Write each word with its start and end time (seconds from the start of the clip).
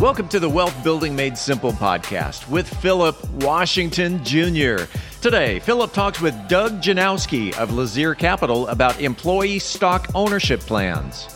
Welcome 0.00 0.28
to 0.28 0.38
the 0.38 0.48
Wealth 0.48 0.84
Building 0.84 1.16
Made 1.16 1.38
Simple 1.38 1.72
podcast 1.72 2.46
with 2.50 2.68
Phillip 2.82 3.16
Washington 3.36 4.22
Jr. 4.22 4.84
Today, 5.22 5.58
Phillip 5.60 5.94
talks 5.94 6.20
with 6.20 6.34
Doug 6.48 6.82
Janowski 6.82 7.56
of 7.56 7.70
Lazear 7.70 8.16
Capital 8.16 8.68
about 8.68 9.00
employee 9.00 9.58
stock 9.58 10.06
ownership 10.14 10.60
plans. 10.60 11.35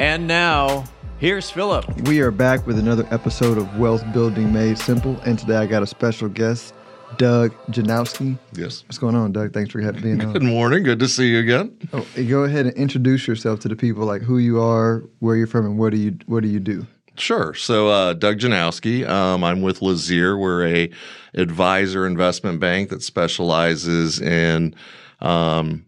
And 0.00 0.26
now, 0.26 0.84
here's 1.18 1.50
Phillip. 1.50 1.86
We 2.08 2.20
are 2.20 2.32
back 2.32 2.66
with 2.66 2.80
another 2.80 3.06
episode 3.12 3.58
of 3.58 3.78
Wealth 3.78 4.04
Building 4.12 4.52
Made 4.52 4.76
Simple, 4.76 5.18
and 5.20 5.38
today 5.38 5.56
I 5.56 5.66
got 5.66 5.84
a 5.84 5.86
special 5.86 6.28
guest, 6.28 6.74
Doug 7.16 7.54
Janowski. 7.70 8.36
Yes. 8.54 8.82
What's 8.84 8.98
going 8.98 9.14
on, 9.14 9.30
Doug? 9.30 9.52
Thanks 9.52 9.70
for 9.70 9.80
having 9.80 10.02
being 10.02 10.18
Good 10.18 10.42
morning. 10.42 10.82
Good 10.82 10.98
to 10.98 11.06
see 11.06 11.28
you 11.28 11.38
again. 11.38 11.78
Oh, 11.92 12.04
go 12.28 12.42
ahead 12.42 12.66
and 12.66 12.76
introduce 12.76 13.28
yourself 13.28 13.60
to 13.60 13.68
the 13.68 13.76
people, 13.76 14.04
like 14.04 14.22
who 14.22 14.38
you 14.38 14.60
are, 14.60 15.04
where 15.20 15.36
you're 15.36 15.46
from, 15.46 15.64
and 15.64 15.78
what 15.78 15.92
do 15.92 15.98
you 15.98 16.18
what 16.26 16.42
do 16.42 16.48
you 16.48 16.58
do? 16.58 16.84
Sure. 17.16 17.54
So, 17.54 17.88
uh, 17.88 18.14
Doug 18.14 18.40
Janowski. 18.40 19.08
Um, 19.08 19.44
I'm 19.44 19.62
with 19.62 19.78
Lazear. 19.78 20.36
We're 20.36 20.66
a 20.66 20.90
advisor 21.34 22.04
investment 22.04 22.58
bank 22.58 22.90
that 22.90 23.04
specializes 23.04 24.20
in 24.20 24.74
um, 25.20 25.86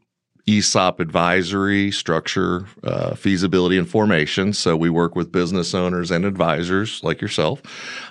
ESOP 0.49 1.01
advisory, 1.01 1.91
structure, 1.91 2.67
uh, 2.85 3.17
feasibility, 3.17 3.77
and 3.77 3.89
formation. 3.89 4.53
So 4.53 4.77
we 4.77 4.91
work 4.91 5.17
with 5.17 5.33
business 5.33 5.75
owners 5.75 6.13
and 6.13 6.25
advisors 6.25 7.03
like 7.03 7.21
yourself 7.21 7.63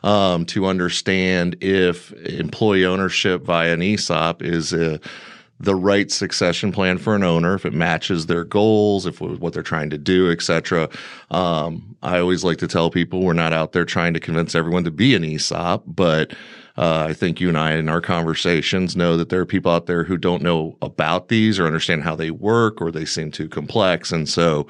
um, 0.03 0.45
to 0.47 0.65
understand 0.65 1.55
if 1.61 2.11
employee 2.23 2.85
ownership 2.85 3.43
via 3.43 3.73
an 3.73 3.81
ESOP 3.81 4.41
is 4.41 4.73
a 4.73 4.99
the 5.57 5.75
right 5.75 6.11
succession 6.11 6.73
plan 6.73 6.97
for 6.97 7.15
an 7.15 7.23
owner 7.23 7.55
if 7.55 7.65
it 7.65 7.73
matches 7.73 8.25
their 8.25 8.43
goals 8.43 9.05
if 9.05 9.21
what 9.21 9.53
they're 9.53 9.63
trying 9.63 9.89
to 9.89 9.97
do 9.97 10.29
etc 10.29 10.89
um, 11.31 11.95
i 12.03 12.19
always 12.19 12.43
like 12.43 12.57
to 12.57 12.67
tell 12.67 12.89
people 12.89 13.21
we're 13.21 13.31
not 13.31 13.53
out 13.53 13.71
there 13.71 13.85
trying 13.85 14.13
to 14.13 14.19
convince 14.19 14.53
everyone 14.53 14.83
to 14.83 14.91
be 14.91 15.15
an 15.15 15.23
esop 15.23 15.81
but 15.87 16.33
uh, 16.77 17.05
i 17.09 17.13
think 17.13 17.39
you 17.39 17.47
and 17.47 17.57
i 17.57 17.73
in 17.73 17.89
our 17.89 18.01
conversations 18.01 18.95
know 18.95 19.17
that 19.17 19.29
there 19.29 19.41
are 19.41 19.45
people 19.45 19.71
out 19.71 19.85
there 19.85 20.03
who 20.03 20.17
don't 20.17 20.41
know 20.41 20.77
about 20.81 21.27
these 21.27 21.59
or 21.59 21.65
understand 21.65 22.03
how 22.03 22.15
they 22.15 22.31
work 22.31 22.81
or 22.81 22.91
they 22.91 23.05
seem 23.05 23.31
too 23.31 23.49
complex. 23.49 24.11
And 24.11 24.27
so 24.27 24.67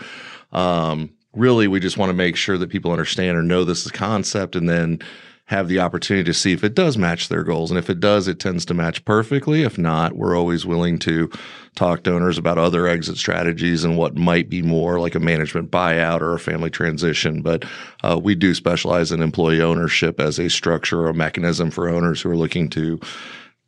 um, 0.51 1.11
really 1.33 1.67
we 1.67 1.79
just 1.79 1.97
want 1.97 2.09
to 2.09 2.13
make 2.13 2.35
sure 2.35 2.57
that 2.57 2.69
people 2.69 2.91
understand 2.91 3.37
or 3.37 3.43
know 3.43 3.63
this 3.63 3.89
concept 3.91 4.55
and 4.55 4.69
then 4.69 4.99
have 5.47 5.67
the 5.67 5.79
opportunity 5.79 6.23
to 6.23 6.33
see 6.33 6.53
if 6.53 6.63
it 6.63 6.73
does 6.73 6.97
match 6.97 7.29
their 7.29 7.43
goals. 7.43 7.69
And 7.69 7.77
if 7.77 7.89
it 7.89 7.99
does, 7.99 8.27
it 8.27 8.39
tends 8.39 8.65
to 8.65 8.73
match 8.73 9.05
perfectly. 9.05 9.61
If 9.61 9.77
not, 9.77 10.13
we're 10.13 10.35
always 10.35 10.65
willing 10.65 10.97
to 10.99 11.29
talk 11.75 12.03
to 12.03 12.15
owners 12.15 12.39
about 12.39 12.57
other 12.57 12.87
exit 12.87 13.17
strategies 13.17 13.83
and 13.83 13.95
what 13.95 14.15
might 14.15 14.49
be 14.49 14.63
more 14.63 14.99
like 14.99 15.13
a 15.13 15.19
management 15.19 15.69
buyout 15.69 16.21
or 16.21 16.33
a 16.33 16.39
family 16.39 16.71
transition. 16.71 17.43
But 17.43 17.63
uh, 18.03 18.19
we 18.21 18.33
do 18.33 18.55
specialize 18.55 19.11
in 19.11 19.21
employee 19.21 19.61
ownership 19.61 20.19
as 20.19 20.39
a 20.39 20.49
structure 20.49 21.01
or 21.01 21.09
a 21.09 21.13
mechanism 21.13 21.69
for 21.69 21.89
owners 21.89 22.21
who 22.21 22.31
are 22.31 22.37
looking 22.37 22.67
to 22.71 22.99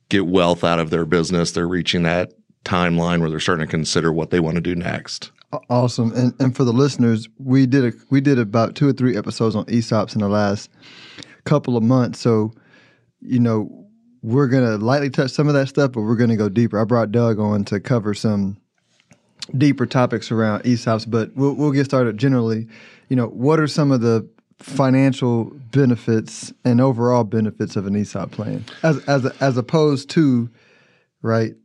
get 0.10 0.26
wealth 0.26 0.64
out 0.64 0.80
of 0.80 0.90
their 0.90 1.06
business. 1.06 1.52
They're 1.52 1.68
reaching 1.68 2.04
that 2.04 2.34
timeline 2.66 3.20
where 3.20 3.30
they're 3.30 3.40
starting 3.40 3.68
to 3.68 3.70
consider 3.70 4.12
what 4.12 4.32
they 4.32 4.40
want 4.40 4.56
to 4.56 4.62
do 4.62 4.74
next. 4.74 5.32
Awesome. 5.70 6.12
And 6.14 6.34
and 6.40 6.56
for 6.56 6.66
the 6.66 6.74
listeners, 6.74 7.30
we 7.38 7.66
did 7.66 7.86
a 7.86 7.98
we 8.10 8.20
did 8.20 8.38
about 8.38 8.76
two 8.76 8.90
or 8.90 8.94
three 8.94 9.16
episodes 9.16 9.56
on 9.56 9.66
ESOPs 9.66 10.14
in 10.14 10.22
the 10.22 10.28
last 10.28 10.70
couple 11.48 11.78
of 11.78 11.84
months. 11.84 12.20
So, 12.20 12.52
you 13.22 13.40
know, 13.40 13.88
we're 14.22 14.48
gonna 14.48 14.78
lightly 14.78 15.10
touch 15.10 15.32
some 15.32 15.48
of 15.48 15.54
that 15.54 15.68
stuff, 15.68 15.92
but 15.94 16.02
we're 16.02 16.16
gonna 16.16 16.38
go 16.38 16.50
deeper. 16.50 16.80
I 16.80 16.84
brought 16.84 17.12
Doug 17.12 17.40
on 17.40 17.64
to 17.66 17.80
cover 17.80 18.14
some 18.14 18.58
deeper 19.58 19.86
topics 19.86 20.32
around 20.32 20.64
ESOPs, 20.64 21.10
but 21.10 21.36
we'll 21.36 21.54
we'll 21.54 21.72
get 21.72 21.86
started 21.86 22.18
generally. 22.18 22.68
You 23.10 23.16
know, 23.16 23.28
what 23.28 23.60
are 23.60 23.68
some 23.68 23.92
of 23.92 24.02
the 24.02 24.28
financial 24.60 25.46
benefits 25.72 26.52
and 26.66 26.82
overall 26.82 27.24
benefits 27.24 27.76
of 27.76 27.86
an 27.86 27.96
ESOP 27.96 28.32
plan, 28.32 28.66
as 28.84 28.98
as 29.06 29.26
as 29.40 29.58
opposed 29.58 30.10
to, 30.12 30.50
right? 31.22 31.56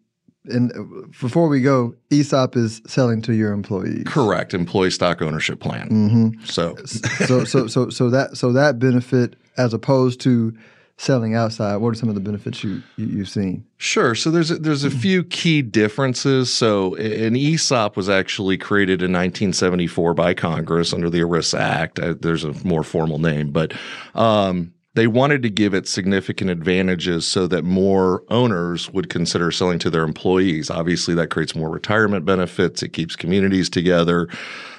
And 0.46 0.72
before 1.20 1.48
we 1.48 1.60
go, 1.60 1.94
ESOP 2.10 2.56
is 2.56 2.82
selling 2.86 3.22
to 3.22 3.32
your 3.32 3.52
employees. 3.52 4.02
Correct. 4.06 4.54
Employee 4.54 4.90
stock 4.90 5.22
ownership 5.22 5.60
plan. 5.60 5.88
Mm-hmm. 5.88 6.44
So, 6.44 6.76
so 6.84 7.44
so 7.44 7.66
so 7.68 7.90
so 7.90 8.10
that 8.10 8.36
so 8.36 8.52
that 8.52 8.78
benefit 8.78 9.36
as 9.56 9.72
opposed 9.72 10.20
to 10.22 10.52
selling 10.96 11.34
outside. 11.34 11.76
What 11.76 11.90
are 11.90 11.94
some 11.94 12.08
of 12.08 12.14
the 12.14 12.20
benefits 12.20 12.62
you, 12.62 12.82
you 12.96 13.18
have 13.18 13.28
seen? 13.28 13.64
Sure. 13.76 14.14
So 14.14 14.30
there's 14.30 14.50
a, 14.50 14.56
there's 14.56 14.84
a 14.84 14.90
few 14.90 15.24
key 15.24 15.62
differences. 15.62 16.52
So 16.52 16.94
an 16.94 17.34
ESOP 17.34 17.96
was 17.96 18.08
actually 18.08 18.56
created 18.56 19.02
in 19.02 19.12
1974 19.12 20.14
by 20.14 20.34
Congress 20.34 20.92
under 20.92 21.10
the 21.10 21.18
ERISA 21.20 21.58
Act. 21.58 21.98
Uh, 21.98 22.14
there's 22.20 22.44
a 22.44 22.52
more 22.64 22.84
formal 22.84 23.18
name, 23.18 23.50
but 23.50 23.72
um, 24.14 24.72
they 24.94 25.06
wanted 25.06 25.42
to 25.42 25.50
give 25.50 25.72
it 25.72 25.88
significant 25.88 26.50
advantages 26.50 27.26
so 27.26 27.46
that 27.46 27.64
more 27.64 28.24
owners 28.28 28.90
would 28.90 29.08
consider 29.08 29.50
selling 29.50 29.78
to 29.78 29.90
their 29.90 30.04
employees. 30.04 30.70
Obviously, 30.70 31.14
that 31.14 31.30
creates 31.30 31.54
more 31.54 31.70
retirement 31.70 32.24
benefits. 32.24 32.82
It 32.82 32.92
keeps 32.92 33.16
communities 33.16 33.70
together. 33.70 34.28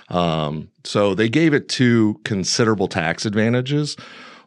Um, 0.10 0.70
so 0.84 1.16
they 1.16 1.30
gave 1.30 1.54
it 1.54 1.70
two 1.70 2.20
considerable 2.24 2.88
tax 2.88 3.26
advantages. 3.26 3.96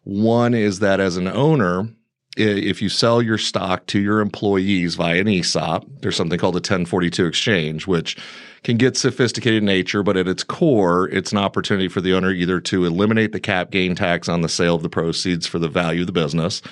One 0.04 0.54
is 0.54 0.78
that 0.78 1.00
as 1.00 1.16
an 1.16 1.26
owner, 1.26 1.88
if 2.36 2.82
you 2.82 2.88
sell 2.88 3.22
your 3.22 3.38
stock 3.38 3.86
to 3.86 3.98
your 3.98 4.20
employees 4.20 4.94
via 4.94 5.20
an 5.20 5.28
ESOP, 5.28 5.86
there's 6.00 6.16
something 6.16 6.38
called 6.38 6.54
a 6.54 6.58
1042 6.58 7.26
exchange, 7.26 7.86
which 7.86 8.16
can 8.62 8.76
get 8.76 8.96
sophisticated 8.96 9.58
in 9.58 9.64
nature, 9.64 10.02
but 10.02 10.16
at 10.16 10.28
its 10.28 10.42
core, 10.42 11.08
it's 11.10 11.32
an 11.32 11.38
opportunity 11.38 11.88
for 11.88 12.00
the 12.00 12.12
owner 12.12 12.30
either 12.30 12.60
to 12.60 12.84
eliminate 12.84 13.32
the 13.32 13.40
cap 13.40 13.70
gain 13.70 13.94
tax 13.94 14.28
on 14.28 14.42
the 14.42 14.48
sale 14.48 14.74
of 14.74 14.82
the 14.82 14.88
proceeds 14.88 15.46
for 15.46 15.58
the 15.58 15.68
value 15.68 16.00
of 16.00 16.06
the 16.06 16.12
business. 16.12 16.62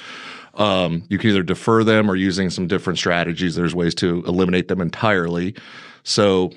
Um, 0.55 1.05
you 1.09 1.19
can 1.19 1.31
either 1.31 1.43
defer 1.43 1.83
them 1.83 2.11
or 2.11 2.17
using 2.17 2.51
some 2.51 2.67
different 2.67 2.99
strategies, 2.99 3.55
there's 3.55 3.75
ways 3.75 3.95
to 3.97 4.25
eliminate 4.27 4.69
them 4.69 4.81
entirely. 4.81 5.55
So 6.03 6.53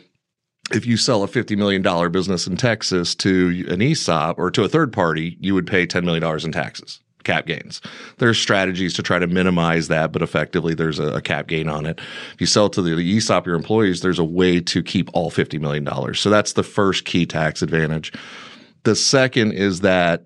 if 0.71 0.85
you 0.85 0.97
sell 0.97 1.23
a 1.23 1.27
$50 1.27 1.57
million 1.57 2.11
business 2.11 2.47
in 2.47 2.57
Texas 2.57 3.15
to 3.15 3.65
an 3.69 3.81
ESOP 3.81 4.37
or 4.37 4.51
to 4.51 4.63
a 4.63 4.69
third 4.69 4.91
party, 4.91 5.37
you 5.39 5.53
would 5.53 5.67
pay 5.67 5.87
$10 5.87 6.03
million 6.03 6.23
in 6.43 6.51
taxes, 6.51 6.99
cap 7.27 7.45
gains. 7.45 7.81
There's 8.17 8.39
strategies 8.39 8.93
to 8.95 9.03
try 9.03 9.19
to 9.19 9.27
minimize 9.27 9.89
that, 9.89 10.11
but 10.11 10.21
effectively 10.23 10.73
there's 10.73 10.97
a, 10.97 11.15
a 11.15 11.21
cap 11.21 11.47
gain 11.47 11.69
on 11.69 11.85
it. 11.85 11.99
If 12.33 12.41
you 12.41 12.47
sell 12.47 12.69
to 12.69 12.81
the 12.81 13.17
ESOP, 13.17 13.45
your 13.45 13.55
employees, 13.55 14.01
there's 14.01 14.17
a 14.17 14.23
way 14.23 14.59
to 14.61 14.81
keep 14.81 15.09
all 15.13 15.29
$50 15.29 15.59
million. 15.59 16.13
So 16.15 16.29
that's 16.29 16.53
the 16.53 16.63
first 16.63 17.05
key 17.05 17.25
tax 17.25 17.61
advantage. 17.61 18.13
The 18.83 18.95
second 18.95 19.51
is 19.51 19.81
that 19.81 20.23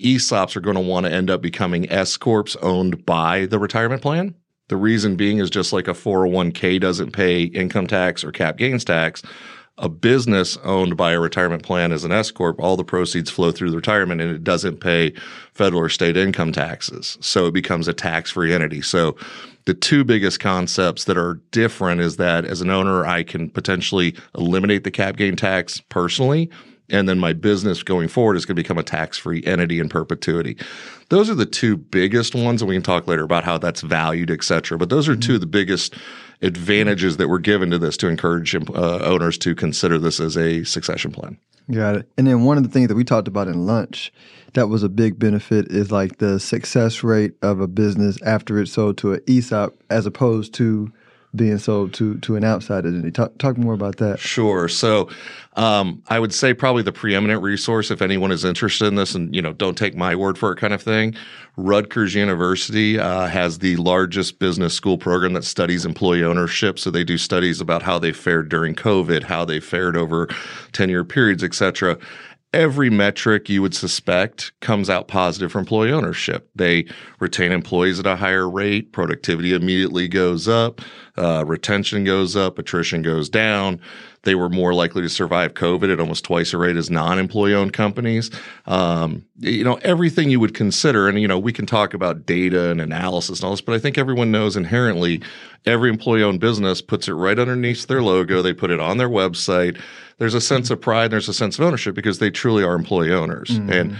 ESOPs 0.00 0.54
are 0.54 0.60
going 0.60 0.76
to 0.76 0.82
want 0.82 1.06
to 1.06 1.12
end 1.12 1.30
up 1.30 1.40
becoming 1.40 1.90
S 1.90 2.16
Corps 2.16 2.56
owned 2.60 3.06
by 3.06 3.46
the 3.46 3.58
retirement 3.58 4.02
plan. 4.02 4.34
The 4.68 4.76
reason 4.76 5.16
being 5.16 5.38
is 5.38 5.50
just 5.50 5.72
like 5.72 5.88
a 5.88 5.92
401k 5.92 6.80
doesn't 6.80 7.12
pay 7.12 7.44
income 7.44 7.86
tax 7.86 8.22
or 8.22 8.32
cap 8.32 8.56
gains 8.56 8.84
tax 8.84 9.22
a 9.78 9.88
business 9.88 10.56
owned 10.58 10.96
by 10.96 11.12
a 11.12 11.20
retirement 11.20 11.62
plan 11.62 11.92
as 11.92 12.04
an 12.04 12.12
S 12.12 12.30
corp, 12.30 12.60
all 12.60 12.76
the 12.76 12.84
proceeds 12.84 13.30
flow 13.30 13.50
through 13.50 13.70
the 13.70 13.76
retirement 13.76 14.20
and 14.20 14.30
it 14.30 14.44
doesn't 14.44 14.78
pay 14.78 15.12
federal 15.54 15.82
or 15.82 15.88
state 15.88 16.16
income 16.16 16.52
taxes. 16.52 17.16
So 17.20 17.46
it 17.46 17.54
becomes 17.54 17.88
a 17.88 17.94
tax 17.94 18.30
free 18.30 18.52
entity. 18.52 18.82
So 18.82 19.16
the 19.64 19.74
two 19.74 20.04
biggest 20.04 20.40
concepts 20.40 21.04
that 21.04 21.16
are 21.16 21.40
different 21.52 22.00
is 22.00 22.16
that 22.16 22.44
as 22.44 22.60
an 22.60 22.70
owner, 22.70 23.06
I 23.06 23.22
can 23.22 23.48
potentially 23.48 24.14
eliminate 24.36 24.84
the 24.84 24.90
cap 24.90 25.16
gain 25.16 25.36
tax 25.36 25.80
personally. 25.88 26.50
And 26.92 27.08
then 27.08 27.18
my 27.18 27.32
business 27.32 27.82
going 27.82 28.06
forward 28.06 28.36
is 28.36 28.46
going 28.46 28.54
to 28.54 28.62
become 28.62 28.78
a 28.78 28.84
tax 28.84 29.18
free 29.18 29.42
entity 29.44 29.80
in 29.80 29.88
perpetuity. 29.88 30.56
Those 31.08 31.28
are 31.28 31.34
the 31.34 31.46
two 31.46 31.76
biggest 31.76 32.34
ones. 32.34 32.62
And 32.62 32.68
we 32.68 32.76
can 32.76 32.82
talk 32.82 33.08
later 33.08 33.24
about 33.24 33.44
how 33.44 33.58
that's 33.58 33.80
valued, 33.80 34.30
et 34.30 34.44
cetera. 34.44 34.78
But 34.78 34.90
those 34.90 35.08
are 35.08 35.16
two 35.16 35.34
of 35.34 35.40
the 35.40 35.46
biggest 35.46 35.94
advantages 36.42 37.16
that 37.16 37.28
were 37.28 37.38
given 37.38 37.70
to 37.70 37.78
this 37.78 37.96
to 37.96 38.08
encourage 38.08 38.54
uh, 38.54 38.60
owners 39.02 39.38
to 39.38 39.54
consider 39.54 39.98
this 39.98 40.20
as 40.20 40.36
a 40.36 40.64
succession 40.64 41.10
plan. 41.10 41.38
Got 41.70 41.96
it. 41.96 42.08
And 42.18 42.26
then 42.26 42.44
one 42.44 42.58
of 42.58 42.64
the 42.64 42.68
things 42.68 42.88
that 42.88 42.96
we 42.96 43.04
talked 43.04 43.28
about 43.28 43.48
in 43.48 43.66
lunch 43.66 44.12
that 44.54 44.68
was 44.68 44.82
a 44.82 44.88
big 44.88 45.18
benefit 45.18 45.70
is 45.70 45.90
like 45.90 46.18
the 46.18 46.38
success 46.38 47.02
rate 47.02 47.32
of 47.40 47.60
a 47.60 47.66
business 47.66 48.20
after 48.22 48.58
it's 48.58 48.72
sold 48.72 48.98
to 48.98 49.14
an 49.14 49.20
ESOP 49.26 49.74
as 49.88 50.04
opposed 50.04 50.52
to 50.54 50.92
being 51.34 51.58
sold 51.58 51.94
to 51.94 52.18
to 52.18 52.36
an 52.36 52.44
outside 52.44 52.84
entity. 52.84 53.10
Talk 53.10 53.38
talk 53.38 53.56
more 53.56 53.74
about 53.74 53.96
that. 53.96 54.18
Sure. 54.18 54.68
So, 54.68 55.08
um, 55.56 56.02
I 56.08 56.18
would 56.18 56.34
say 56.34 56.52
probably 56.52 56.82
the 56.82 56.92
preeminent 56.92 57.42
resource 57.42 57.90
if 57.90 58.02
anyone 58.02 58.30
is 58.32 58.44
interested 58.44 58.86
in 58.86 58.96
this, 58.96 59.14
and 59.14 59.34
you 59.34 59.40
know, 59.40 59.52
don't 59.52 59.76
take 59.76 59.96
my 59.96 60.14
word 60.14 60.36
for 60.36 60.52
it, 60.52 60.56
kind 60.56 60.74
of 60.74 60.82
thing. 60.82 61.14
Rutgers 61.56 62.14
University 62.14 62.98
uh, 62.98 63.26
has 63.26 63.58
the 63.58 63.76
largest 63.76 64.38
business 64.38 64.74
school 64.74 64.96
program 64.96 65.34
that 65.34 65.44
studies 65.44 65.84
employee 65.84 66.24
ownership. 66.24 66.78
So 66.78 66.90
they 66.90 67.04
do 67.04 67.18
studies 67.18 67.60
about 67.60 67.82
how 67.82 67.98
they 67.98 68.12
fared 68.12 68.48
during 68.48 68.74
COVID, 68.74 69.22
how 69.22 69.44
they 69.44 69.60
fared 69.60 69.96
over 69.96 70.28
ten 70.72 70.88
year 70.88 71.04
periods, 71.04 71.42
et 71.42 71.54
cetera 71.54 71.98
every 72.52 72.90
metric 72.90 73.48
you 73.48 73.62
would 73.62 73.74
suspect 73.74 74.52
comes 74.60 74.90
out 74.90 75.08
positive 75.08 75.52
for 75.52 75.58
employee 75.58 75.92
ownership. 75.92 76.48
They 76.54 76.86
retain 77.18 77.50
employees 77.52 77.98
at 77.98 78.06
a 78.06 78.16
higher 78.16 78.48
rate, 78.48 78.92
productivity 78.92 79.54
immediately 79.54 80.06
goes 80.06 80.48
up, 80.48 80.80
uh, 81.16 81.44
retention 81.46 82.04
goes 82.04 82.36
up, 82.36 82.58
attrition 82.58 83.02
goes 83.02 83.28
down. 83.28 83.80
They 84.24 84.34
were 84.36 84.48
more 84.48 84.72
likely 84.72 85.02
to 85.02 85.08
survive 85.08 85.54
COVID 85.54 85.92
at 85.92 85.98
almost 85.98 86.24
twice 86.24 86.52
the 86.52 86.58
rate 86.58 86.76
as 86.76 86.90
non-employee 86.90 87.54
owned 87.54 87.72
companies. 87.72 88.30
Um, 88.66 89.24
you 89.38 89.64
know, 89.64 89.80
everything 89.82 90.30
you 90.30 90.38
would 90.38 90.54
consider, 90.54 91.08
and 91.08 91.20
you 91.20 91.26
know, 91.26 91.38
we 91.38 91.52
can 91.52 91.66
talk 91.66 91.92
about 91.92 92.24
data 92.24 92.70
and 92.70 92.80
analysis 92.80 93.40
and 93.40 93.46
all 93.46 93.50
this, 93.50 93.60
but 93.60 93.74
I 93.74 93.78
think 93.78 93.98
everyone 93.98 94.30
knows 94.30 94.56
inherently 94.56 95.22
every 95.66 95.90
employee 95.90 96.22
owned 96.22 96.40
business 96.40 96.80
puts 96.80 97.08
it 97.08 97.14
right 97.14 97.38
underneath 97.38 97.86
their 97.88 98.02
logo. 98.02 98.42
They 98.42 98.52
put 98.52 98.70
it 98.70 98.78
on 98.78 98.98
their 98.98 99.08
website. 99.08 99.80
There's 100.22 100.34
a 100.34 100.40
sense 100.40 100.70
of 100.70 100.80
pride, 100.80 101.10
there's 101.10 101.28
a 101.28 101.34
sense 101.34 101.58
of 101.58 101.64
ownership 101.64 101.96
because 101.96 102.20
they 102.20 102.30
truly 102.30 102.62
are 102.62 102.76
employee 102.76 103.12
owners. 103.12 103.48
Mm-hmm. 103.48 103.72
And 103.72 103.96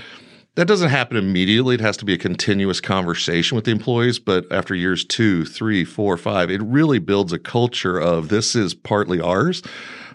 that 0.54 0.68
doesn't 0.68 0.90
happen 0.90 1.16
immediately. 1.16 1.74
It 1.74 1.80
has 1.80 1.96
to 1.96 2.04
be 2.04 2.12
a 2.12 2.16
continuous 2.16 2.80
conversation 2.80 3.56
with 3.56 3.64
the 3.64 3.72
employees. 3.72 4.20
But 4.20 4.46
after 4.52 4.72
years 4.72 5.04
two, 5.04 5.44
three, 5.44 5.84
four, 5.84 6.16
five, 6.16 6.48
it 6.48 6.62
really 6.62 7.00
builds 7.00 7.32
a 7.32 7.40
culture 7.40 7.98
of 7.98 8.28
this 8.28 8.54
is 8.54 8.72
partly 8.72 9.20
ours. 9.20 9.64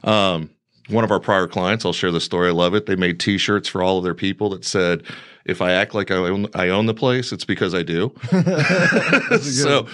Um, 0.06 0.50
one 0.88 1.04
of 1.04 1.12
our 1.12 1.20
prior 1.20 1.46
clients, 1.46 1.84
I'll 1.84 1.92
share 1.92 2.14
the 2.14 2.22
story. 2.22 2.48
I 2.48 2.54
love 2.54 2.74
it. 2.74 2.86
They 2.86 2.96
made 2.96 3.20
T-shirts 3.20 3.68
for 3.68 3.84
all 3.84 3.98
of 3.98 4.06
their 4.06 4.16
people 4.16 4.52
that 4.52 4.64
said, 4.64 5.04
"If 5.44 5.62
I 5.62 5.74
act 5.74 5.94
like 5.94 6.10
I 6.10 6.16
own, 6.16 6.48
I 6.56 6.70
own 6.70 6.86
the 6.86 6.94
place, 6.94 7.34
it's 7.34 7.44
because 7.44 7.76
I 7.76 7.84
do." 7.84 8.16
so, 9.42 9.88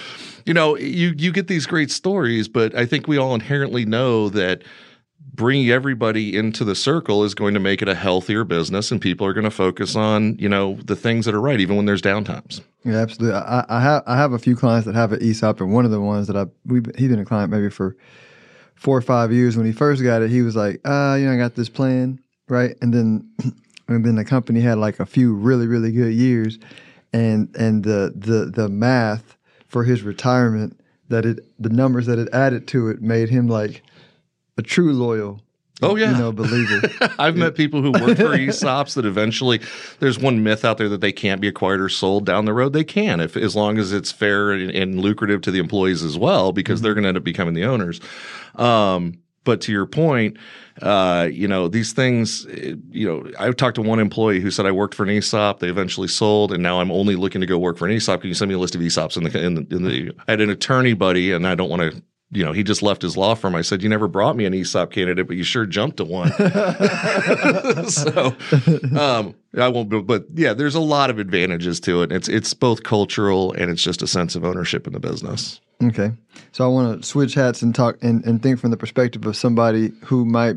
you 0.45 0.53
know, 0.53 0.77
you 0.77 1.15
you 1.17 1.31
get 1.31 1.47
these 1.47 1.65
great 1.65 1.89
stories, 1.89 2.47
but 2.47 2.75
I 2.75 2.85
think 2.85 3.07
we 3.07 3.17
all 3.17 3.33
inherently 3.33 3.83
know 3.83 4.29
that 4.29 4.61
bringing 5.33 5.69
everybody 5.69 6.35
into 6.35 6.63
the 6.63 6.75
circle 6.75 7.23
is 7.23 7.33
going 7.33 7.53
to 7.53 7.59
make 7.59 7.81
it 7.81 7.89
a 7.89 7.95
healthier 7.95 8.43
business, 8.43 8.91
and 8.91 9.01
people 9.01 9.25
are 9.25 9.33
going 9.33 9.43
to 9.43 9.51
focus 9.51 9.95
on 9.95 10.37
you 10.37 10.49
know 10.49 10.75
the 10.85 10.95
things 10.95 11.25
that 11.25 11.35
are 11.35 11.41
right, 11.41 11.59
even 11.59 11.75
when 11.75 11.85
there's 11.85 12.01
downtimes. 12.01 12.61
Yeah, 12.83 12.97
absolutely. 12.97 13.37
I, 13.37 13.65
I 13.69 13.81
have 13.81 14.03
I 14.05 14.17
have 14.17 14.33
a 14.33 14.39
few 14.39 14.55
clients 14.55 14.85
that 14.85 14.95
have 14.95 15.13
an 15.13 15.21
ESOP, 15.21 15.61
and 15.61 15.73
one 15.73 15.85
of 15.85 15.91
the 15.91 16.01
ones 16.01 16.27
that 16.27 16.35
I 16.35 16.45
we 16.65 16.81
he's 16.97 17.09
been 17.09 17.19
a 17.19 17.25
client 17.25 17.51
maybe 17.51 17.69
for 17.69 17.95
four 18.75 18.97
or 18.97 19.01
five 19.01 19.31
years. 19.31 19.55
When 19.55 19.65
he 19.65 19.71
first 19.71 20.03
got 20.03 20.21
it, 20.21 20.29
he 20.29 20.41
was 20.41 20.55
like, 20.55 20.81
"Ah, 20.85 21.11
uh, 21.11 21.15
you 21.15 21.25
know, 21.25 21.33
I 21.33 21.37
got 21.37 21.55
this 21.55 21.69
plan, 21.69 22.19
right?" 22.49 22.75
And 22.81 22.93
then, 22.93 23.29
and 23.87 24.05
then 24.05 24.15
the 24.15 24.25
company 24.25 24.61
had 24.61 24.77
like 24.77 24.99
a 24.99 25.05
few 25.05 25.33
really, 25.33 25.67
really 25.67 25.91
good 25.91 26.13
years, 26.13 26.59
and 27.13 27.53
and 27.55 27.83
the 27.83 28.13
the 28.15 28.51
the 28.53 28.69
math 28.69 29.37
for 29.67 29.83
his 29.83 30.03
retirement 30.03 30.79
that 31.09 31.25
it 31.25 31.39
the 31.59 31.69
numbers 31.69 32.05
that 32.07 32.19
it 32.19 32.27
added 32.33 32.67
to 32.67 32.89
it 32.89 33.01
made 33.01 33.29
him 33.29 33.47
like 33.47 33.82
a 34.57 34.61
true 34.61 34.93
loyal 34.93 35.41
Oh 35.81 35.95
yeah, 35.95 36.11
you 36.11 36.17
know, 36.17 36.31
believer. 36.31 36.87
I've 37.19 37.35
met 37.35 37.55
people 37.55 37.81
who 37.81 37.91
work 37.91 38.17
for 38.17 38.23
ESOPs 38.37 38.93
that 38.93 39.05
eventually. 39.05 39.59
There's 39.99 40.19
one 40.19 40.43
myth 40.43 40.63
out 40.63 40.77
there 40.77 40.89
that 40.89 41.01
they 41.01 41.11
can't 41.11 41.41
be 41.41 41.47
acquired 41.47 41.81
or 41.81 41.89
sold 41.89 42.25
down 42.25 42.45
the 42.45 42.53
road. 42.53 42.73
They 42.73 42.83
can, 42.83 43.19
if 43.19 43.35
as 43.35 43.55
long 43.55 43.77
as 43.77 43.91
it's 43.91 44.11
fair 44.11 44.51
and, 44.51 44.69
and 44.71 44.99
lucrative 45.01 45.41
to 45.41 45.51
the 45.51 45.59
employees 45.59 46.03
as 46.03 46.17
well, 46.17 46.51
because 46.51 46.79
mm-hmm. 46.79 46.85
they're 46.85 46.93
going 46.93 47.03
to 47.03 47.09
end 47.09 47.17
up 47.17 47.23
becoming 47.23 47.53
the 47.53 47.65
owners. 47.65 47.99
Um, 48.55 49.19
but 49.45 49.59
to 49.61 49.73
your 49.73 49.85
point, 49.85 50.37
uh, 50.81 51.27
you 51.29 51.47
know, 51.47 51.67
these 51.67 51.91
things, 51.91 52.45
you 52.45 53.07
know, 53.07 53.29
I 53.37 53.51
talked 53.51 53.75
to 53.75 53.81
one 53.81 53.99
employee 53.99 54.39
who 54.39 54.51
said 54.51 54.65
I 54.65 54.71
worked 54.71 54.95
for 54.95 55.03
an 55.03 55.09
ESOP. 55.09 55.59
They 55.59 55.69
eventually 55.69 56.07
sold, 56.07 56.53
and 56.53 56.63
now 56.63 56.79
I'm 56.79 56.91
only 56.91 57.15
looking 57.15 57.41
to 57.41 57.47
go 57.47 57.57
work 57.57 57.77
for 57.77 57.85
an 57.85 57.91
ESOP. 57.91 58.21
Can 58.21 58.29
you 58.29 58.35
send 58.35 58.47
me 58.47 58.55
a 58.55 58.59
list 58.59 58.75
of 58.75 58.81
ESOPs 58.81 59.17
in 59.17 59.23
the 59.23 59.43
in 59.43 59.55
the, 59.55 59.75
in 59.75 59.83
the 59.83 60.11
I 60.27 60.31
had 60.31 60.39
an 60.41 60.49
attorney 60.49 60.93
buddy, 60.93 61.33
and 61.33 61.45
I 61.45 61.55
don't 61.55 61.69
want 61.69 61.81
to 61.81 62.01
you 62.33 62.43
know, 62.43 62.51
he 62.51 62.63
just 62.63 62.81
left 62.81 63.01
his 63.01 63.15
law 63.15 63.35
firm. 63.35 63.55
I 63.55 63.61
said, 63.61 63.83
You 63.83 63.89
never 63.89 64.07
brought 64.07 64.35
me 64.35 64.45
an 64.45 64.53
ESOP 64.53 64.91
candidate, 64.91 65.27
but 65.27 65.37
you 65.37 65.43
sure 65.43 65.65
jumped 65.65 65.97
to 65.97 66.05
one. 66.05 66.31
so 67.89 68.35
um, 68.97 69.35
I 69.57 69.67
won't, 69.67 70.07
but 70.07 70.25
yeah, 70.33 70.53
there's 70.53 70.75
a 70.75 70.79
lot 70.79 71.09
of 71.09 71.19
advantages 71.19 71.79
to 71.81 72.01
it. 72.01 72.11
It's, 72.11 72.27
it's 72.27 72.53
both 72.53 72.83
cultural 72.83 73.53
and 73.53 73.69
it's 73.69 73.83
just 73.83 74.01
a 74.01 74.07
sense 74.07 74.35
of 74.35 74.43
ownership 74.43 74.87
in 74.87 74.93
the 74.93 74.99
business. 74.99 75.61
Okay. 75.83 76.11
So 76.51 76.65
I 76.65 76.67
want 76.67 77.01
to 77.01 77.07
switch 77.07 77.33
hats 77.33 77.61
and 77.61 77.73
talk 77.73 77.97
and, 78.01 78.23
and 78.25 78.41
think 78.41 78.59
from 78.59 78.71
the 78.71 78.77
perspective 78.77 79.25
of 79.25 79.35
somebody 79.35 79.91
who 80.03 80.25
might, 80.25 80.55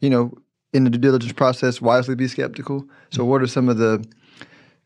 you 0.00 0.10
know, 0.10 0.32
in 0.72 0.84
the 0.84 0.90
due 0.90 0.98
diligence 0.98 1.32
process, 1.32 1.80
wisely 1.80 2.14
be 2.14 2.28
skeptical. 2.28 2.86
So, 3.10 3.24
what 3.24 3.42
are 3.42 3.46
some 3.46 3.68
of 3.68 3.78
the 3.78 4.04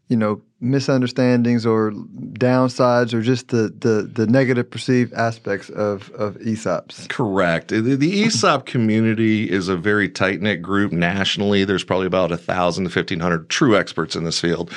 you 0.09 0.17
know 0.17 0.41
misunderstandings 0.61 1.67
or 1.67 1.91
downsides 1.91 3.13
or 3.13 3.21
just 3.21 3.49
the 3.49 3.75
the, 3.79 4.11
the 4.13 4.27
negative 4.27 4.71
perceived 4.71 5.13
aspects 5.15 5.71
of 5.71 6.11
of 6.13 6.37
ESOPs. 6.39 7.09
Correct. 7.09 7.69
The, 7.69 7.81
the 7.81 8.25
ESOP 8.25 8.67
community 8.67 9.51
is 9.51 9.69
a 9.69 9.77
very 9.77 10.09
tight 10.09 10.41
knit 10.41 10.63
group 10.63 10.93
nationally. 10.93 11.65
There's 11.65 11.85
probably 11.85 12.07
about 12.07 12.33
a 12.33 12.37
thousand 12.37 12.85
to 12.85 12.91
fifteen 12.91 13.21
hundred 13.21 13.49
true 13.49 13.77
experts 13.77 14.17
in 14.17 14.25
this 14.25 14.41
field. 14.41 14.73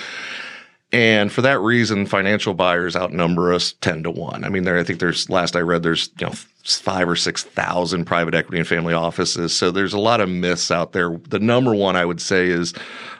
And 0.93 1.33
for 1.33 1.41
that 1.41 1.59
reason, 1.59 2.05
financial 2.05 2.53
buyers 2.53 2.95
outnumber 2.95 3.53
us 3.53 3.73
10 3.81 4.03
to 4.03 4.11
1. 4.11 4.45
I 4.45 4.49
mean, 4.49 4.63
there, 4.63 4.77
I 4.77 4.85
think 4.85 5.01
there's, 5.01 5.29
last 5.29 5.57
I 5.57 5.59
read, 5.59 5.83
there's, 5.83 6.09
you 6.17 6.27
know, 6.27 6.33
five 6.63 7.09
or 7.09 7.17
6,000 7.17 8.05
private 8.05 8.33
equity 8.33 8.59
and 8.59 8.67
family 8.67 8.93
offices. 8.93 9.53
So 9.53 9.69
there's 9.69 9.91
a 9.91 9.99
lot 9.99 10.21
of 10.21 10.29
myths 10.29 10.71
out 10.71 10.93
there. 10.93 11.17
The 11.27 11.39
number 11.39 11.75
one 11.75 11.97
I 11.97 12.05
would 12.05 12.21
say 12.21 12.47
is, 12.47 12.73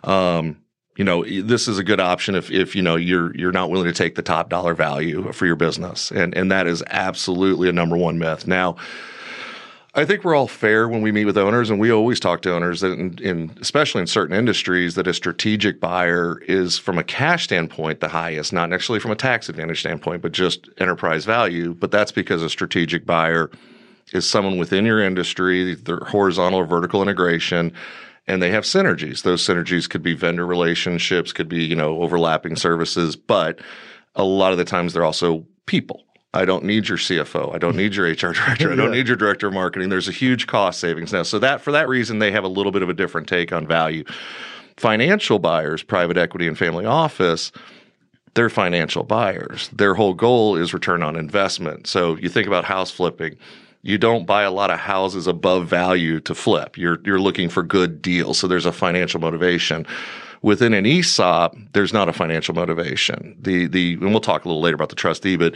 um, 0.06 0.56
you 0.98 1.04
know 1.04 1.24
this 1.24 1.68
is 1.68 1.78
a 1.78 1.84
good 1.84 2.00
option 2.00 2.36
if 2.36 2.52
if 2.52 2.76
you 2.76 2.82
know 2.82 2.96
you're 2.96 3.36
you're 3.36 3.52
not 3.52 3.70
willing 3.70 3.88
to 3.88 3.94
take 3.94 4.16
the 4.16 4.22
top 4.22 4.50
dollar 4.50 4.74
value 4.74 5.32
for 5.32 5.46
your 5.46 5.56
business 5.56 6.12
and 6.12 6.36
and 6.36 6.52
that 6.52 6.68
is 6.68 6.84
absolutely 6.88 7.70
a 7.70 7.72
number 7.72 7.96
one 7.96 8.20
myth 8.20 8.48
now 8.48 8.76
I 9.98 10.06
think 10.06 10.24
we're 10.24 10.36
all 10.36 10.48
fair 10.48 10.88
when 10.88 11.02
we 11.02 11.12
meet 11.12 11.26
with 11.26 11.40
owners, 11.40 11.72
and 11.72 11.80
we 11.80 11.92
always 11.92 12.20
talk 12.20 12.44
to 12.44 12.54
owners 12.54 12.84
in, 12.84 13.58
especially 13.60 14.02
in 14.02 14.06
certain 14.06 14.36
industries, 14.36 14.94
that 14.94 15.08
a 15.08 15.14
strategic 15.14 15.80
buyer 15.80 16.40
is, 16.42 16.78
from 16.78 17.00
a 17.00 17.04
cash 17.04 17.46
standpoint, 17.46 18.00
the 18.00 18.10
highest, 18.10 18.54
not 18.54 18.70
necessarily 18.70 19.00
from 19.00 19.10
a 19.10 19.16
tax 19.16 19.50
advantage 19.50 19.80
standpoint, 19.80 20.22
but 20.22 20.34
just 20.34 20.70
enterprise 20.78 21.26
value. 21.26 21.74
But 21.74 21.90
that's 21.90 22.12
because 22.12 22.44
a 22.44 22.50
strategic 22.50 23.08
buyer 23.08 23.50
is 24.14 24.30
someone 24.30 24.60
within 24.60 24.86
your 24.86 25.02
industry, 25.02 25.74
their 25.74 25.98
horizontal 25.98 26.60
or 26.60 26.66
vertical 26.66 27.02
integration, 27.02 27.74
and 28.28 28.42
they 28.42 28.52
have 28.52 28.64
synergies. 28.64 29.24
Those 29.24 29.46
synergies 29.46 29.90
could 29.90 30.04
be 30.04 30.14
vendor 30.14 30.46
relationships, 30.46 31.32
could 31.32 31.48
be, 31.48 31.64
you 31.64 31.76
know, 31.76 32.02
overlapping 32.02 32.56
services, 32.56 33.16
but 33.16 33.60
a 34.16 34.24
lot 34.24 34.52
of 34.52 34.58
the 34.58 34.66
times 34.66 34.94
they're 34.94 35.06
also 35.06 35.46
people. 35.66 36.04
I 36.34 36.46
don't 36.46 36.66
need 36.66 36.90
your 36.90 36.98
CFO. 36.98 37.56
I 37.56 37.58
don't 37.58 37.76
need 37.76 37.96
your 37.96 38.06
HR 38.06 38.16
director. 38.34 38.72
I 38.72 38.76
don't 38.76 38.92
yeah. 38.92 38.98
need 38.98 39.08
your 39.08 39.16
director 39.16 39.48
of 39.48 39.54
marketing. 39.54 39.90
There's 39.90 40.10
a 40.10 40.14
huge 40.14 40.46
cost 40.48 40.80
savings 40.80 41.14
now. 41.14 41.24
So 41.24 41.40
that 41.40 41.62
for 41.62 41.72
that 41.72 41.88
reason 41.88 42.20
they 42.20 42.32
have 42.32 42.44
a 42.44 42.50
little 42.50 42.72
bit 42.72 42.82
of 42.82 42.90
a 42.90 42.94
different 42.94 43.28
take 43.28 43.52
on 43.54 43.66
value. 43.66 44.04
Financial 44.76 45.40
buyers, 45.40 45.82
private 45.82 46.18
equity 46.18 46.48
and 46.48 46.58
family 46.58 46.86
office, 46.86 47.52
they're 48.36 48.50
financial 48.50 49.04
buyers. 49.04 49.70
Their 49.70 49.96
whole 49.96 50.14
goal 50.14 50.56
is 50.56 50.74
return 50.74 51.02
on 51.02 51.16
investment. 51.16 51.88
So 51.88 52.18
you 52.18 52.30
think 52.30 52.46
about 52.46 52.66
house 52.66 52.92
flipping 52.92 53.38
you 53.88 53.98
don't 53.98 54.26
buy 54.26 54.44
a 54.44 54.52
lot 54.52 54.70
of 54.70 54.80
houses 54.80 55.28
above 55.28 55.68
value 55.68 56.20
to 56.20 56.36
flip. 56.36 56.78
You're 56.78 57.00
you're 57.06 57.22
looking 57.22 57.48
for 57.48 57.64
good 57.64 58.02
deals. 58.02 58.38
So 58.38 58.48
there's 58.48 58.66
a 58.66 58.72
financial 58.72 59.22
motivation. 59.22 59.88
Within 60.44 60.74
an 60.74 60.86
ESOP, 60.86 61.56
there's 61.74 61.94
not 61.94 62.10
a 62.10 62.14
financial 62.14 62.54
motivation. 62.54 63.38
The 63.40 63.66
the 63.68 63.94
and 63.94 64.12
we'll 64.12 64.20
talk 64.20 64.44
a 64.44 64.50
little 64.50 64.62
later 64.62 64.76
about 64.76 64.90
the 64.90 64.96
trustee, 64.96 65.38
but 65.38 65.56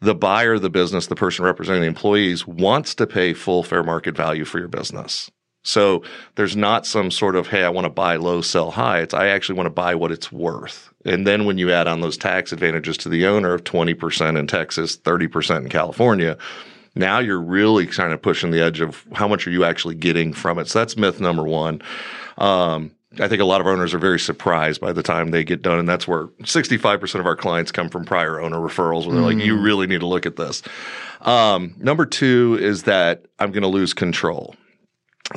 the 0.00 0.14
buyer 0.14 0.54
of 0.54 0.62
the 0.62 0.70
business, 0.70 1.06
the 1.06 1.16
person 1.16 1.44
representing 1.44 1.80
the 1.80 1.88
employees, 1.88 2.46
wants 2.46 2.94
to 2.96 3.06
pay 3.06 3.32
full 3.32 3.62
fair 3.62 3.82
market 3.82 4.14
value 4.14 4.44
for 4.44 4.58
your 4.58 4.68
business. 4.68 5.30
So 5.62 6.02
there's 6.36 6.56
not 6.56 6.86
some 6.86 7.10
sort 7.10 7.36
of, 7.36 7.46
hey, 7.46 7.64
I 7.64 7.68
want 7.68 7.84
to 7.84 7.90
buy 7.90 8.16
low, 8.16 8.40
sell 8.40 8.70
high. 8.70 9.00
It's 9.00 9.12
I 9.12 9.28
actually 9.28 9.56
want 9.56 9.66
to 9.66 9.70
buy 9.70 9.94
what 9.94 10.12
it's 10.12 10.32
worth. 10.32 10.90
And 11.04 11.26
then 11.26 11.44
when 11.44 11.58
you 11.58 11.70
add 11.70 11.86
on 11.86 12.00
those 12.00 12.16
tax 12.16 12.52
advantages 12.52 12.96
to 12.98 13.08
the 13.08 13.26
owner 13.26 13.52
of 13.52 13.64
20% 13.64 14.38
in 14.38 14.46
Texas, 14.46 14.96
30% 14.96 15.62
in 15.62 15.68
California, 15.68 16.38
now 16.94 17.18
you're 17.18 17.40
really 17.40 17.86
kind 17.86 18.12
of 18.12 18.20
pushing 18.20 18.50
the 18.50 18.60
edge 18.60 18.80
of 18.80 19.06
how 19.12 19.28
much 19.28 19.46
are 19.46 19.50
you 19.50 19.64
actually 19.64 19.94
getting 19.94 20.32
from 20.32 20.58
it. 20.58 20.68
So 20.68 20.78
that's 20.78 20.96
myth 20.96 21.20
number 21.20 21.44
one. 21.44 21.82
Um, 22.38 22.92
I 23.18 23.26
think 23.26 23.40
a 23.40 23.44
lot 23.44 23.60
of 23.60 23.66
owners 23.66 23.92
are 23.92 23.98
very 23.98 24.20
surprised 24.20 24.80
by 24.80 24.92
the 24.92 25.02
time 25.02 25.30
they 25.30 25.42
get 25.42 25.62
done. 25.62 25.78
And 25.78 25.88
that's 25.88 26.06
where 26.06 26.26
65% 26.42 27.18
of 27.18 27.26
our 27.26 27.36
clients 27.36 27.72
come 27.72 27.88
from 27.88 28.04
prior 28.04 28.40
owner 28.40 28.58
referrals 28.58 29.06
where 29.06 29.14
they're 29.14 29.24
mm. 29.24 29.36
like, 29.36 29.44
you 29.44 29.56
mm. 29.56 29.64
really 29.64 29.86
need 29.86 30.00
to 30.00 30.06
look 30.06 30.26
at 30.26 30.36
this. 30.36 30.62
Um, 31.22 31.74
number 31.78 32.06
two 32.06 32.56
is 32.60 32.84
that 32.84 33.26
I'm 33.38 33.50
going 33.50 33.62
to 33.62 33.68
lose 33.68 33.92
control 33.92 34.54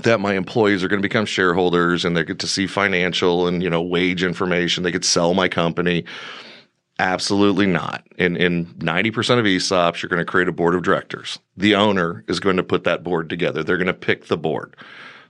that 0.02 0.20
my 0.20 0.34
employees 0.34 0.84
are 0.84 0.88
going 0.88 1.02
to 1.02 1.08
become 1.08 1.26
shareholders 1.26 2.04
and 2.04 2.18
they 2.18 2.24
get 2.24 2.40
to 2.40 2.48
see 2.48 2.66
financial 2.66 3.48
and 3.48 3.62
you 3.62 3.70
know 3.70 3.82
wage 3.82 4.24
information 4.24 4.82
they 4.84 4.92
could 4.92 5.06
sell 5.06 5.36
my 5.36 5.48
company 5.48 6.04
Absolutely 7.04 7.66
not. 7.66 8.08
In 8.18 8.38
in 8.38 8.66
90% 8.76 9.38
of 9.38 9.44
ESOPs, 9.44 10.02
you're 10.02 10.10
going 10.10 10.26
to 10.26 10.26
create 10.26 10.48
a 10.48 10.54
board 10.54 10.74
of 10.74 10.84
directors. 10.84 11.38
The 11.58 11.76
owner 11.76 12.24
is 12.30 12.40
going 12.40 12.56
to 12.56 12.64
put 12.64 12.86
that 12.86 13.04
board 13.04 13.30
together. 13.30 13.62
They're 13.62 13.76
going 13.76 13.88
to 13.88 13.94
pick 13.94 14.28
the 14.28 14.38
board. 14.38 14.78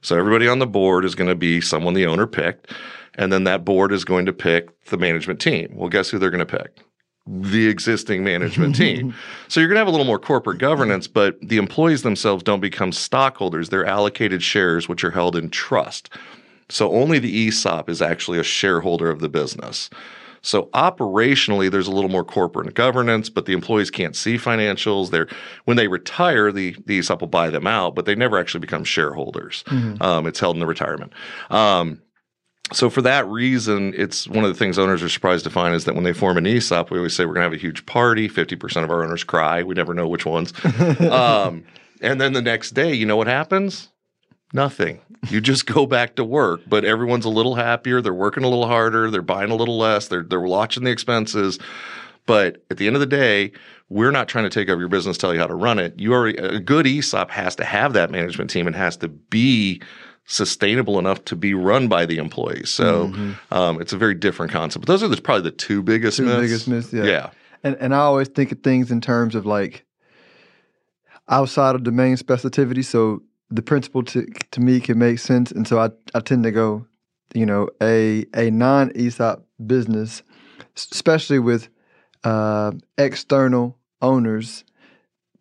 So 0.02 0.16
everybody 0.16 0.48
on 0.48 0.60
the 0.60 0.68
board 0.68 1.04
is 1.04 1.16
going 1.16 1.30
to 1.30 1.36
be 1.36 1.62
someone 1.62 1.96
the 1.96 2.06
owner 2.06 2.28
picked, 2.28 2.72
and 3.16 3.34
then 3.34 3.46
that 3.46 3.66
board 3.66 3.92
is 3.92 4.06
going 4.06 4.28
to 4.28 4.34
pick 4.34 4.84
the 4.86 4.98
management 4.98 5.42
team. 5.42 5.72
Well, 5.74 5.90
guess 5.90 6.10
who 6.10 6.20
they're 6.20 6.30
going 6.30 6.46
to 6.46 6.58
pick? 6.58 6.78
The 7.26 7.68
existing 7.68 8.24
management 8.24 8.76
team. 8.84 9.16
So 9.48 9.60
you're 9.60 9.68
going 9.70 9.78
to 9.78 9.80
have 9.80 9.88
a 9.88 9.92
little 9.92 10.06
more 10.06 10.20
corporate 10.20 10.60
governance, 10.60 11.08
but 11.08 11.40
the 11.42 11.58
employees 11.58 12.04
themselves 12.04 12.44
don't 12.44 12.60
become 12.60 12.92
stockholders. 12.92 13.70
They're 13.70 13.86
allocated 13.86 14.44
shares, 14.44 14.88
which 14.88 15.04
are 15.04 15.12
held 15.12 15.36
in 15.36 15.50
trust. 15.50 16.12
So 16.70 16.92
only 16.92 17.18
the 17.18 17.48
ESOP 17.48 17.90
is 17.90 18.00
actually 18.00 18.38
a 18.38 18.44
shareholder 18.44 19.10
of 19.10 19.22
the 19.22 19.30
business. 19.30 19.90
So 20.44 20.64
operationally, 20.74 21.72
there's 21.72 21.88
a 21.88 21.92
little 21.92 22.10
more 22.10 22.26
corporate 22.26 22.74
governance, 22.76 23.30
but 23.30 23.46
the 23.46 23.54
employees 23.54 23.90
can't 23.90 24.16
see 24.16 24.38
financials. 24.38 25.10
They're 25.10 25.28
when 25.64 25.78
they 25.78 25.88
retire, 25.88 26.52
the, 26.52 26.76
the 26.86 27.00
ESOP 27.00 27.22
will 27.22 27.30
buy 27.30 27.50
them 27.50 27.66
out, 27.66 27.96
but 27.96 28.06
they 28.06 28.14
never 28.14 28.38
actually 28.38 28.60
become 28.60 28.84
shareholders. 28.84 29.64
Mm-hmm. 29.68 30.04
Um, 30.04 30.28
it's 30.28 30.40
held 30.40 30.58
in 30.58 30.60
the 30.60 30.68
retirement. 30.68 31.14
Um, 31.50 32.02
so 32.74 32.90
for 32.90 33.02
that 33.02 33.26
reason, 33.28 33.94
it's 33.96 34.28
one 34.28 34.44
of 34.44 34.50
the 34.50 34.58
things 34.58 34.78
owners 34.78 35.02
are 35.02 35.10
surprised 35.10 35.46
to 35.46 35.50
find 35.50 35.76
is 35.76 35.86
that 35.86 35.96
when 35.96 36.04
they 36.04 36.14
form 36.14 36.38
an 36.38 36.46
ESOP, 36.46 36.92
we 36.92 36.98
always 36.98 37.16
say 37.16 37.26
we're 37.26 37.34
going 37.34 37.46
to 37.46 37.50
have 37.50 37.54
a 37.54 37.58
huge 37.58 37.86
party. 37.86 38.28
Fifty 38.28 38.56
percent 38.56 38.84
of 38.84 38.92
our 38.92 39.04
owners 39.04 39.24
cry. 39.24 39.64
We 39.64 39.76
never 39.76 39.94
know 39.94 40.08
which 40.08 40.26
ones. 40.26 40.54
um, 41.00 41.64
and 42.02 42.20
then 42.20 42.34
the 42.34 42.42
next 42.42 42.72
day, 42.72 42.94
you 42.94 43.06
know 43.06 43.16
what 43.16 43.28
happens? 43.28 43.90
Nothing. 44.52 45.02
You 45.30 45.42
just 45.42 45.66
go 45.66 45.86
back 45.86 46.16
to 46.16 46.24
work, 46.24 46.62
but 46.68 46.86
everyone's 46.86 47.26
a 47.26 47.30
little 47.30 47.56
happier. 47.56 48.02
They're 48.02 48.14
working 48.14 48.44
a 48.44 48.50
little 48.50 48.68
harder. 48.68 49.10
They're 49.10 49.22
buying 49.22 49.52
a 49.52 49.56
little 49.56 49.78
less. 49.78 50.08
They're 50.08 50.24
they're 50.24 50.42
watching 50.42 50.84
the 50.84 50.92
expenses. 50.92 51.60
But 52.26 52.64
at 52.72 52.78
the 52.78 52.88
end 52.88 52.96
of 52.96 53.02
the 53.02 53.06
day, 53.06 53.52
we're 53.90 54.12
not 54.12 54.28
trying 54.28 54.46
to 54.46 54.50
take 54.50 54.70
over 54.70 54.80
your 54.80 54.90
business, 54.90 55.18
tell 55.18 55.34
you 55.34 55.40
how 55.40 55.48
to 55.48 55.56
run 55.56 55.78
it. 55.80 56.00
You 56.00 56.14
are 56.14 56.28
a 56.28 56.60
good 56.60 56.88
ESOP 56.88 57.30
has 57.32 57.56
to 57.58 57.66
have 57.66 57.94
that 57.94 58.12
management 58.12 58.50
team 58.50 58.66
and 58.66 58.76
has 58.76 58.98
to 58.98 59.08
be 59.08 59.82
sustainable 60.26 61.00
enough 61.00 61.24
to 61.26 61.36
be 61.36 61.54
run 61.54 61.88
by 61.88 62.06
the 62.06 62.18
employees. 62.18 62.70
So 62.70 63.10
mm-hmm. 63.10 63.54
um, 63.54 63.82
it's 63.82 63.92
a 63.92 63.98
very 63.98 64.16
different 64.16 64.52
concept. 64.52 64.86
But 64.86 64.92
those 64.92 65.04
are 65.04 65.10
the, 65.10 65.22
probably 65.22 65.44
the 65.44 65.52
two 65.52 65.84
biggest 65.84 66.18
two 66.18 66.26
myths. 66.26 66.40
biggest 66.40 66.68
myths. 66.68 66.94
Yeah. 66.94 67.04
yeah. 67.04 67.30
And 67.64 67.76
and 67.76 67.94
I 67.94 68.00
always 68.00 68.30
think 68.30 68.52
of 68.52 68.62
things 68.62 68.92
in 68.92 69.02
terms 69.02 69.36
of 69.36 69.46
like 69.46 69.86
outside 71.30 71.76
of 71.76 71.84
domain 71.84 72.16
specificity. 72.16 72.84
So 72.84 73.22
the 73.50 73.62
principle 73.62 74.04
to 74.04 74.26
to 74.52 74.60
me 74.60 74.80
can 74.80 74.98
make 74.98 75.20
sense, 75.20 75.52
and 75.52 75.68
so 75.68 75.80
I 75.80 75.90
I 76.14 76.20
tend 76.20 76.44
to 76.44 76.52
go, 76.52 76.86
you 77.34 77.46
know, 77.46 77.70
a 77.82 78.26
a 78.36 78.50
non 78.52 78.92
ESOP 78.96 79.46
business, 79.66 80.24
especially 80.76 81.40
with 81.40 81.70
uh, 82.24 82.72
external 82.98 83.78
owners, 84.02 84.64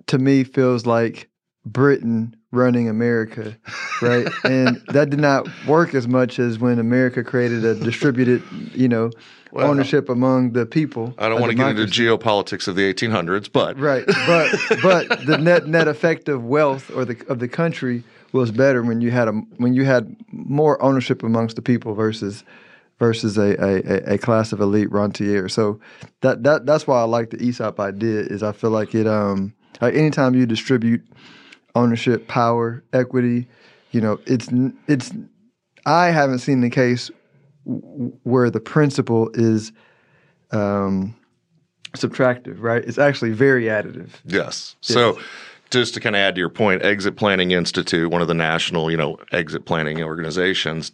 to 0.06 0.18
me 0.18 0.44
feels 0.44 0.86
like 0.86 1.28
Britain 1.64 2.36
running 2.50 2.88
America, 2.88 3.56
right? 4.00 4.26
and 4.44 4.82
that 4.88 5.10
did 5.10 5.20
not 5.20 5.46
work 5.66 5.94
as 5.94 6.06
much 6.06 6.38
as 6.38 6.58
when 6.58 6.78
America 6.78 7.22
created 7.24 7.64
a 7.64 7.74
distributed, 7.84 8.42
you 8.74 8.88
know, 8.88 9.10
well, 9.52 9.68
ownership 9.70 10.08
among 10.08 10.52
the 10.52 10.66
people. 10.66 11.14
I 11.18 11.28
don't 11.28 11.40
want 11.40 11.50
to 11.50 11.56
get 11.56 11.78
into 11.78 11.84
geopolitics 11.84 12.68
of 12.68 12.76
the 12.76 12.92
1800s, 12.92 13.50
but 13.52 13.78
right, 13.78 14.04
but 14.06 14.50
but 14.82 15.26
the 15.26 15.38
net 15.38 15.66
net 15.66 15.88
effect 15.88 16.28
of 16.28 16.44
wealth 16.44 16.90
or 16.94 17.04
the 17.04 17.22
of 17.28 17.38
the 17.38 17.48
country 17.48 18.02
was 18.32 18.50
better 18.50 18.82
when 18.82 19.00
you 19.00 19.10
had 19.10 19.28
a 19.28 19.32
when 19.58 19.74
you 19.74 19.84
had 19.84 20.16
more 20.30 20.82
ownership 20.82 21.22
amongst 21.22 21.56
the 21.56 21.62
people 21.62 21.94
versus 21.94 22.44
versus 22.98 23.36
a, 23.36 23.56
a, 23.62 24.14
a 24.14 24.18
class 24.18 24.52
of 24.52 24.60
elite 24.60 24.90
rentier. 24.90 25.48
So 25.48 25.80
that 26.22 26.42
that 26.44 26.66
that's 26.66 26.86
why 26.86 27.00
I 27.00 27.04
like 27.04 27.30
the 27.30 27.42
ESOP 27.46 27.78
idea 27.78 28.20
is 28.20 28.42
I 28.42 28.52
feel 28.52 28.70
like 28.70 28.94
it 28.94 29.06
um 29.06 29.52
like 29.80 29.94
anytime 29.94 30.34
you 30.34 30.46
distribute 30.46 31.04
ownership, 31.74 32.28
power, 32.28 32.82
equity, 32.92 33.46
you 33.90 34.00
know, 34.00 34.18
it's 34.26 34.48
it's 34.88 35.10
I 35.86 36.06
haven't 36.06 36.38
seen 36.38 36.60
the 36.60 36.70
case 36.70 37.10
where 37.64 38.50
the 38.50 38.60
principle 38.60 39.30
is 39.34 39.72
um, 40.50 41.14
subtractive, 41.96 42.60
right? 42.60 42.84
It's 42.84 42.98
actually 42.98 43.32
very 43.32 43.64
additive. 43.64 44.10
Yes. 44.24 44.76
yes. 44.82 44.94
So 44.94 45.18
just 45.70 45.94
to 45.94 46.00
kind 46.00 46.14
of 46.14 46.20
add 46.20 46.34
to 46.34 46.38
your 46.38 46.50
point, 46.50 46.84
Exit 46.84 47.16
Planning 47.16 47.52
Institute, 47.52 48.10
one 48.10 48.22
of 48.22 48.28
the 48.28 48.34
national, 48.34 48.90
you 48.90 48.96
know, 48.96 49.18
exit 49.32 49.64
planning 49.64 50.02
organizations, 50.02 50.92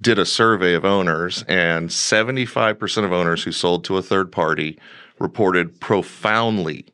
did 0.00 0.18
a 0.18 0.26
survey 0.26 0.74
of 0.74 0.84
owners, 0.84 1.44
and 1.48 1.88
75% 1.88 3.04
of 3.04 3.12
owners 3.12 3.42
who 3.42 3.52
sold 3.52 3.84
to 3.84 3.96
a 3.96 4.02
third 4.02 4.30
party 4.30 4.78
reported 5.18 5.80
profoundly 5.80 6.86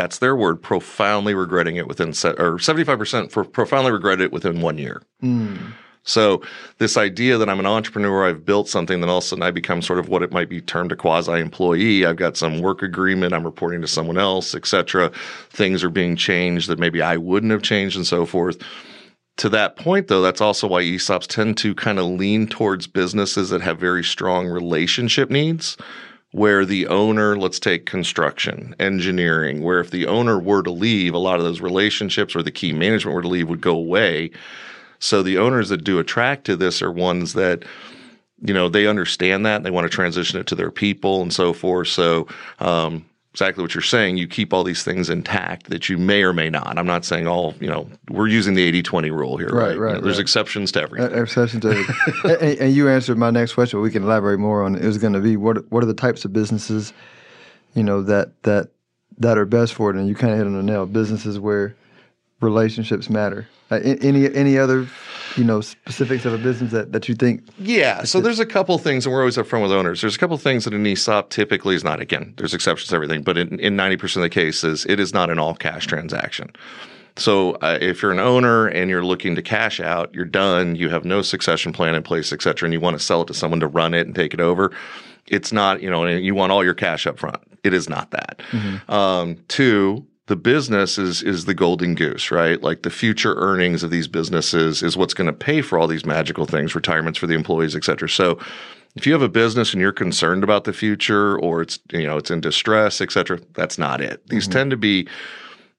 that's 0.00 0.18
their 0.18 0.34
word 0.34 0.62
profoundly 0.62 1.34
regretting 1.34 1.76
it 1.76 1.86
within 1.86 2.14
se- 2.14 2.34
or 2.38 2.54
75% 2.54 3.30
for 3.30 3.44
profoundly 3.44 3.92
regret 3.92 4.18
it 4.22 4.32
within 4.32 4.62
one 4.62 4.78
year. 4.78 5.02
Mm. 5.22 5.74
so 6.04 6.40
this 6.78 6.96
idea 6.96 7.36
that 7.36 7.50
i'm 7.50 7.60
an 7.60 7.66
entrepreneur 7.66 8.26
i've 8.26 8.42
built 8.46 8.66
something 8.66 9.00
then 9.00 9.10
all 9.10 9.18
of 9.18 9.24
a 9.24 9.26
sudden 9.26 9.42
i 9.42 9.50
become 9.50 9.82
sort 9.82 9.98
of 9.98 10.08
what 10.08 10.22
it 10.22 10.32
might 10.32 10.48
be 10.48 10.62
termed 10.62 10.90
a 10.90 10.96
quasi 10.96 11.32
employee 11.32 12.06
i've 12.06 12.16
got 12.16 12.38
some 12.38 12.62
work 12.62 12.82
agreement 12.82 13.34
i'm 13.34 13.44
reporting 13.44 13.82
to 13.82 13.86
someone 13.86 14.16
else 14.16 14.54
etc 14.54 15.10
things 15.50 15.84
are 15.84 15.90
being 15.90 16.16
changed 16.16 16.70
that 16.70 16.78
maybe 16.78 17.02
i 17.02 17.18
wouldn't 17.18 17.52
have 17.52 17.62
changed 17.62 17.96
and 17.96 18.06
so 18.06 18.24
forth. 18.24 18.56
To 19.36 19.50
that 19.50 19.76
point 19.76 20.08
though 20.08 20.22
that's 20.22 20.40
also 20.40 20.66
why 20.66 20.82
esops 20.82 21.26
tend 21.26 21.58
to 21.58 21.74
kind 21.74 21.98
of 21.98 22.06
lean 22.06 22.46
towards 22.46 22.86
businesses 22.86 23.50
that 23.50 23.60
have 23.60 23.78
very 23.78 24.04
strong 24.04 24.46
relationship 24.48 25.28
needs 25.30 25.76
where 26.32 26.64
the 26.64 26.86
owner, 26.86 27.36
let's 27.36 27.58
take 27.58 27.86
construction, 27.86 28.74
engineering, 28.78 29.62
where 29.62 29.80
if 29.80 29.90
the 29.90 30.06
owner 30.06 30.38
were 30.38 30.62
to 30.62 30.70
leave, 30.70 31.12
a 31.12 31.18
lot 31.18 31.38
of 31.38 31.44
those 31.44 31.60
relationships 31.60 32.36
or 32.36 32.42
the 32.42 32.52
key 32.52 32.72
management 32.72 33.14
were 33.14 33.22
to 33.22 33.28
leave 33.28 33.48
would 33.48 33.60
go 33.60 33.76
away. 33.76 34.30
So 35.00 35.22
the 35.22 35.38
owners 35.38 35.70
that 35.70 35.82
do 35.82 35.98
attract 35.98 36.44
to 36.44 36.56
this 36.56 36.82
are 36.82 36.92
ones 36.92 37.32
that, 37.32 37.64
you 38.42 38.54
know, 38.54 38.68
they 38.68 38.86
understand 38.86 39.44
that 39.46 39.64
they 39.64 39.70
want 39.70 39.90
to 39.90 39.94
transition 39.94 40.38
it 40.38 40.46
to 40.48 40.54
their 40.54 40.70
people 40.70 41.20
and 41.20 41.32
so 41.32 41.52
forth. 41.52 41.88
So, 41.88 42.28
um, 42.60 43.04
exactly 43.32 43.62
what 43.62 43.74
you're 43.74 43.82
saying. 43.82 44.16
You 44.16 44.26
keep 44.26 44.52
all 44.52 44.64
these 44.64 44.82
things 44.82 45.08
intact 45.08 45.70
that 45.70 45.88
you 45.88 45.98
may 45.98 46.22
or 46.22 46.32
may 46.32 46.50
not. 46.50 46.78
I'm 46.78 46.86
not 46.86 47.04
saying 47.04 47.26
all, 47.26 47.54
you 47.60 47.68
know, 47.68 47.88
we're 48.08 48.26
using 48.26 48.54
the 48.54 48.62
80 48.62 48.82
20 48.82 49.10
rule 49.10 49.36
here, 49.36 49.48
right? 49.48 49.68
right? 49.68 49.78
right 49.78 49.88
you 49.90 49.94
know, 49.96 50.00
there's 50.04 50.16
right. 50.16 50.22
exceptions 50.22 50.72
to 50.72 50.82
everything. 50.82 51.12
Uh, 51.12 51.22
exceptions 51.22 51.62
to 51.62 51.70
everything. 51.70 51.96
and, 52.40 52.58
and, 52.60 52.74
you 52.74 52.88
answered 52.88 53.18
my 53.18 53.30
next 53.30 53.54
question. 53.54 53.80
We 53.80 53.90
can 53.90 54.02
elaborate 54.02 54.38
more 54.38 54.64
on 54.64 54.74
it. 54.74 54.82
It 54.82 54.86
was 54.86 54.98
going 54.98 55.12
to 55.12 55.20
be 55.20 55.36
what 55.36 55.70
what 55.70 55.82
are 55.82 55.86
the 55.86 55.94
types 55.94 56.24
of 56.24 56.32
businesses, 56.32 56.92
you 57.74 57.82
know, 57.82 58.02
that 58.02 58.42
that 58.42 58.70
that 59.18 59.38
are 59.38 59.46
best 59.46 59.74
for 59.74 59.90
it? 59.90 59.96
And 59.96 60.08
you 60.08 60.14
kind 60.14 60.32
of 60.32 60.38
hit 60.38 60.46
on 60.46 60.56
the 60.56 60.62
nail. 60.62 60.86
Businesses 60.86 61.38
where 61.38 61.76
relationships 62.40 63.08
matter. 63.08 63.46
Uh, 63.70 63.76
any 63.82 64.32
any 64.34 64.58
other 64.58 64.88
you 65.36 65.44
know 65.44 65.60
specifics 65.60 66.24
of 66.24 66.32
a 66.32 66.38
business 66.38 66.72
that, 66.72 66.92
that 66.92 67.08
you 67.08 67.14
think 67.14 67.42
yeah 67.58 68.02
so 68.04 68.20
there's 68.20 68.40
a 68.40 68.46
couple 68.46 68.78
things 68.78 69.06
and 69.06 69.12
we're 69.12 69.20
always 69.20 69.36
upfront 69.36 69.62
with 69.62 69.72
owners. 69.72 70.00
There's 70.00 70.16
a 70.16 70.18
couple 70.18 70.36
things 70.38 70.64
that 70.64 70.74
an 70.74 70.84
esop 70.84 71.30
typically 71.30 71.74
is 71.74 71.84
not 71.84 72.00
again 72.00 72.34
there's 72.36 72.54
exceptions 72.54 72.88
to 72.88 72.94
everything 72.94 73.22
but 73.22 73.36
in, 73.36 73.58
in 73.60 73.76
90% 73.76 74.16
of 74.16 74.22
the 74.22 74.28
cases 74.28 74.86
it 74.86 75.00
is 75.00 75.12
not 75.12 75.30
an 75.30 75.38
all 75.38 75.54
cash 75.54 75.86
transaction. 75.86 76.50
So 77.16 77.52
uh, 77.56 77.76
if 77.80 78.02
you're 78.02 78.12
an 78.12 78.20
owner 78.20 78.68
and 78.68 78.88
you're 78.88 79.04
looking 79.04 79.34
to 79.34 79.42
cash 79.42 79.80
out 79.80 80.14
you're 80.14 80.24
done 80.24 80.76
you 80.76 80.88
have 80.88 81.04
no 81.04 81.22
succession 81.22 81.72
plan 81.72 81.94
in 81.94 82.02
place 82.02 82.32
et 82.32 82.42
cetera 82.42 82.66
and 82.66 82.72
you 82.72 82.80
want 82.80 82.98
to 82.98 83.04
sell 83.04 83.22
it 83.22 83.26
to 83.26 83.34
someone 83.34 83.60
to 83.60 83.66
run 83.66 83.94
it 83.94 84.06
and 84.06 84.14
take 84.14 84.34
it 84.34 84.40
over 84.40 84.72
it's 85.26 85.52
not 85.52 85.82
you 85.82 85.90
know 85.90 86.06
you 86.06 86.34
want 86.34 86.52
all 86.52 86.64
your 86.64 86.74
cash 86.74 87.06
up 87.06 87.18
front 87.18 87.40
it 87.62 87.74
is 87.74 87.88
not 87.88 88.10
that. 88.10 88.40
Mm-hmm. 88.50 88.90
um, 88.90 89.36
two 89.48 90.06
the 90.30 90.36
business 90.36 90.96
is 90.96 91.24
is 91.24 91.46
the 91.46 91.54
golden 91.54 91.96
goose, 91.96 92.30
right? 92.30 92.62
Like 92.62 92.82
the 92.82 92.90
future 92.90 93.34
earnings 93.34 93.82
of 93.82 93.90
these 93.90 94.06
businesses 94.06 94.80
is 94.80 94.96
what's 94.96 95.12
going 95.12 95.26
to 95.26 95.32
pay 95.32 95.60
for 95.60 95.76
all 95.76 95.88
these 95.88 96.06
magical 96.06 96.46
things, 96.46 96.76
retirements 96.76 97.18
for 97.18 97.26
the 97.26 97.34
employees, 97.34 97.74
et 97.74 97.82
cetera. 97.82 98.08
So 98.08 98.38
if 98.94 99.08
you 99.08 99.12
have 99.12 99.22
a 99.22 99.28
business 99.28 99.72
and 99.72 99.80
you're 99.82 99.90
concerned 99.90 100.44
about 100.44 100.62
the 100.62 100.72
future 100.72 101.36
or 101.40 101.62
it's 101.62 101.80
you 101.92 102.06
know 102.06 102.16
it's 102.16 102.30
in 102.30 102.40
distress, 102.40 103.00
et 103.00 103.10
cetera, 103.10 103.40
that's 103.54 103.76
not 103.76 104.00
it. 104.00 104.24
These 104.28 104.44
mm-hmm. 104.44 104.52
tend 104.52 104.70
to 104.70 104.76
be 104.76 105.08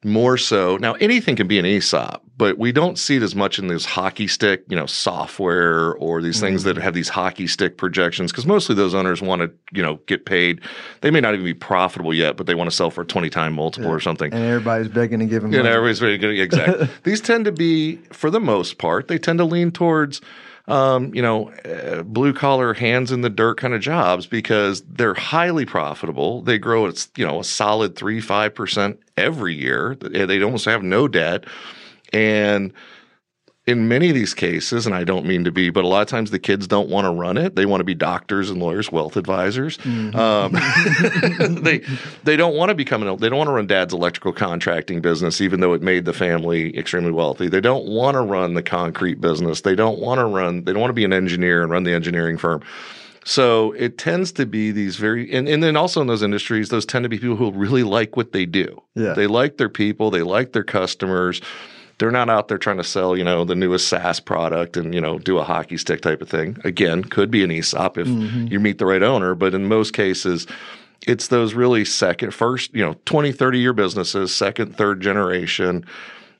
more 0.03 0.37
so 0.37 0.77
now 0.77 0.93
anything 0.93 1.35
can 1.35 1.47
be 1.47 1.59
an 1.59 1.65
ESOP, 1.65 2.23
but 2.37 2.57
we 2.57 2.71
don't 2.71 2.97
see 2.97 3.17
it 3.17 3.23
as 3.23 3.35
much 3.35 3.59
in 3.59 3.67
this 3.67 3.85
hockey 3.85 4.27
stick, 4.27 4.63
you 4.67 4.75
know, 4.75 4.87
software 4.87 5.93
or 5.95 6.21
these 6.21 6.37
mm-hmm. 6.37 6.47
things 6.47 6.63
that 6.63 6.77
mm. 6.77 6.81
have 6.81 6.95
these 6.95 7.09
hockey 7.09 7.45
stick 7.45 7.77
projections 7.77 8.31
because 8.31 8.47
mostly 8.47 8.73
those 8.73 8.95
owners 8.95 9.21
want 9.21 9.43
to, 9.43 9.51
you 9.71 9.83
know, 9.83 9.99
get 10.07 10.25
paid. 10.25 10.59
They 11.01 11.11
may 11.11 11.21
not 11.21 11.35
even 11.35 11.45
be 11.45 11.53
profitable 11.53 12.13
yet, 12.13 12.35
but 12.35 12.47
they 12.47 12.55
want 12.55 12.69
to 12.69 12.75
sell 12.75 12.89
for 12.89 13.01
a 13.01 13.05
20 13.05 13.29
time 13.29 13.53
multiple 13.53 13.89
yeah. 13.89 13.95
or 13.95 13.99
something. 13.99 14.33
And 14.33 14.43
everybody's 14.43 14.87
begging 14.87 15.19
to 15.19 15.27
give 15.27 15.43
them. 15.43 15.53
Yeah, 15.53 15.59
and 15.59 15.67
everybody's 15.67 15.99
very 15.99 16.17
good. 16.17 16.39
Exactly. 16.39 16.89
these 17.03 17.21
tend 17.21 17.45
to 17.45 17.51
be, 17.51 17.97
for 18.11 18.31
the 18.31 18.39
most 18.39 18.79
part, 18.79 19.07
they 19.07 19.19
tend 19.19 19.37
to 19.37 19.45
lean 19.45 19.71
towards 19.71 20.19
um, 20.71 21.13
you 21.13 21.21
know, 21.21 21.49
uh, 21.65 22.01
blue 22.03 22.33
collar, 22.33 22.73
hands 22.73 23.11
in 23.11 23.21
the 23.21 23.29
dirt 23.29 23.57
kind 23.57 23.73
of 23.73 23.81
jobs 23.81 24.25
because 24.25 24.81
they're 24.83 25.13
highly 25.13 25.65
profitable. 25.65 26.41
They 26.41 26.57
grow 26.57 26.87
at 26.87 27.07
you 27.17 27.25
know 27.25 27.41
a 27.41 27.43
solid 27.43 27.97
three 27.97 28.21
five 28.21 28.55
percent 28.55 28.97
every 29.17 29.53
year. 29.53 29.95
They 29.95 30.41
almost 30.41 30.63
have 30.65 30.81
no 30.81 31.09
debt, 31.09 31.43
and 32.13 32.71
in 33.71 33.87
many 33.87 34.09
of 34.09 34.15
these 34.15 34.33
cases, 34.33 34.85
and 34.85 34.93
I 34.93 35.03
don't 35.03 35.25
mean 35.25 35.43
to 35.45 35.51
be, 35.51 35.69
but 35.69 35.83
a 35.83 35.87
lot 35.87 36.01
of 36.01 36.07
times 36.07 36.31
the 36.31 36.39
kids 36.39 36.67
don't 36.67 36.89
want 36.89 37.05
to 37.05 37.11
run 37.11 37.37
it. 37.37 37.55
They 37.55 37.65
want 37.65 37.79
to 37.79 37.85
be 37.85 37.95
doctors 37.95 38.49
and 38.49 38.59
lawyers, 38.59 38.91
wealth 38.91 39.17
advisors. 39.17 39.77
Mm-hmm. 39.79 40.15
Um, 40.15 41.53
they 41.63 41.81
they 42.23 42.35
don't 42.35 42.55
want 42.55 42.69
to 42.69 42.75
become 42.75 43.01
an, 43.01 43.17
they 43.17 43.29
don't 43.29 43.37
want 43.37 43.47
to 43.47 43.53
run 43.53 43.67
dad's 43.67 43.93
electrical 43.93 44.33
contracting 44.33 45.01
business, 45.01 45.41
even 45.41 45.61
though 45.61 45.73
it 45.73 45.81
made 45.81 46.05
the 46.05 46.13
family 46.13 46.77
extremely 46.77 47.11
wealthy. 47.11 47.47
They 47.47 47.61
don't 47.61 47.87
want 47.87 48.15
to 48.15 48.21
run 48.21 48.53
the 48.53 48.63
concrete 48.63 49.19
business. 49.19 49.61
They 49.61 49.75
don't 49.75 49.99
want 49.99 50.19
to 50.19 50.25
run. 50.25 50.65
They 50.65 50.73
don't 50.73 50.81
want 50.81 50.91
to 50.91 50.95
be 50.95 51.05
an 51.05 51.13
engineer 51.13 51.63
and 51.63 51.71
run 51.71 51.83
the 51.83 51.93
engineering 51.93 52.37
firm. 52.37 52.61
So 53.23 53.71
it 53.73 53.97
tends 53.97 54.31
to 54.33 54.45
be 54.45 54.71
these 54.71 54.95
very, 54.95 55.31
and, 55.31 55.47
and 55.47 55.61
then 55.61 55.77
also 55.77 56.01
in 56.01 56.07
those 56.07 56.23
industries, 56.23 56.69
those 56.69 56.87
tend 56.87 57.03
to 57.03 57.09
be 57.09 57.19
people 57.19 57.35
who 57.35 57.51
really 57.51 57.83
like 57.83 58.17
what 58.17 58.31
they 58.31 58.47
do. 58.47 58.81
Yeah. 58.95 59.13
They 59.13 59.27
like 59.27 59.57
their 59.57 59.69
people, 59.69 60.09
they 60.09 60.23
like 60.23 60.53
their 60.53 60.63
customers 60.63 61.39
they're 62.01 62.09
not 62.09 62.31
out 62.31 62.47
there 62.47 62.57
trying 62.57 62.77
to 62.77 62.83
sell, 62.83 63.15
you 63.15 63.23
know, 63.23 63.45
the 63.45 63.53
newest 63.53 63.87
SaaS 63.87 64.19
product 64.19 64.75
and, 64.75 64.91
you 64.91 64.99
know, 64.99 65.19
do 65.19 65.37
a 65.37 65.43
hockey 65.43 65.77
stick 65.77 66.01
type 66.01 66.19
of 66.19 66.27
thing. 66.27 66.57
Again, 66.63 67.03
could 67.03 67.29
be 67.29 67.43
an 67.43 67.51
ESOP 67.51 67.99
if 67.99 68.07
mm-hmm. 68.07 68.47
you 68.47 68.59
meet 68.59 68.79
the 68.79 68.87
right 68.87 69.03
owner, 69.03 69.35
but 69.35 69.53
in 69.53 69.67
most 69.67 69.93
cases, 69.93 70.47
it's 71.05 71.27
those 71.27 71.53
really 71.53 71.85
second, 71.85 72.33
first, 72.33 72.73
you 72.73 72.83
know, 72.83 72.95
20, 73.05 73.31
30 73.31 73.59
year 73.59 73.73
businesses, 73.73 74.35
second, 74.35 74.75
third 74.75 74.99
generation. 74.99 75.85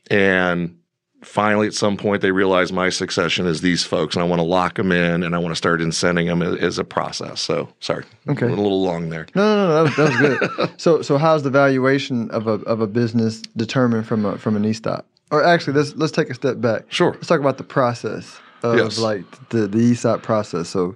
And 0.09 0.79
finally, 1.21 1.67
at 1.67 1.75
some 1.75 1.95
point, 1.95 2.23
they 2.23 2.31
realize 2.31 2.71
my 2.73 2.89
succession 2.89 3.45
is 3.45 3.61
these 3.61 3.83
folks, 3.83 4.15
and 4.15 4.23
I 4.23 4.27
want 4.27 4.39
to 4.39 4.43
lock 4.43 4.77
them 4.77 4.91
in, 4.91 5.21
and 5.21 5.35
I 5.35 5.37
want 5.37 5.51
to 5.51 5.55
start 5.55 5.79
incenting 5.79 6.25
them 6.25 6.41
as 6.41 6.79
a 6.79 6.83
process. 6.83 7.39
So, 7.39 7.69
sorry, 7.81 8.05
okay, 8.27 8.47
a 8.47 8.49
little 8.49 8.81
long 8.81 9.09
there. 9.09 9.27
No, 9.35 9.55
no, 9.55 9.67
no, 9.67 9.83
that 9.83 9.83
was, 9.83 9.95
that 9.95 10.47
was 10.47 10.57
good. 10.57 10.71
so, 10.81 11.03
so 11.03 11.19
how's 11.19 11.43
the 11.43 11.51
valuation 11.51 12.31
of 12.31 12.47
a 12.47 12.53
of 12.63 12.81
a 12.81 12.87
business 12.87 13.43
determined 13.55 14.07
from 14.07 14.25
a 14.25 14.39
from 14.39 14.55
an 14.55 14.65
ESOP? 14.65 15.05
Or 15.31 15.43
actually, 15.43 15.73
let's 15.73 15.95
let's 15.95 16.11
take 16.11 16.29
a 16.29 16.33
step 16.33 16.59
back. 16.59 16.91
Sure. 16.91 17.13
Let's 17.13 17.27
talk 17.27 17.39
about 17.39 17.57
the 17.57 17.63
process 17.63 18.37
of 18.63 18.77
yes. 18.77 18.97
like 18.97 19.23
the 19.49 19.67
the 19.67 19.91
ESOP 19.91 20.21
process. 20.21 20.69
So, 20.69 20.95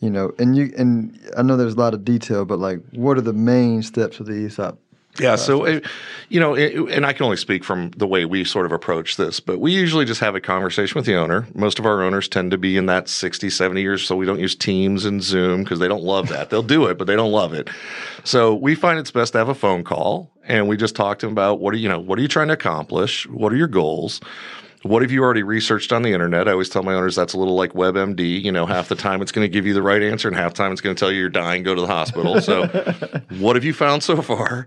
you 0.00 0.08
know, 0.08 0.32
and 0.38 0.56
you 0.56 0.72
and 0.78 1.18
I 1.36 1.42
know 1.42 1.56
there's 1.56 1.74
a 1.74 1.78
lot 1.78 1.92
of 1.92 2.04
detail, 2.04 2.44
but 2.44 2.60
like, 2.60 2.80
what 2.92 3.18
are 3.18 3.22
the 3.22 3.32
main 3.32 3.82
steps 3.82 4.20
of 4.20 4.26
the 4.26 4.46
ESOP 4.46 4.78
yeah. 5.18 5.36
So, 5.36 5.64
it, 5.64 5.84
you 6.28 6.40
know, 6.40 6.54
it, 6.54 6.74
and 6.90 7.06
I 7.06 7.12
can 7.12 7.24
only 7.24 7.36
speak 7.36 7.64
from 7.64 7.90
the 7.90 8.06
way 8.06 8.24
we 8.24 8.44
sort 8.44 8.66
of 8.66 8.72
approach 8.72 9.16
this, 9.16 9.40
but 9.40 9.60
we 9.60 9.72
usually 9.72 10.04
just 10.04 10.20
have 10.20 10.34
a 10.34 10.40
conversation 10.40 10.96
with 10.96 11.06
the 11.06 11.14
owner. 11.16 11.46
Most 11.54 11.78
of 11.78 11.86
our 11.86 12.02
owners 12.02 12.28
tend 12.28 12.50
to 12.50 12.58
be 12.58 12.76
in 12.76 12.86
that 12.86 13.08
60, 13.08 13.50
70 13.50 13.80
years. 13.80 14.06
So 14.06 14.16
we 14.16 14.26
don't 14.26 14.40
use 14.40 14.54
Teams 14.54 15.04
and 15.04 15.22
Zoom 15.22 15.62
because 15.62 15.78
they 15.78 15.88
don't 15.88 16.02
love 16.02 16.28
that. 16.28 16.50
They'll 16.50 16.62
do 16.62 16.86
it, 16.86 16.98
but 16.98 17.06
they 17.06 17.16
don't 17.16 17.32
love 17.32 17.52
it. 17.52 17.68
So 18.24 18.54
we 18.54 18.74
find 18.74 18.98
it's 18.98 19.10
best 19.10 19.32
to 19.32 19.38
have 19.38 19.48
a 19.48 19.54
phone 19.54 19.84
call 19.84 20.30
and 20.44 20.68
we 20.68 20.76
just 20.76 20.96
talk 20.96 21.18
to 21.20 21.26
them 21.26 21.32
about 21.32 21.60
what 21.60 21.74
are, 21.74 21.78
you 21.78 21.88
know, 21.88 22.00
what 22.00 22.18
are 22.18 22.22
you 22.22 22.28
trying 22.28 22.48
to 22.48 22.54
accomplish? 22.54 23.26
What 23.28 23.52
are 23.52 23.56
your 23.56 23.68
goals? 23.68 24.20
What 24.82 25.02
have 25.02 25.10
you 25.10 25.22
already 25.22 25.42
researched 25.42 25.92
on 25.92 26.02
the 26.02 26.12
internet? 26.12 26.48
I 26.48 26.52
always 26.52 26.68
tell 26.68 26.82
my 26.82 26.94
owners 26.94 27.16
that's 27.16 27.34
a 27.34 27.38
little 27.38 27.56
like 27.56 27.72
WebMD. 27.72 28.42
You 28.42 28.52
know, 28.52 28.66
half 28.66 28.88
the 28.88 28.94
time 28.94 29.20
it's 29.20 29.32
going 29.32 29.44
to 29.44 29.48
give 29.48 29.66
you 29.66 29.74
the 29.74 29.82
right 29.82 30.02
answer, 30.02 30.28
and 30.28 30.36
half 30.36 30.52
the 30.52 30.58
time 30.58 30.72
it's 30.72 30.80
going 30.80 30.94
to 30.94 31.00
tell 31.00 31.10
you 31.10 31.20
you're 31.20 31.28
dying, 31.28 31.62
go 31.64 31.74
to 31.74 31.80
the 31.80 31.86
hospital. 31.86 32.40
So, 32.40 32.66
what 33.38 33.56
have 33.56 33.64
you 33.64 33.72
found 33.72 34.02
so 34.02 34.22
far? 34.22 34.66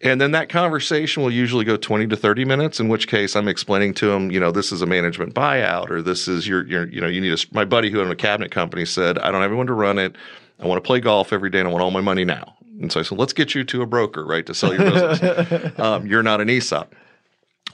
And 0.00 0.20
then 0.20 0.32
that 0.32 0.48
conversation 0.48 1.22
will 1.22 1.30
usually 1.30 1.64
go 1.64 1.76
20 1.76 2.08
to 2.08 2.16
30 2.16 2.44
minutes, 2.44 2.80
in 2.80 2.88
which 2.88 3.08
case 3.08 3.36
I'm 3.36 3.48
explaining 3.48 3.94
to 3.94 4.08
them, 4.08 4.30
you 4.30 4.40
know, 4.40 4.50
this 4.50 4.72
is 4.72 4.82
a 4.82 4.86
management 4.86 5.34
buyout 5.34 5.90
or 5.90 6.02
this 6.02 6.28
is 6.28 6.46
your, 6.46 6.66
your 6.66 6.86
you 6.88 7.00
know, 7.00 7.06
you 7.06 7.20
need 7.20 7.32
a, 7.32 7.38
my 7.52 7.64
buddy 7.64 7.90
who 7.90 8.00
owned 8.00 8.10
a 8.10 8.16
cabinet 8.16 8.50
company 8.50 8.84
said, 8.84 9.18
I 9.18 9.30
don't 9.30 9.40
have 9.40 9.50
anyone 9.50 9.66
to 9.68 9.72
run 9.72 9.98
it. 9.98 10.16
I 10.60 10.66
want 10.66 10.82
to 10.82 10.86
play 10.86 11.00
golf 11.00 11.32
every 11.32 11.48
day 11.48 11.60
and 11.60 11.68
I 11.68 11.70
want 11.70 11.82
all 11.82 11.90
my 11.90 12.00
money 12.00 12.24
now. 12.24 12.54
And 12.80 12.90
so 12.90 13.00
I 13.00 13.02
said, 13.02 13.18
let's 13.18 13.32
get 13.32 13.54
you 13.54 13.64
to 13.64 13.82
a 13.82 13.86
broker, 13.86 14.24
right, 14.26 14.44
to 14.46 14.54
sell 14.54 14.74
your 14.74 14.90
business. 14.90 15.78
um, 15.78 16.06
you're 16.06 16.22
not 16.22 16.40
an 16.40 16.50
ESOP. 16.50 16.94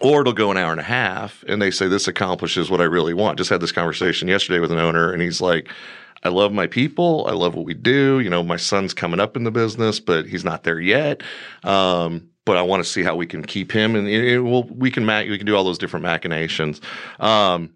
Or 0.01 0.21
it'll 0.21 0.33
go 0.33 0.51
an 0.51 0.57
hour 0.57 0.71
and 0.71 0.81
a 0.81 0.85
half 0.85 1.45
and 1.49 1.61
they 1.61 1.71
say, 1.71 1.89
this 1.89 2.07
accomplishes 2.07 2.71
what 2.71 2.81
I 2.81 2.85
really 2.85 3.13
want. 3.13 3.39
Just 3.39 3.51
had 3.51 3.61
this 3.61 3.73
conversation 3.73 4.29
yesterday 4.29 4.61
with 4.61 4.73
an 4.73 4.79
owner 4.79 5.13
and 5.13 5.21
he's 5.21 5.41
like, 5.41 5.69
I 6.23 6.29
love 6.29 6.53
my 6.53 6.67
people. 6.67 7.27
I 7.29 7.33
love 7.33 7.55
what 7.55 7.65
we 7.65 7.75
do. 7.75 8.21
You 8.21 8.31
know, 8.31 8.43
my 8.43 8.57
son's 8.57 8.93
coming 8.93 9.21
up 9.21 9.37
in 9.37 9.45
the 9.45 9.51
business, 9.51 10.01
but 10.01 10.27
he's 10.27 10.45
not 10.45 10.65
there 10.65 10.81
yet. 10.81 11.23
Um, 11.65 12.29
but 12.45 12.57
I 12.57 12.63
want 12.63 12.83
to 12.83 12.89
see 12.89 13.03
how 13.03 13.17
we 13.17 13.27
can 13.27 13.45
keep 13.45 13.71
him, 13.71 13.95
and 13.95 14.09
it, 14.09 14.25
it 14.25 14.41
will, 14.41 14.65
we 14.65 14.91
can 14.91 15.07
we 15.07 15.37
can 15.37 15.47
do 15.47 15.57
all 15.57 15.65
those 15.65 15.79
different 15.79 16.05
machinations. 16.05 16.81
Um, 17.21 17.75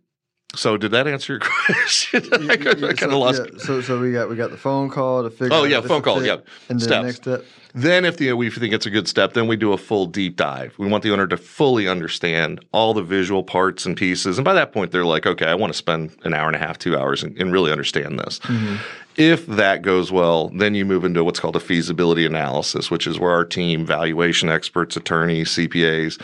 so 0.56 0.76
did 0.76 0.92
that 0.92 1.06
answer 1.06 1.34
your 1.34 1.40
question? 1.66 2.28
I, 2.32 2.56
kind 2.56 2.82
of 2.82 2.99
so, 2.99 3.18
lost. 3.18 3.42
Yeah, 3.44 3.58
so 3.58 3.80
so 3.80 4.00
we 4.00 4.12
got 4.12 4.28
we 4.28 4.37
got 4.37 4.50
the 4.50 4.56
phone 4.56 4.90
call 4.90 5.23
to 5.23 5.30
figure. 5.30 5.54
Out 5.54 5.62
Oh 5.62 5.64
yeah, 5.64 5.80
phone 5.80 6.02
call. 6.02 6.24
Yeah, 6.24 6.35
and 6.68 6.81
then 6.81 6.81
Steps. 6.81 7.05
next 7.05 7.16
step. 7.16 7.44
Then, 7.76 8.05
if 8.05 8.18
the, 8.18 8.33
we 8.35 8.50
think 8.50 8.72
it's 8.72 8.87
a 8.87 8.90
good 8.90 9.09
step, 9.09 9.33
then 9.33 9.48
we 9.48 9.57
do 9.57 9.72
a 9.72 9.79
full 9.79 10.07
deep 10.07 10.37
dive. 10.37 10.79
We 10.79 10.87
want 10.87 11.02
the 11.02 11.11
owner 11.11 11.26
to 11.26 11.37
fully 11.37 11.88
understand 11.88 12.64
all 12.70 12.94
the 12.94 13.02
visual 13.02 13.42
parts 13.42 13.85
and 13.85 13.96
pieces. 13.96 14.38
And 14.38 14.44
by 14.44 14.52
that 14.55 14.70
point, 14.70 14.92
they're 14.92 15.05
like, 15.05 15.26
okay, 15.26 15.46
I 15.46 15.57
want 15.57 15.72
to 15.72 15.76
spend 15.76 16.16
an 16.22 16.35
hour 16.35 16.46
and 16.46 16.55
a 16.55 16.59
half, 16.61 16.79
two 16.79 16.96
hours 16.96 17.24
and, 17.24 17.37
and 17.37 17.52
really 17.52 17.72
understand 17.72 18.20
this. 18.20 18.38
Mm-hmm. 18.40 18.76
If 19.16 19.46
that 19.46 19.83
goes 19.83 20.12
well, 20.12 20.50
then 20.50 20.76
you 20.76 20.85
move 20.85 21.05
into 21.05 21.24
what's 21.24 21.40
called 21.40 21.57
a 21.57 21.61
feasibility 21.61 22.24
analysis, 22.24 22.92
which 22.92 23.09
is 23.09 23.18
where 23.18 23.33
our 23.33 23.44
team, 23.44 23.85
valuation 23.85 24.48
experts, 24.48 24.96
attorneys, 24.96 25.50
CPAs, 25.50 26.20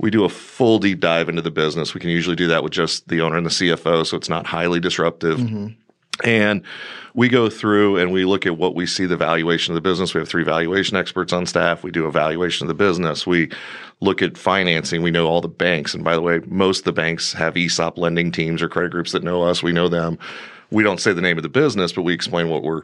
we 0.00 0.10
do 0.10 0.24
a 0.24 0.30
full 0.30 0.78
deep 0.78 0.98
dive 0.98 1.28
into 1.28 1.42
the 1.42 1.50
business. 1.50 1.92
We 1.92 2.00
can 2.00 2.08
usually 2.08 2.36
do 2.36 2.46
that 2.48 2.62
with 2.62 2.72
just 2.72 3.06
the 3.08 3.20
owner 3.20 3.36
and 3.36 3.44
the 3.44 3.50
CFO, 3.50 4.06
so 4.06 4.16
it's 4.16 4.30
not 4.30 4.46
highly 4.46 4.80
disruptive. 4.80 5.38
Mm-hmm. 5.38 5.66
And 6.24 6.62
we 7.14 7.28
go 7.28 7.50
through 7.50 7.98
and 7.98 8.10
we 8.10 8.24
look 8.24 8.46
at 8.46 8.56
what 8.56 8.74
we 8.74 8.86
see 8.86 9.04
the 9.04 9.16
valuation 9.16 9.72
of 9.72 9.74
the 9.74 9.86
business. 9.86 10.14
We 10.14 10.20
have 10.20 10.28
three 10.28 10.42
valuation 10.42 10.96
experts 10.96 11.32
on 11.32 11.44
staff. 11.44 11.82
We 11.82 11.90
do 11.90 12.06
a 12.06 12.10
valuation 12.10 12.64
of 12.64 12.68
the 12.68 12.82
business. 12.82 13.26
We 13.26 13.50
look 14.00 14.22
at 14.22 14.38
financing. 14.38 15.02
We 15.02 15.10
know 15.10 15.26
all 15.26 15.40
the 15.40 15.48
banks. 15.48 15.94
And 15.94 16.02
by 16.02 16.14
the 16.14 16.22
way, 16.22 16.40
most 16.46 16.80
of 16.80 16.84
the 16.84 16.92
banks 16.92 17.32
have 17.34 17.56
ESOP 17.56 17.98
lending 17.98 18.32
teams 18.32 18.62
or 18.62 18.68
credit 18.68 18.92
groups 18.92 19.12
that 19.12 19.22
know 19.22 19.42
us. 19.42 19.62
We 19.62 19.72
know 19.72 19.88
them. 19.88 20.18
We 20.70 20.82
don't 20.82 21.00
say 21.00 21.12
the 21.12 21.22
name 21.22 21.36
of 21.36 21.42
the 21.42 21.48
business, 21.48 21.92
but 21.92 22.02
we 22.02 22.14
explain 22.14 22.48
what 22.48 22.62
we're 22.62 22.82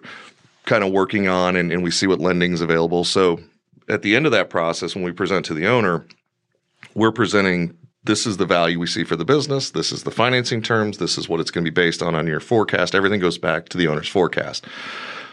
kind 0.64 0.82
of 0.82 0.92
working 0.92 1.28
on 1.28 1.56
and, 1.56 1.72
and 1.72 1.82
we 1.82 1.90
see 1.90 2.06
what 2.06 2.20
lending 2.20 2.52
is 2.52 2.60
available. 2.60 3.04
So 3.04 3.40
at 3.88 4.02
the 4.02 4.16
end 4.16 4.26
of 4.26 4.32
that 4.32 4.50
process, 4.50 4.94
when 4.94 5.04
we 5.04 5.12
present 5.12 5.46
to 5.46 5.54
the 5.54 5.66
owner, 5.66 6.04
we're 6.96 7.12
presenting 7.12 7.76
this 8.04 8.26
is 8.26 8.38
the 8.38 8.46
value 8.46 8.78
we 8.78 8.86
see 8.86 9.04
for 9.04 9.16
the 9.16 9.24
business. 9.24 9.70
This 9.70 9.92
is 9.92 10.04
the 10.04 10.10
financing 10.10 10.62
terms. 10.62 10.96
This 10.96 11.18
is 11.18 11.28
what 11.28 11.40
it's 11.40 11.50
going 11.50 11.64
to 11.64 11.70
be 11.70 11.74
based 11.74 12.02
on 12.02 12.14
on 12.14 12.26
your 12.26 12.40
forecast. 12.40 12.94
Everything 12.94 13.20
goes 13.20 13.36
back 13.36 13.68
to 13.68 13.76
the 13.78 13.86
owner's 13.86 14.08
forecast. 14.08 14.64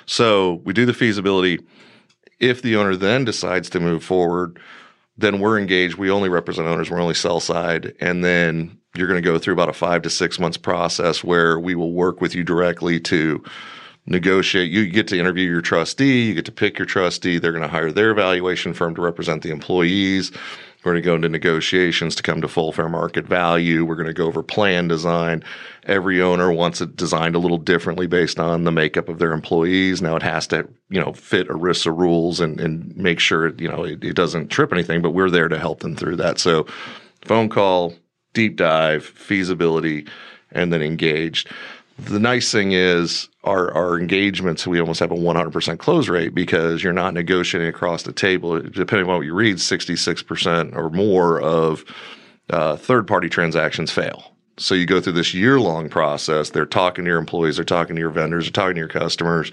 So 0.05 0.61
we 0.65 0.73
do 0.73 0.85
the 0.85 0.93
feasibility. 0.93 1.59
If 2.39 2.61
the 2.61 2.75
owner 2.75 2.97
then 2.97 3.23
decides 3.23 3.69
to 3.69 3.79
move 3.79 4.03
forward, 4.03 4.59
then 5.17 5.39
we're 5.39 5.57
engaged. 5.57 5.95
We 5.95 6.11
only 6.11 6.27
represent 6.27 6.67
owners. 6.67 6.91
We're 6.91 6.99
only 6.99 7.13
sell 7.13 7.39
side. 7.39 7.95
And 8.01 8.25
then 8.25 8.77
you're 8.95 9.07
going 9.07 9.21
to 9.21 9.25
go 9.25 9.39
through 9.39 9.53
about 9.53 9.69
a 9.69 9.73
five 9.73 10.01
to 10.01 10.09
six 10.09 10.39
months 10.39 10.57
process 10.57 11.23
where 11.23 11.57
we 11.57 11.75
will 11.75 11.93
work 11.93 12.19
with 12.19 12.35
you 12.35 12.43
directly 12.43 12.99
to 13.01 13.41
negotiate. 14.05 14.71
You 14.71 14.89
get 14.89 15.07
to 15.09 15.19
interview 15.19 15.49
your 15.49 15.61
trustee. 15.61 16.27
You 16.27 16.33
get 16.33 16.45
to 16.45 16.51
pick 16.51 16.77
your 16.77 16.85
trustee. 16.85 17.39
They're 17.39 17.51
going 17.51 17.63
to 17.63 17.67
hire 17.67 17.91
their 17.91 18.13
valuation 18.13 18.73
firm 18.73 18.95
to 18.95 19.01
represent 19.01 19.43
the 19.43 19.51
employees. 19.51 20.31
We're 20.83 20.91
going 20.91 21.03
to 21.03 21.05
go 21.05 21.15
into 21.15 21.29
negotiations 21.29 22.13
to 22.15 22.23
come 22.23 22.41
to 22.41 22.49
full 22.49 22.73
fair 22.73 22.89
market 22.89 23.25
value. 23.25 23.85
We're 23.85 23.95
going 23.95 24.07
to 24.07 24.13
go 24.13 24.25
over 24.25 24.43
plan 24.43 24.89
design. 24.89 25.41
Every 25.85 26.21
owner 26.21 26.51
wants 26.51 26.81
it 26.81 26.97
designed 26.97 27.35
a 27.35 27.39
little 27.39 27.57
differently 27.57 28.05
based 28.05 28.37
on 28.37 28.65
the 28.65 28.71
makeup 28.71 29.07
of 29.07 29.17
their 29.17 29.31
employees. 29.31 30.01
Now 30.01 30.17
it 30.17 30.23
has 30.23 30.45
to, 30.47 30.67
you 30.89 30.99
know, 30.99 31.13
fit 31.13 31.47
ERISA 31.47 31.97
rules 31.97 32.41
and, 32.41 32.59
and 32.59 32.95
make 32.97 33.21
sure, 33.21 33.53
you 33.55 33.69
know, 33.69 33.85
it, 33.85 34.03
it 34.03 34.15
doesn't 34.15 34.49
trip 34.49 34.73
anything, 34.73 35.01
but 35.01 35.11
we're 35.11 35.29
there 35.29 35.47
to 35.47 35.57
help 35.57 35.79
them 35.79 35.95
through 35.95 36.17
that. 36.17 36.37
So 36.37 36.67
phone 37.21 37.47
call, 37.47 37.93
deep 38.33 38.57
dive, 38.57 39.05
feasibility, 39.05 40.05
and 40.51 40.73
then 40.73 40.81
engaged. 40.81 41.49
The 41.99 42.19
nice 42.19 42.51
thing 42.51 42.71
is 42.71 43.29
our, 43.43 43.71
our 43.73 43.99
engagements, 43.99 44.65
we 44.65 44.79
almost 44.79 44.99
have 44.99 45.11
a 45.11 45.15
100% 45.15 45.77
close 45.77 46.09
rate 46.09 46.33
because 46.33 46.83
you're 46.83 46.93
not 46.93 47.13
negotiating 47.13 47.67
across 47.67 48.03
the 48.03 48.13
table. 48.13 48.59
Depending 48.59 49.07
on 49.07 49.17
what 49.17 49.25
you 49.25 49.33
read, 49.33 49.57
66% 49.57 50.75
or 50.75 50.89
more 50.89 51.39
of 51.39 51.85
uh, 52.49 52.75
third 52.77 53.07
party 53.07 53.29
transactions 53.29 53.91
fail. 53.91 54.33
So 54.57 54.75
you 54.75 54.85
go 54.85 55.01
through 55.01 55.13
this 55.13 55.33
year 55.33 55.59
long 55.59 55.89
process. 55.89 56.49
They're 56.49 56.65
talking 56.65 57.05
to 57.05 57.09
your 57.09 57.19
employees, 57.19 57.55
they're 57.55 57.65
talking 57.65 57.95
to 57.95 57.99
your 57.99 58.11
vendors, 58.11 58.45
they're 58.45 58.51
talking 58.51 58.75
to 58.75 58.79
your 58.79 58.87
customers. 58.87 59.51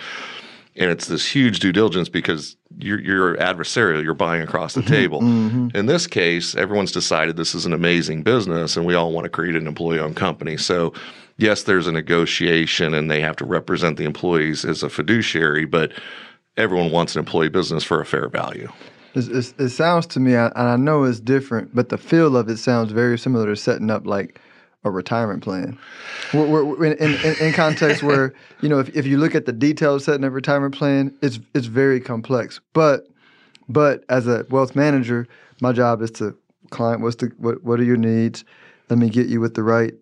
And 0.77 0.91
it's 0.91 1.09
this 1.09 1.27
huge 1.27 1.59
due 1.59 1.73
diligence 1.73 2.09
because 2.09 2.57
you're, 2.79 3.01
you're 3.01 3.37
adversarial. 3.37 4.03
You're 4.05 4.15
buying 4.15 4.43
across 4.43 4.75
the 4.75 4.81
mm-hmm, 4.81 4.93
table. 4.93 5.21
Mm-hmm. 5.21 5.69
In 5.75 5.87
this 5.87 6.07
case, 6.07 6.55
everyone's 6.55 6.93
decided 6.93 7.37
this 7.37 7.55
is 7.55 7.67
an 7.67 7.73
amazing 7.73 8.23
business, 8.23 8.77
and 8.77 8.87
we 8.87 8.95
all 8.95 9.11
want 9.11 9.25
to 9.25 9.31
create 9.31 9.57
an 9.57 9.67
employee-owned 9.67 10.17
company. 10.17 10.57
So 10.57 10.93
yes, 11.41 11.63
there's 11.63 11.87
a 11.87 11.93
negotiation 11.93 12.95
and 12.95 13.11
they 13.11 13.21
have 13.21 13.37
to 13.37 13.45
represent 13.45 13.97
the 13.97 14.05
employees 14.05 14.65
as 14.65 14.83
a 14.83 14.91
fiduciary, 14.91 15.65
but 15.65 15.93
everyone 16.57 16.91
wants 16.91 17.15
an 17.15 17.21
employee 17.21 17.49
business 17.49 17.83
for 17.83 18.01
a 18.01 18.07
fair 18.07 18.29
value. 18.29 18.71
It 19.15 19.71
sounds 19.71 20.07
to 20.09 20.21
me, 20.21 20.35
and 20.35 20.53
I 20.55 20.77
know 20.77 21.03
it's 21.03 21.19
different, 21.19 21.75
but 21.75 21.89
the 21.89 21.99
feel 21.99 22.37
of 22.37 22.49
it 22.49 22.59
sounds 22.59 22.93
very 22.93 23.19
similar 23.19 23.47
to 23.47 23.57
setting 23.57 23.91
up 23.91 24.07
like 24.07 24.41
a 24.85 24.91
retirement 24.91 25.43
plan. 25.43 25.77
We're, 26.33 26.65
we're, 26.65 26.85
in, 26.85 26.97
in, 26.99 27.37
in, 27.41 27.53
context 27.53 28.05
where 28.05 28.33
you 28.61 28.69
know 28.69 28.79
if, 28.79 28.89
if 28.97 29.07
you 29.07 29.19
look 29.19 29.35
at 29.35 29.47
the 29.47 29.53
details 29.53 30.05
setting 30.05 30.23
a 30.23 30.31
retirement 30.31 30.77
plan, 30.77 31.13
it's 31.23 31.41
it's 31.55 31.67
very 31.67 32.01
complex. 32.01 32.61
But 32.73 33.09
but 33.69 34.05
as 34.09 34.29
a 34.29 34.47
wealth 34.49 34.77
manager, 34.77 35.27
my 35.61 35.73
job 35.73 36.03
is 36.03 36.13
to 36.13 36.37
client 36.71 37.03
what's 37.03 37.17
the 37.17 37.33
what 37.39 37.65
what 37.65 37.81
are 37.81 37.85
your 37.85 37.97
needs? 37.97 38.45
Let 38.89 39.01
me 39.01 39.11
get 39.11 39.27
you 39.27 39.41
with 39.41 39.55
the 39.55 39.65
right 39.65 39.95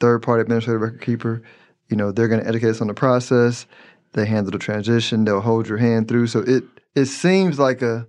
third 0.00 0.22
party 0.22 0.42
administrative 0.42 0.80
record 0.80 1.02
keeper. 1.02 1.42
You 1.88 1.96
know, 1.96 2.12
they're 2.12 2.28
going 2.28 2.42
to 2.42 2.48
educate 2.48 2.70
us 2.70 2.80
on 2.80 2.88
the 2.88 2.94
process. 2.94 3.66
They 4.12 4.26
handle 4.26 4.50
the 4.50 4.58
transition. 4.58 5.24
They'll 5.24 5.40
hold 5.40 5.68
your 5.68 5.78
hand 5.78 6.08
through. 6.08 6.28
So 6.28 6.40
it 6.40 6.64
it 6.94 7.06
seems 7.06 7.58
like 7.58 7.82
a 7.82 8.06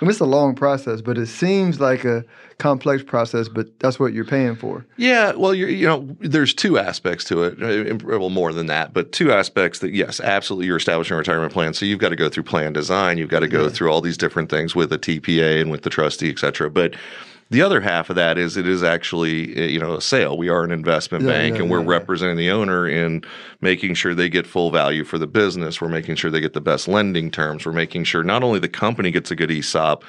I 0.00 0.04
mean, 0.04 0.10
it's 0.10 0.20
a 0.20 0.26
long 0.26 0.54
process, 0.54 1.00
but 1.00 1.18
it 1.18 1.26
seems 1.26 1.80
like 1.80 2.04
a 2.04 2.24
complex 2.58 3.02
process. 3.02 3.48
But 3.48 3.80
that's 3.80 3.98
what 3.98 4.12
you're 4.12 4.24
paying 4.24 4.54
for. 4.54 4.86
Yeah, 4.96 5.32
well, 5.32 5.52
you're, 5.52 5.68
you 5.68 5.88
know, 5.88 6.16
there's 6.20 6.54
two 6.54 6.78
aspects 6.78 7.24
to 7.24 7.42
it. 7.42 7.60
Uh, 7.60 7.96
well, 8.04 8.30
more 8.30 8.52
than 8.52 8.66
that, 8.66 8.92
but 8.92 9.10
two 9.10 9.32
aspects 9.32 9.80
that 9.80 9.92
yes, 9.92 10.20
absolutely, 10.20 10.66
you're 10.66 10.76
establishing 10.76 11.14
a 11.14 11.18
retirement 11.18 11.52
plan. 11.52 11.74
So 11.74 11.84
you've 11.84 11.98
got 11.98 12.10
to 12.10 12.16
go 12.16 12.28
through 12.28 12.44
plan 12.44 12.72
design. 12.72 13.18
You've 13.18 13.28
got 13.28 13.40
to 13.40 13.48
go 13.48 13.64
yeah. 13.64 13.70
through 13.70 13.90
all 13.90 14.00
these 14.00 14.16
different 14.16 14.50
things 14.50 14.76
with 14.76 14.92
a 14.92 14.98
TPA 14.98 15.60
and 15.60 15.70
with 15.70 15.82
the 15.82 15.90
trustee, 15.90 16.30
et 16.30 16.38
cetera. 16.38 16.70
But 16.70 16.94
the 17.50 17.62
other 17.62 17.80
half 17.80 18.10
of 18.10 18.16
that 18.16 18.36
is 18.36 18.56
it 18.56 18.66
is 18.66 18.82
actually 18.82 19.56
eh, 19.56 19.66
you 19.66 19.78
know 19.78 19.94
a 19.94 20.00
sale. 20.00 20.36
We 20.36 20.48
are 20.48 20.64
an 20.64 20.70
investment 20.70 21.24
yeah, 21.24 21.30
bank, 21.30 21.56
yeah, 21.56 21.62
and 21.62 21.70
we're 21.70 21.82
representing 21.82 22.36
the 22.36 22.50
owner 22.50 22.86
in 22.86 23.22
making 23.60 23.94
sure 23.94 24.14
they 24.14 24.28
get 24.28 24.46
full 24.46 24.70
value 24.70 25.04
for 25.04 25.18
the 25.18 25.26
business. 25.26 25.80
We're 25.80 25.88
making 25.88 26.16
sure 26.16 26.30
they 26.30 26.40
get 26.40 26.52
the 26.52 26.60
best 26.60 26.88
lending 26.88 27.30
terms. 27.30 27.64
We're 27.64 27.72
making 27.72 28.04
sure 28.04 28.22
not 28.22 28.42
only 28.42 28.58
the 28.58 28.68
company 28.68 29.10
gets 29.10 29.30
a 29.30 29.36
good 29.36 29.50
ESOP, 29.50 30.04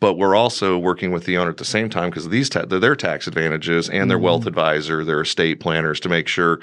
but 0.00 0.14
we're 0.14 0.34
also 0.34 0.76
working 0.76 1.12
with 1.12 1.24
the 1.24 1.38
owner 1.38 1.50
at 1.50 1.56
the 1.56 1.64
same 1.64 1.88
time 1.88 2.10
because 2.10 2.28
these 2.28 2.50
ta- 2.50 2.66
their 2.66 2.96
tax 2.96 3.26
advantages 3.26 3.88
and 3.88 4.10
their 4.10 4.18
mm-hmm. 4.18 4.24
wealth 4.24 4.46
advisor, 4.46 5.04
their 5.04 5.22
estate 5.22 5.60
planners 5.60 6.00
to 6.00 6.08
make 6.08 6.28
sure 6.28 6.60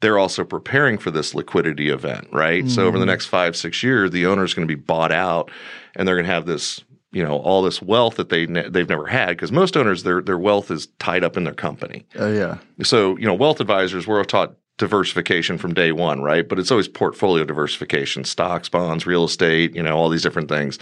they're 0.00 0.18
also 0.18 0.44
preparing 0.44 0.98
for 0.98 1.10
this 1.10 1.34
liquidity 1.34 1.88
event, 1.88 2.28
right? 2.30 2.64
Mm-hmm. 2.64 2.70
So 2.70 2.86
over 2.86 2.98
the 2.98 3.04
mm-hmm. 3.04 3.10
next 3.10 3.26
five 3.26 3.56
six 3.56 3.82
years, 3.82 4.12
the 4.12 4.26
owner 4.26 4.44
is 4.44 4.54
going 4.54 4.68
to 4.68 4.72
be 4.72 4.80
bought 4.80 5.10
out, 5.10 5.50
and 5.96 6.06
they're 6.06 6.16
going 6.16 6.26
to 6.26 6.32
have 6.32 6.46
this 6.46 6.84
you 7.16 7.22
know 7.22 7.38
all 7.38 7.62
this 7.62 7.80
wealth 7.80 8.16
that 8.16 8.28
they 8.28 8.44
ne- 8.44 8.68
they've 8.68 8.90
never 8.90 9.06
had 9.06 9.28
because 9.28 9.50
most 9.50 9.74
owners 9.74 10.02
their 10.02 10.20
their 10.20 10.36
wealth 10.36 10.70
is 10.70 10.88
tied 10.98 11.24
up 11.24 11.38
in 11.38 11.44
their 11.44 11.54
company. 11.54 12.04
Oh 12.16 12.26
uh, 12.26 12.30
yeah. 12.30 12.58
So 12.84 13.16
you 13.16 13.24
know 13.24 13.32
wealth 13.32 13.58
advisors 13.58 14.06
we're 14.06 14.22
taught 14.22 14.54
diversification 14.76 15.56
from 15.56 15.72
day 15.72 15.92
one, 15.92 16.20
right? 16.20 16.46
But 16.46 16.58
it's 16.58 16.70
always 16.70 16.88
portfolio 16.88 17.44
diversification, 17.44 18.24
stocks, 18.24 18.68
bonds, 18.68 19.06
real 19.06 19.24
estate, 19.24 19.74
you 19.74 19.82
know 19.82 19.96
all 19.96 20.10
these 20.10 20.22
different 20.22 20.50
things. 20.50 20.78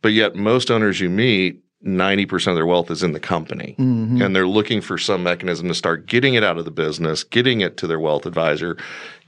But 0.00 0.12
yet 0.12 0.34
most 0.34 0.68
owners 0.68 0.98
you 0.98 1.08
meet 1.08 1.61
90% 1.84 2.48
of 2.48 2.54
their 2.54 2.66
wealth 2.66 2.90
is 2.90 3.02
in 3.02 3.12
the 3.12 3.20
company. 3.20 3.74
Mm-hmm. 3.78 4.22
And 4.22 4.36
they're 4.36 4.46
looking 4.46 4.80
for 4.80 4.98
some 4.98 5.22
mechanism 5.22 5.68
to 5.68 5.74
start 5.74 6.06
getting 6.06 6.34
it 6.34 6.44
out 6.44 6.58
of 6.58 6.64
the 6.64 6.70
business, 6.70 7.24
getting 7.24 7.60
it 7.60 7.76
to 7.78 7.86
their 7.86 7.98
wealth 7.98 8.24
advisor, 8.24 8.76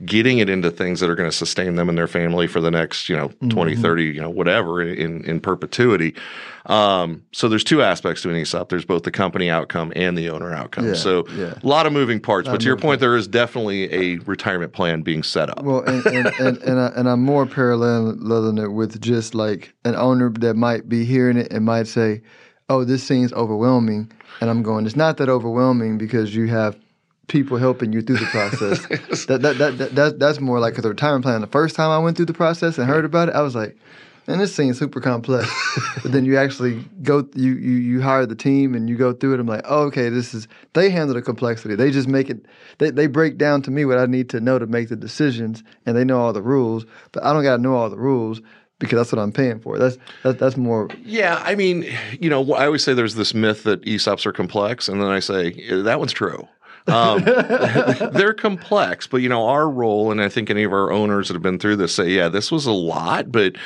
getting 0.05 0.38
it 0.38 0.49
into 0.49 0.71
things 0.71 1.01
that 1.01 1.11
are 1.11 1.14
going 1.14 1.31
to 1.31 1.37
sustain 1.37 1.75
them 1.75 1.88
and 1.88 1.99
their 1.99 2.07
family 2.07 2.47
for 2.47 2.61
the 2.61 2.71
next, 2.71 3.09
you 3.09 3.17
know, 3.17 3.29
mm-hmm. 3.29 3.49
20, 3.49 3.77
30, 3.77 4.05
you 4.05 4.21
know, 4.21 4.31
whatever 4.31 4.81
in, 4.81 5.25
in 5.25 5.40
perpetuity. 5.40 6.14
Um, 6.67 7.25
so 7.33 7.49
there's 7.49 7.64
two 7.64 7.83
aspects 7.83 8.23
to 8.23 8.31
an 8.31 8.37
ESOP. 8.37 8.69
There's 8.69 8.85
both 8.85 9.03
the 9.03 9.11
company 9.11 9.51
outcome 9.51 9.93
and 9.95 10.17
the 10.17 10.31
owner 10.31 10.53
outcome. 10.55 10.87
Yeah, 10.87 10.95
so 10.95 11.27
yeah. 11.29 11.55
a 11.62 11.67
lot 11.67 11.87
of 11.87 11.93
moving 11.93 12.21
parts. 12.21 12.49
But 12.49 12.61
to 12.61 12.67
your 12.67 12.77
point, 12.77 13.01
there 13.01 13.17
is 13.17 13.29
definitely 13.29 13.93
a 13.93 14.17
retirement 14.21 14.73
plan 14.73 15.03
being 15.03 15.23
set 15.23 15.51
up. 15.51 15.62
Well, 15.62 15.83
and, 15.83 16.07
and, 16.07 16.27
and, 16.38 16.59
and, 16.59 16.81
I, 16.81 16.87
and 16.97 17.09
I'm 17.09 17.23
more 17.23 17.47
paralleling 17.47 18.59
it 18.59 18.69
with 18.69 19.01
just 19.01 19.35
like 19.35 19.75
an 19.85 19.95
owner 19.95 20.31
that 20.31 20.55
might 20.55 20.88
be 20.88 21.05
hearing 21.05 21.37
it 21.37 21.53
and 21.53 21.64
might 21.64 21.87
say, 21.87 22.23
oh, 22.68 22.85
this 22.85 23.03
seems 23.03 23.33
overwhelming. 23.33 24.11
And 24.40 24.50
I'm 24.50 24.62
going, 24.62 24.87
it's 24.87 24.96
not 24.96 25.16
that 25.18 25.29
overwhelming 25.29 25.98
because 25.98 26.35
you 26.35 26.46
have 26.48 26.77
people 27.27 27.57
helping 27.57 27.92
you 27.92 28.03
through 28.03 28.18
the 28.18 28.27
process. 28.27 28.87
that, 29.27 29.42
that, 29.42 29.59
that, 29.59 29.79
that, 29.79 29.94
that, 29.94 30.18
that's 30.18 30.40
more 30.40 30.61
like 30.61 30.79
a 30.79 30.83
retirement 30.83 31.24
plan. 31.24 31.40
The 31.40 31.46
first 31.46 31.77
time 31.77 31.90
I 31.90 31.98
went 31.98 32.16
through 32.16 32.27
the 32.27 32.35
process 32.35 32.79
and 32.79 32.87
heard 32.87 33.05
about 33.05 33.29
it, 33.29 33.35
I 33.35 33.42
was 33.42 33.55
like, 33.55 33.77
and 34.27 34.40
this 34.40 34.55
seems 34.55 34.79
super 34.79 35.00
complex. 35.00 35.50
but 36.03 36.12
then 36.12 36.24
you 36.24 36.38
actually 36.38 36.83
go, 37.03 37.29
you, 37.35 37.55
you 37.57 37.72
you 37.72 38.00
hire 38.00 38.24
the 38.24 38.35
team 38.35 38.74
and 38.74 38.88
you 38.88 38.96
go 38.96 39.12
through 39.12 39.35
it. 39.35 39.40
I'm 39.40 39.46
like, 39.46 39.64
oh, 39.66 39.83
okay, 39.85 40.09
this 40.09 40.33
is 40.33 40.48
they 40.72 40.88
handle 40.88 41.14
the 41.14 41.20
complexity. 41.20 41.74
They 41.74 41.90
just 41.90 42.09
make 42.09 42.31
it. 42.31 42.46
They 42.79 42.90
they 42.90 43.07
break 43.07 43.37
down 43.37 43.61
to 43.62 43.70
me 43.70 43.85
what 43.85 43.98
I 43.98 44.07
need 44.07 44.31
to 44.31 44.40
know 44.40 44.59
to 44.59 44.66
make 44.66 44.88
the 44.88 44.96
decisions, 44.96 45.62
and 45.85 45.94
they 45.94 46.05
know 46.05 46.18
all 46.20 46.33
the 46.33 46.40
rules. 46.40 46.87
But 47.12 47.24
I 47.24 47.35
don't 47.35 47.42
got 47.42 47.57
to 47.57 47.62
know 47.62 47.77
all 47.77 47.90
the 47.90 47.98
rules 47.98 48.40
because 48.79 48.97
that's 48.97 49.13
what 49.13 49.21
I'm 49.21 49.33
paying 49.33 49.61
for. 49.61 49.79
That's 49.79 49.99
that, 50.23 50.39
that's 50.39 50.57
more. 50.57 50.89
Yeah, 51.05 51.41
I 51.45 51.55
mean, 51.55 51.87
you 52.21 52.31
know, 52.31 52.55
I 52.55 52.67
always 52.67 52.83
say 52.83 52.95
there's 52.95 53.15
this 53.15 53.35
myth 53.35 53.65
that 53.65 53.83
ESOPs 53.83 54.27
are 54.27 54.33
complex, 54.33 54.89
and 54.89 55.01
then 55.01 55.09
I 55.09 55.21
say 55.21 55.51
that 55.83 55.99
one's 55.99 56.13
true. 56.13 56.49
um, 56.87 57.25
they're 58.13 58.35
complex, 58.35 59.07
but 59.07 59.19
you 59.19 59.29
know, 59.29 59.47
our 59.47 59.69
role, 59.69 60.11
and 60.11 60.21
I 60.21 60.29
think 60.29 60.51
any 60.51 60.65
of 60.65 60.73
our 60.73 60.93
owners 60.93 61.29
that 61.29 61.35
have 61.35 61.43
been 61.43 61.59
through 61.59 61.77
this 61.77 61.95
say, 61.95 62.09
yeah, 62.11 62.29
this 62.29 62.53
was 62.53 62.67
a 62.67 62.73
lot, 62.73 63.33
but 63.33 63.57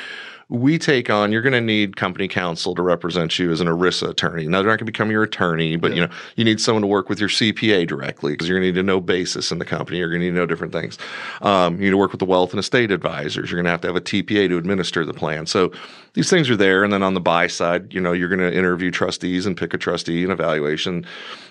we 0.49 0.79
take 0.79 1.11
on 1.11 1.31
you're 1.31 1.43
going 1.43 1.53
to 1.53 1.61
need 1.61 1.95
company 1.95 2.27
counsel 2.27 2.73
to 2.73 2.81
represent 2.81 3.37
you 3.37 3.51
as 3.51 3.61
an 3.61 3.67
ERISA 3.67 4.09
attorney. 4.09 4.47
Now 4.47 4.57
they're 4.57 4.71
not 4.71 4.79
going 4.79 4.79
to 4.79 4.85
become 4.85 5.11
your 5.11 5.21
attorney, 5.21 5.75
but 5.75 5.91
yeah. 5.91 5.95
you 5.95 6.07
know 6.07 6.13
you 6.35 6.43
need 6.43 6.59
someone 6.59 6.81
to 6.81 6.87
work 6.87 7.07
with 7.07 7.19
your 7.19 7.29
CPA 7.29 7.87
directly 7.87 8.33
because 8.33 8.49
you're 8.49 8.57
going 8.57 8.63
to 8.63 8.71
need 8.73 8.79
to 8.79 8.83
know 8.83 8.99
basis 8.99 9.51
in 9.51 9.59
the 9.59 9.65
company. 9.65 9.99
You're 9.99 10.09
going 10.09 10.21
to 10.21 10.25
need 10.25 10.31
to 10.31 10.37
know 10.37 10.47
different 10.47 10.73
things. 10.73 10.97
Um, 11.43 11.75
you 11.75 11.85
need 11.85 11.89
to 11.91 11.97
work 11.97 12.11
with 12.11 12.19
the 12.19 12.25
wealth 12.25 12.51
and 12.51 12.59
estate 12.59 12.91
advisors. 12.91 13.51
You're 13.51 13.57
going 13.57 13.65
to 13.65 13.71
have 13.71 13.81
to 13.81 13.87
have 13.87 13.95
a 13.95 14.01
TPA 14.01 14.49
to 14.49 14.57
administer 14.57 15.05
the 15.05 15.13
plan. 15.13 15.45
So 15.45 15.71
these 16.13 16.29
things 16.29 16.49
are 16.49 16.55
there. 16.55 16.83
And 16.83 16.91
then 16.91 17.03
on 17.03 17.13
the 17.13 17.19
buy 17.19 17.47
side, 17.47 17.93
you 17.93 18.01
know 18.01 18.11
you're 18.11 18.29
going 18.29 18.39
to 18.39 18.55
interview 18.55 18.91
trustees 18.91 19.45
and 19.45 19.55
pick 19.55 19.73
a 19.73 19.77
trustee 19.77 20.23
and 20.23 20.31
evaluation. 20.31 21.05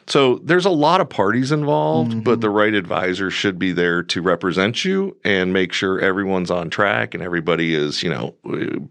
So 0.09 0.37
there's 0.38 0.64
a 0.64 0.71
lot 0.71 1.03
of 1.03 1.11
parties 1.11 1.53
involved, 1.53 2.12
mm-hmm. 2.12 2.21
but 2.21 2.40
the 2.40 2.49
right 2.49 2.73
advisor 2.73 3.31
should 3.31 3.59
be 3.59 3.73
there 3.73 4.03
to 4.05 4.23
represent 4.23 4.83
you 4.83 5.14
and 5.23 5.53
make 5.53 5.75
sure 5.75 6.01
everyone's 6.01 6.51
on 6.51 6.71
track 6.71 7.12
and 7.12 7.23
everybody 7.23 7.75
is, 7.75 8.03
you 8.03 8.09
know, 8.09 8.35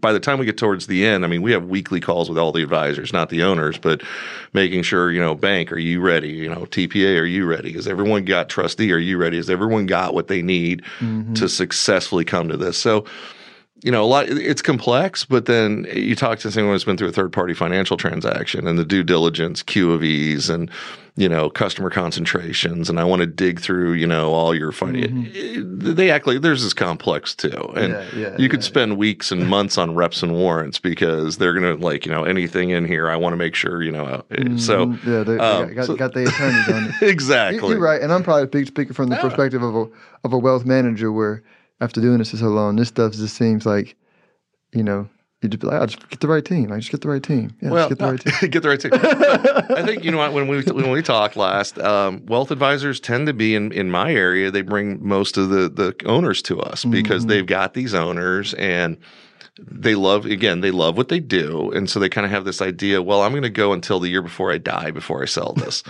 by 0.00 0.12
the 0.12 0.20
time 0.20 0.38
we 0.38 0.46
get 0.46 0.56
towards 0.56 0.86
the 0.86 1.04
end, 1.04 1.24
I 1.24 1.28
mean, 1.28 1.42
we 1.42 1.50
have 1.50 1.64
weekly 1.64 1.98
calls 1.98 2.28
with 2.28 2.38
all 2.38 2.52
the 2.52 2.62
advisors, 2.62 3.12
not 3.12 3.30
the 3.30 3.42
owners, 3.42 3.78
but 3.78 4.02
making 4.52 4.84
sure, 4.84 5.10
you 5.10 5.20
know, 5.20 5.34
bank, 5.34 5.72
are 5.72 5.78
you 5.78 6.00
ready? 6.00 6.30
You 6.30 6.50
know, 6.50 6.66
TPA, 6.66 7.20
are 7.20 7.24
you 7.24 7.46
ready? 7.46 7.72
Has 7.72 7.88
everyone 7.88 8.24
got 8.24 8.48
trustee? 8.48 8.92
Are 8.92 8.98
you 8.98 9.18
ready? 9.18 9.38
Has 9.38 9.50
everyone 9.50 9.86
got 9.86 10.14
what 10.14 10.28
they 10.28 10.40
need 10.40 10.82
mm-hmm. 11.00 11.34
to 11.34 11.48
successfully 11.48 12.24
come 12.24 12.48
to 12.48 12.56
this? 12.56 12.78
So, 12.78 13.04
you 13.82 13.92
know, 13.92 14.02
a 14.02 14.06
lot. 14.06 14.28
It's 14.28 14.62
complex, 14.62 15.24
but 15.24 15.46
then 15.46 15.86
you 15.92 16.16
talk 16.16 16.38
to 16.40 16.50
someone 16.50 16.74
who's 16.74 16.84
been 16.84 16.96
through 16.96 17.08
a 17.08 17.12
third 17.12 17.32
party 17.32 17.54
financial 17.54 17.96
transaction 17.96 18.66
and 18.66 18.78
the 18.78 18.84
due 18.84 19.04
diligence, 19.04 19.62
Q 19.62 19.92
of 19.92 20.02
E's, 20.02 20.50
and 20.50 20.70
you 21.18 21.28
know, 21.28 21.50
customer 21.50 21.90
concentrations, 21.90 22.88
and 22.88 23.00
I 23.00 23.04
want 23.04 23.20
to 23.20 23.26
dig 23.26 23.58
through, 23.58 23.94
you 23.94 24.06
know, 24.06 24.32
all 24.32 24.54
your 24.54 24.70
finance. 24.70 25.10
Mm-hmm. 25.10 25.94
They 25.94 26.10
act 26.10 26.28
like 26.28 26.42
there's 26.42 26.62
this 26.62 26.72
complex 26.72 27.34
too, 27.34 27.72
and 27.76 27.92
yeah, 27.92 28.08
yeah, 28.16 28.36
you 28.38 28.48
could 28.48 28.62
spend 28.62 28.96
weeks 28.96 29.32
and 29.32 29.48
months 29.48 29.78
on 29.78 29.96
reps 29.96 30.22
and 30.22 30.32
warrants 30.32 30.78
because 30.78 31.38
they're 31.38 31.54
gonna 31.54 31.74
like, 31.74 32.06
you 32.06 32.12
know, 32.12 32.22
anything 32.22 32.70
in 32.70 32.84
here. 32.84 33.10
I 33.10 33.16
want 33.16 33.32
to 33.32 33.36
make 33.36 33.56
sure, 33.56 33.82
you 33.82 33.90
know. 33.90 34.24
Mm-hmm. 34.30 34.58
So 34.58 34.96
yeah, 35.04 35.24
they, 35.24 35.38
um, 35.38 35.74
got, 35.74 35.86
so, 35.86 35.96
got, 35.96 36.14
the 36.14 36.28
attorneys 36.28 36.68
on 36.68 36.94
it 37.00 37.02
exactly. 37.08 37.70
You're 37.70 37.80
right, 37.80 38.00
and 38.00 38.12
I'm 38.12 38.22
probably 38.22 38.64
speaking 38.64 38.94
from 38.94 39.08
the 39.08 39.16
perspective 39.16 39.62
of 39.62 39.74
a 39.74 39.86
of 40.22 40.32
a 40.32 40.38
wealth 40.38 40.64
manager 40.64 41.10
where 41.12 41.42
after 41.80 42.00
doing 42.00 42.18
this 42.18 42.30
for 42.30 42.36
so 42.36 42.48
long, 42.48 42.76
this 42.76 42.88
stuff 42.88 43.12
just 43.12 43.36
seems 43.36 43.66
like, 43.66 43.96
you 44.72 44.82
know, 44.82 45.08
you 45.42 45.48
just 45.48 45.60
be 45.60 45.68
like, 45.68 45.80
I 45.80 45.86
just 45.86 46.08
get 46.08 46.20
the 46.20 46.26
right 46.26 46.44
team. 46.44 46.72
I 46.72 46.78
just 46.78 46.90
get 46.90 47.00
the 47.00 47.08
right 47.08 47.22
team. 47.22 47.54
Yeah, 47.62 47.70
well, 47.70 47.88
get 47.88 47.98
the 47.98 48.06
right 48.06 48.20
team. 48.40 48.50
get 48.50 48.62
the 48.62 48.68
right 48.68 48.80
team. 48.80 48.90
I 48.92 49.86
think 49.86 50.02
you 50.02 50.10
know 50.10 50.18
what 50.18 50.32
when 50.32 50.48
we 50.48 50.62
when 50.62 50.90
we 50.90 51.00
talked 51.00 51.36
last, 51.36 51.78
um, 51.78 52.26
wealth 52.26 52.50
advisors 52.50 52.98
tend 52.98 53.28
to 53.28 53.32
be 53.32 53.54
in 53.54 53.70
in 53.70 53.88
my 53.88 54.12
area. 54.12 54.50
They 54.50 54.62
bring 54.62 55.06
most 55.06 55.36
of 55.36 55.50
the 55.50 55.68
the 55.68 55.94
owners 56.06 56.42
to 56.42 56.60
us 56.60 56.84
because 56.84 57.22
mm-hmm. 57.22 57.30
they've 57.30 57.46
got 57.46 57.74
these 57.74 57.94
owners 57.94 58.52
and 58.54 58.98
they 59.60 59.94
love 59.94 60.24
again 60.24 60.60
they 60.60 60.70
love 60.70 60.96
what 60.96 61.08
they 61.08 61.18
do 61.18 61.70
and 61.72 61.90
so 61.90 61.98
they 61.98 62.08
kind 62.08 62.24
of 62.24 62.30
have 62.30 62.44
this 62.44 62.62
idea 62.62 63.02
well 63.02 63.22
i'm 63.22 63.32
going 63.32 63.42
to 63.42 63.50
go 63.50 63.72
until 63.72 63.98
the 63.98 64.08
year 64.08 64.22
before 64.22 64.52
i 64.52 64.56
die 64.58 64.92
before 64.92 65.20
i 65.20 65.26
sell 65.26 65.52
this 65.54 65.82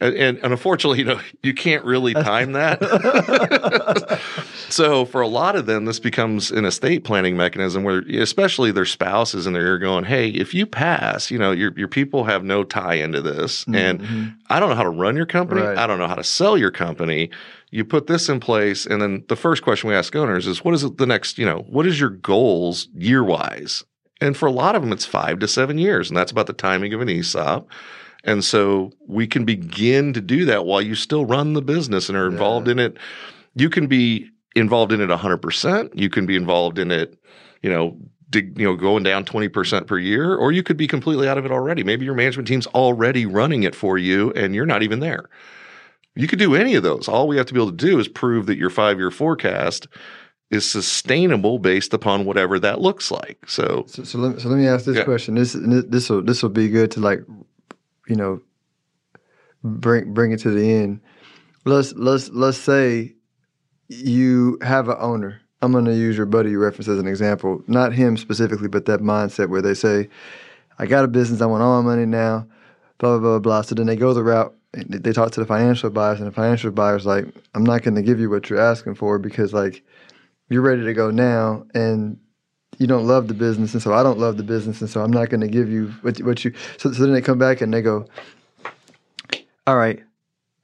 and, 0.00 0.14
and, 0.14 0.38
and, 0.38 0.52
unfortunately, 0.52 0.98
you 0.98 1.04
know, 1.04 1.20
you 1.42 1.52
can't 1.52 1.84
really 1.84 2.14
time 2.14 2.52
that. 2.52 2.80
so 4.70 5.04
for 5.04 5.20
a 5.20 5.28
lot 5.28 5.56
of 5.56 5.66
them, 5.66 5.84
this 5.84 6.00
becomes 6.00 6.50
an 6.50 6.64
estate 6.64 7.04
planning 7.04 7.36
mechanism 7.36 7.84
where, 7.84 7.98
especially 7.98 8.72
their 8.72 8.86
spouses 8.86 9.46
and 9.46 9.54
they're 9.54 9.78
going, 9.78 10.04
"Hey, 10.04 10.28
if 10.28 10.54
you 10.54 10.66
pass, 10.66 11.30
you 11.30 11.38
know, 11.38 11.52
your 11.52 11.72
your 11.76 11.88
people 11.88 12.24
have 12.24 12.44
no 12.44 12.64
tie 12.64 12.94
into 12.94 13.20
this, 13.20 13.64
mm-hmm. 13.64 13.74
and 13.74 14.34
I 14.48 14.58
don't 14.58 14.70
know 14.70 14.76
how 14.76 14.84
to 14.84 14.90
run 14.90 15.16
your 15.16 15.26
company. 15.26 15.60
Right. 15.60 15.76
I 15.76 15.86
don't 15.86 15.98
know 15.98 16.08
how 16.08 16.16
to 16.16 16.24
sell 16.24 16.56
your 16.56 16.70
company." 16.70 17.30
You 17.72 17.84
put 17.84 18.08
this 18.08 18.28
in 18.28 18.40
place, 18.40 18.84
and 18.84 19.00
then 19.00 19.24
the 19.28 19.36
first 19.36 19.62
question 19.62 19.88
we 19.88 19.94
ask 19.94 20.16
owners 20.16 20.46
is, 20.46 20.64
"What 20.64 20.74
is 20.74 20.82
the 20.82 21.06
next? 21.06 21.38
You 21.38 21.46
know, 21.46 21.64
what 21.68 21.86
is 21.86 22.00
your 22.00 22.10
goals 22.10 22.88
year 22.94 23.22
wise?" 23.22 23.84
And 24.20 24.36
for 24.36 24.46
a 24.46 24.52
lot 24.52 24.74
of 24.74 24.82
them, 24.82 24.92
it's 24.92 25.06
five 25.06 25.38
to 25.38 25.48
seven 25.48 25.78
years, 25.78 26.10
and 26.10 26.16
that's 26.16 26.32
about 26.32 26.46
the 26.46 26.52
timing 26.52 26.92
of 26.92 27.00
an 27.00 27.08
ESOP. 27.08 27.68
And 28.24 28.44
so 28.44 28.92
we 29.06 29.26
can 29.26 29.44
begin 29.44 30.12
to 30.12 30.20
do 30.20 30.44
that 30.44 30.66
while 30.66 30.82
you 30.82 30.94
still 30.94 31.24
run 31.24 31.54
the 31.54 31.62
business 31.62 32.08
and 32.08 32.18
are 32.18 32.26
involved 32.26 32.66
yeah. 32.66 32.72
in 32.72 32.78
it. 32.78 32.96
You 33.54 33.70
can 33.70 33.86
be 33.86 34.28
involved 34.54 34.92
in 34.92 35.00
it 35.00 35.08
100%. 35.08 35.90
You 35.94 36.10
can 36.10 36.26
be 36.26 36.36
involved 36.36 36.78
in 36.78 36.90
it, 36.90 37.18
you 37.62 37.70
know, 37.70 37.96
you 38.32 38.52
know, 38.58 38.76
going 38.76 39.02
down 39.02 39.24
20% 39.24 39.86
per 39.86 39.98
year, 39.98 40.36
or 40.36 40.52
you 40.52 40.62
could 40.62 40.76
be 40.76 40.86
completely 40.86 41.28
out 41.28 41.38
of 41.38 41.44
it 41.44 41.50
already. 41.50 41.82
Maybe 41.82 42.04
your 42.04 42.14
management 42.14 42.46
team's 42.46 42.66
already 42.68 43.26
running 43.26 43.64
it 43.64 43.74
for 43.74 43.98
you 43.98 44.30
and 44.32 44.54
you're 44.54 44.66
not 44.66 44.82
even 44.82 45.00
there. 45.00 45.28
You 46.14 46.28
could 46.28 46.38
do 46.38 46.54
any 46.54 46.74
of 46.74 46.82
those. 46.82 47.08
All 47.08 47.26
we 47.26 47.36
have 47.38 47.46
to 47.46 47.54
be 47.54 47.60
able 47.60 47.70
to 47.70 47.76
do 47.76 47.98
is 47.98 48.06
prove 48.06 48.46
that 48.46 48.56
your 48.56 48.70
five 48.70 48.98
year 48.98 49.10
forecast 49.10 49.88
is 50.50 50.68
sustainable 50.68 51.58
based 51.58 51.94
upon 51.94 52.24
whatever 52.24 52.58
that 52.58 52.80
looks 52.80 53.10
like. 53.10 53.38
So, 53.46 53.84
so, 53.86 54.02
so, 54.02 54.18
let, 54.18 54.40
so 54.40 54.48
let 54.48 54.58
me 54.58 54.66
ask 54.66 54.84
this 54.84 54.96
yeah. 54.96 55.04
question. 55.04 55.36
This 55.36 55.52
this 55.54 56.10
will 56.10 56.22
this 56.22 56.42
will 56.42 56.50
be 56.50 56.68
good 56.68 56.90
to 56.92 57.00
like 57.00 57.20
you 58.10 58.16
know, 58.16 58.42
bring 59.62 60.12
bring 60.12 60.32
it 60.32 60.40
to 60.40 60.50
the 60.50 60.72
end. 60.72 61.00
let's 61.64 61.92
let's 61.94 62.28
let's 62.30 62.58
say 62.58 63.14
you 63.88 64.58
have 64.62 64.88
an 64.88 64.96
owner. 64.98 65.40
I'm 65.62 65.72
going 65.72 65.84
to 65.84 65.94
use 65.94 66.16
your 66.16 66.26
buddy 66.26 66.56
reference 66.56 66.88
as 66.88 66.98
an 66.98 67.06
example, 67.06 67.62
not 67.66 67.92
him 67.92 68.16
specifically, 68.16 68.68
but 68.68 68.86
that 68.86 69.00
mindset 69.00 69.48
where 69.48 69.62
they 69.62 69.74
say, 69.74 70.08
"I 70.78 70.86
got 70.86 71.04
a 71.04 71.08
business, 71.08 71.40
I 71.40 71.46
want 71.46 71.62
all 71.62 71.82
my 71.82 71.94
money 71.94 72.06
now," 72.06 72.46
blah 72.98 73.18
blah 73.18 73.30
blah 73.30 73.38
blah. 73.38 73.62
So 73.62 73.74
then 73.74 73.86
they 73.86 73.96
go 73.96 74.12
the 74.12 74.24
route. 74.24 74.54
They 74.72 75.12
talk 75.12 75.32
to 75.32 75.40
the 75.40 75.46
financial 75.46 75.90
buyers, 75.90 76.18
and 76.18 76.28
the 76.28 76.32
financial 76.32 76.70
buyers 76.72 77.06
like, 77.06 77.26
"I'm 77.54 77.64
not 77.64 77.82
going 77.82 77.94
to 77.94 78.02
give 78.02 78.20
you 78.20 78.28
what 78.30 78.50
you're 78.50 78.60
asking 78.60 78.96
for 78.96 79.18
because 79.18 79.52
like 79.52 79.84
you're 80.48 80.62
ready 80.62 80.84
to 80.84 80.94
go 80.94 81.10
now, 81.10 81.66
and 81.74 82.18
you 82.80 82.86
don't 82.86 83.06
love 83.06 83.28
the 83.28 83.34
business, 83.34 83.74
and 83.74 83.82
so 83.82 83.92
I 83.92 84.02
don't 84.02 84.18
love 84.18 84.38
the 84.38 84.42
business, 84.42 84.80
and 84.80 84.88
so 84.90 85.02
I'm 85.02 85.12
not 85.12 85.28
going 85.28 85.42
to 85.42 85.48
give 85.48 85.68
you 85.68 85.94
what, 86.00 86.18
what 86.22 86.44
you." 86.44 86.52
So, 86.78 86.90
so 86.90 87.02
then 87.02 87.12
they 87.12 87.20
come 87.20 87.38
back 87.38 87.60
and 87.60 87.72
they 87.72 87.82
go, 87.82 88.06
"All 89.66 89.76
right, 89.76 90.02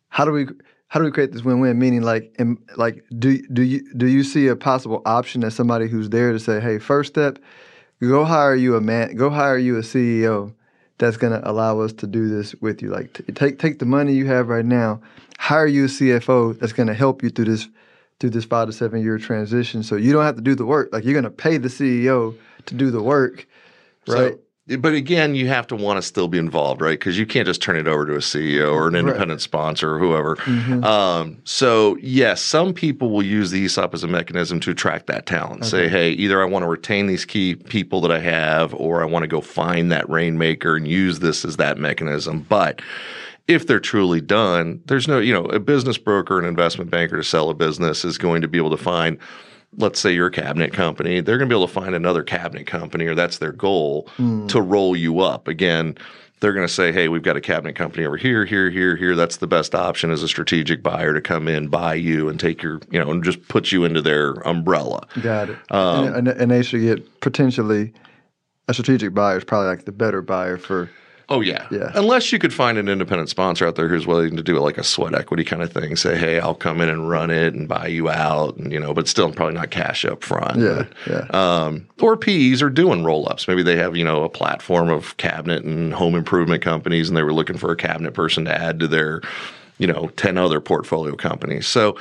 how 0.08 0.24
do 0.24 0.32
we?" 0.32 0.46
how 0.88 1.00
do 1.00 1.04
we 1.04 1.10
create 1.10 1.32
this 1.32 1.42
win-win? 1.42 1.78
Meaning, 1.78 2.02
like, 2.02 2.32
in, 2.38 2.56
like, 2.76 3.04
do 3.18 3.38
do 3.48 3.62
you 3.62 3.92
do 3.94 4.06
you 4.06 4.22
see 4.22 4.46
a 4.46 4.56
possible 4.56 5.02
option 5.04 5.42
as 5.42 5.54
somebody 5.54 5.88
who's 5.88 6.10
there 6.10 6.32
to 6.32 6.38
say, 6.38 6.60
hey, 6.60 6.78
first 6.78 7.12
step, 7.12 7.38
go 8.00 8.24
hire 8.24 8.54
you 8.54 8.76
a 8.76 8.80
man, 8.80 9.16
go 9.16 9.28
hire 9.28 9.58
you 9.58 9.76
a 9.76 9.80
CEO 9.80 10.54
that's 10.98 11.16
going 11.16 11.32
to 11.32 11.50
allow 11.50 11.80
us 11.80 11.92
to 11.94 12.06
do 12.06 12.28
this 12.28 12.54
with 12.60 12.82
you. 12.82 12.90
Like, 12.90 13.12
t- 13.12 13.32
take 13.32 13.58
take 13.58 13.78
the 13.80 13.84
money 13.84 14.14
you 14.14 14.26
have 14.26 14.48
right 14.48 14.64
now, 14.64 15.00
hire 15.38 15.66
you 15.66 15.84
a 15.84 15.88
CFO 15.88 16.58
that's 16.58 16.72
going 16.72 16.86
to 16.86 16.94
help 16.94 17.22
you 17.22 17.30
through 17.30 17.46
this 17.46 17.68
through 18.20 18.30
this 18.30 18.44
five 18.44 18.66
to 18.68 18.72
seven 18.72 19.02
year 19.02 19.18
transition. 19.18 19.82
So 19.82 19.96
you 19.96 20.12
don't 20.12 20.24
have 20.24 20.36
to 20.36 20.42
do 20.42 20.54
the 20.54 20.64
work. 20.66 20.90
Like, 20.92 21.04
you're 21.04 21.14
going 21.14 21.24
to 21.24 21.30
pay 21.30 21.58
the 21.58 21.68
CEO 21.68 22.36
to 22.66 22.74
do 22.74 22.90
the 22.90 23.02
work, 23.02 23.46
right? 24.06 24.34
So, 24.34 24.38
but 24.78 24.94
again, 24.94 25.36
you 25.36 25.46
have 25.46 25.68
to 25.68 25.76
want 25.76 25.98
to 25.98 26.02
still 26.02 26.26
be 26.26 26.38
involved, 26.38 26.80
right? 26.80 26.98
Because 26.98 27.16
you 27.16 27.24
can't 27.24 27.46
just 27.46 27.62
turn 27.62 27.76
it 27.76 27.86
over 27.86 28.04
to 28.04 28.14
a 28.14 28.18
CEO 28.18 28.74
or 28.74 28.88
an 28.88 28.96
independent 28.96 29.38
right. 29.38 29.40
sponsor 29.40 29.94
or 29.94 29.98
whoever. 30.00 30.34
Mm-hmm. 30.36 30.82
Um, 30.82 31.38
so, 31.44 31.96
yes, 31.98 32.42
some 32.42 32.74
people 32.74 33.10
will 33.10 33.22
use 33.22 33.52
the 33.52 33.64
ESOP 33.64 33.94
as 33.94 34.02
a 34.02 34.08
mechanism 34.08 34.58
to 34.60 34.72
attract 34.72 35.06
that 35.06 35.24
talent. 35.24 35.60
Okay. 35.60 35.68
Say, 35.68 35.88
hey, 35.88 36.10
either 36.10 36.42
I 36.42 36.46
want 36.46 36.64
to 36.64 36.68
retain 36.68 37.06
these 37.06 37.24
key 37.24 37.54
people 37.54 38.00
that 38.00 38.10
I 38.10 38.18
have, 38.18 38.74
or 38.74 39.02
I 39.02 39.04
want 39.04 39.22
to 39.22 39.28
go 39.28 39.40
find 39.40 39.92
that 39.92 40.08
rainmaker 40.10 40.74
and 40.74 40.88
use 40.88 41.20
this 41.20 41.44
as 41.44 41.58
that 41.58 41.78
mechanism. 41.78 42.40
But 42.40 42.82
if 43.48 43.66
they're 43.66 43.80
truly 43.80 44.20
done, 44.20 44.82
there's 44.86 45.06
no, 45.06 45.18
you 45.18 45.32
know, 45.32 45.44
a 45.46 45.60
business 45.60 45.98
broker, 45.98 46.38
an 46.38 46.44
investment 46.44 46.90
banker 46.90 47.16
to 47.16 47.24
sell 47.24 47.48
a 47.50 47.54
business 47.54 48.04
is 48.04 48.18
going 48.18 48.42
to 48.42 48.48
be 48.48 48.58
able 48.58 48.70
to 48.70 48.76
find 48.76 49.18
let's 49.78 50.00
say 50.00 50.12
you're 50.12 50.28
a 50.28 50.32
cabinet 50.32 50.72
company, 50.72 51.20
they're 51.20 51.38
going 51.38 51.48
to 51.48 51.52
be 51.52 51.58
able 51.58 51.66
to 51.66 51.72
find 51.72 51.94
another 51.94 52.22
cabinet 52.22 52.66
company, 52.66 53.06
or 53.06 53.14
that's 53.14 53.38
their 53.38 53.52
goal 53.52 54.08
mm. 54.16 54.48
to 54.48 54.60
roll 54.60 54.96
you 54.96 55.20
up. 55.20 55.48
Again, 55.48 55.96
they're 56.40 56.52
going 56.52 56.66
to 56.66 56.72
say, 56.72 56.92
hey, 56.92 57.08
we've 57.08 57.22
got 57.22 57.36
a 57.36 57.40
cabinet 57.40 57.74
company 57.74 58.04
over 58.04 58.16
here, 58.16 58.44
here, 58.44 58.70
here, 58.70 58.96
here. 58.96 59.16
That's 59.16 59.38
the 59.38 59.46
best 59.46 59.74
option 59.74 60.10
as 60.10 60.22
a 60.22 60.28
strategic 60.28 60.82
buyer 60.82 61.14
to 61.14 61.20
come 61.20 61.48
in, 61.48 61.68
buy 61.68 61.94
you, 61.94 62.28
and 62.28 62.38
take 62.38 62.62
your, 62.62 62.80
you 62.90 62.98
know, 62.98 63.10
and 63.10 63.24
just 63.24 63.48
put 63.48 63.72
you 63.72 63.84
into 63.84 64.02
their 64.02 64.32
umbrella. 64.46 65.06
Got 65.22 65.50
it. 65.50 65.58
Um, 65.70 66.14
and, 66.14 66.28
and, 66.28 66.50
they 66.50 66.62
should 66.62 66.82
get 66.82 67.20
potentially 67.20 67.92
a 68.68 68.74
strategic 68.74 69.14
buyer 69.14 69.38
is 69.38 69.44
probably 69.44 69.68
like 69.68 69.84
the 69.84 69.92
better 69.92 70.20
buyer 70.20 70.58
for 70.58 70.90
Oh 71.28 71.40
yeah. 71.40 71.66
Yeah. 71.72 71.90
Unless 71.94 72.32
you 72.32 72.38
could 72.38 72.54
find 72.54 72.78
an 72.78 72.88
independent 72.88 73.28
sponsor 73.28 73.66
out 73.66 73.74
there 73.74 73.88
who's 73.88 74.06
willing 74.06 74.36
to 74.36 74.42
do 74.44 74.56
it 74.56 74.60
like 74.60 74.78
a 74.78 74.84
sweat 74.84 75.12
equity 75.12 75.42
kind 75.42 75.60
of 75.60 75.72
thing. 75.72 75.96
Say, 75.96 76.16
hey, 76.16 76.38
I'll 76.38 76.54
come 76.54 76.80
in 76.80 76.88
and 76.88 77.08
run 77.08 77.30
it 77.30 77.52
and 77.52 77.68
buy 77.68 77.88
you 77.88 78.08
out, 78.08 78.56
and 78.56 78.72
you 78.72 78.78
know, 78.78 78.94
but 78.94 79.08
still 79.08 79.32
probably 79.32 79.54
not 79.54 79.70
cash 79.70 80.04
up 80.04 80.22
front. 80.22 80.60
Yeah. 80.60 80.84
But, 80.84 81.32
yeah. 81.32 81.64
Um, 81.64 81.88
or 82.00 82.16
PEs 82.16 82.62
are 82.62 82.70
doing 82.70 83.02
roll 83.02 83.28
ups. 83.28 83.48
Maybe 83.48 83.64
they 83.64 83.76
have 83.76 83.96
you 83.96 84.04
know 84.04 84.22
a 84.22 84.28
platform 84.28 84.88
of 84.88 85.16
cabinet 85.16 85.64
and 85.64 85.92
home 85.92 86.14
improvement 86.14 86.62
companies, 86.62 87.08
and 87.08 87.16
they 87.16 87.24
were 87.24 87.34
looking 87.34 87.58
for 87.58 87.72
a 87.72 87.76
cabinet 87.76 88.14
person 88.14 88.44
to 88.44 88.54
add 88.54 88.78
to 88.80 88.86
their, 88.86 89.20
you 89.78 89.88
know, 89.88 90.08
ten 90.16 90.38
other 90.38 90.60
portfolio 90.60 91.16
companies. 91.16 91.66
So 91.66 91.98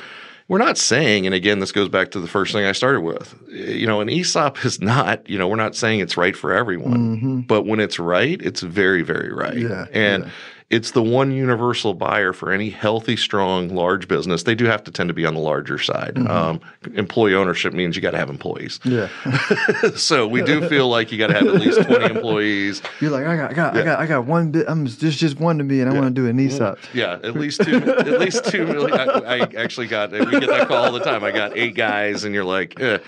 we're 0.48 0.58
not 0.58 0.78
saying, 0.78 1.26
and 1.26 1.34
again, 1.34 1.58
this 1.58 1.72
goes 1.72 1.88
back 1.88 2.12
to 2.12 2.20
the 2.20 2.28
first 2.28 2.52
thing 2.52 2.64
I 2.64 2.72
started 2.72 3.00
with. 3.00 3.34
You 3.48 3.86
know, 3.86 4.00
an 4.00 4.08
ESOP 4.08 4.64
is 4.64 4.80
not, 4.80 5.28
you 5.28 5.38
know, 5.38 5.48
we're 5.48 5.56
not 5.56 5.74
saying 5.74 6.00
it's 6.00 6.16
right 6.16 6.36
for 6.36 6.52
everyone, 6.52 7.16
mm-hmm. 7.16 7.40
but 7.40 7.62
when 7.66 7.80
it's 7.80 7.98
right, 7.98 8.40
it's 8.40 8.60
very, 8.60 9.02
very 9.02 9.32
right. 9.32 9.56
Yeah, 9.56 9.86
and 9.92 10.24
yeah. 10.24 10.30
It's 10.68 10.90
the 10.90 11.02
one 11.02 11.30
universal 11.30 11.94
buyer 11.94 12.32
for 12.32 12.50
any 12.50 12.70
healthy, 12.70 13.16
strong, 13.16 13.68
large 13.68 14.08
business. 14.08 14.42
They 14.42 14.56
do 14.56 14.64
have 14.64 14.82
to 14.84 14.90
tend 14.90 15.08
to 15.08 15.14
be 15.14 15.24
on 15.24 15.34
the 15.34 15.40
larger 15.40 15.78
side. 15.78 16.14
Mm-hmm. 16.16 16.26
Um, 16.28 16.60
employee 16.94 17.34
ownership 17.34 17.72
means 17.72 17.94
you 17.94 18.02
got 18.02 18.10
to 18.12 18.18
have 18.18 18.28
employees. 18.30 18.80
Yeah. 18.84 19.08
so 19.96 20.26
we 20.26 20.42
do 20.42 20.68
feel 20.68 20.88
like 20.88 21.12
you 21.12 21.18
got 21.18 21.28
to 21.28 21.34
have 21.34 21.46
at 21.46 21.54
least 21.54 21.82
twenty 21.82 22.06
employees. 22.06 22.82
You're 23.00 23.12
like, 23.12 23.26
I 23.26 23.36
got, 23.36 23.50
I 23.52 23.54
got, 23.54 23.74
yeah. 23.74 23.80
I 23.80 23.84
got, 23.84 23.98
I 24.00 24.06
got 24.06 24.26
one 24.26 24.50
bit. 24.50 24.66
I'm 24.68 24.86
just, 24.86 25.18
just 25.18 25.38
one 25.38 25.58
to 25.58 25.64
me, 25.64 25.80
and 25.80 25.88
I 25.88 25.94
yeah. 25.94 26.00
want 26.00 26.14
to 26.14 26.20
do 26.20 26.26
an 26.26 26.38
ESOP. 26.40 26.78
Yeah, 26.92 27.12
at 27.22 27.34
least 27.34 27.62
two, 27.62 27.76
at 27.76 28.18
least 28.18 28.46
two 28.46 28.66
million. 28.66 28.98
I, 28.98 29.04
I 29.04 29.48
actually 29.56 29.86
got. 29.86 30.10
We 30.10 30.18
get 30.18 30.48
that 30.48 30.66
call 30.66 30.86
all 30.86 30.92
the 30.92 31.00
time. 31.00 31.22
I 31.22 31.30
got 31.30 31.56
eight 31.56 31.76
guys, 31.76 32.24
and 32.24 32.34
you're 32.34 32.44
like. 32.44 32.80
Eh. 32.80 32.98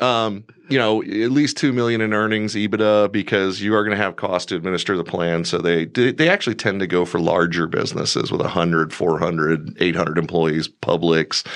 Um, 0.00 0.44
you 0.68 0.78
know, 0.78 1.02
at 1.02 1.30
least 1.30 1.58
two 1.58 1.72
million 1.72 2.00
in 2.00 2.14
earnings 2.14 2.54
EBITDA 2.54 3.12
because 3.12 3.60
you 3.60 3.74
are 3.74 3.84
going 3.84 3.96
to 3.96 4.02
have 4.02 4.16
cost 4.16 4.48
to 4.48 4.56
administer 4.56 4.96
the 4.96 5.04
plan. 5.04 5.44
So 5.44 5.58
they 5.58 5.84
they 5.84 6.28
actually 6.30 6.54
tend 6.54 6.80
to 6.80 6.86
go 6.86 7.04
for 7.04 7.20
larger 7.20 7.66
businesses 7.66 8.32
with 8.32 8.40
100, 8.40 8.92
400, 8.92 9.76
800 9.78 10.18
employees, 10.18 10.68
Publix, 10.68 11.46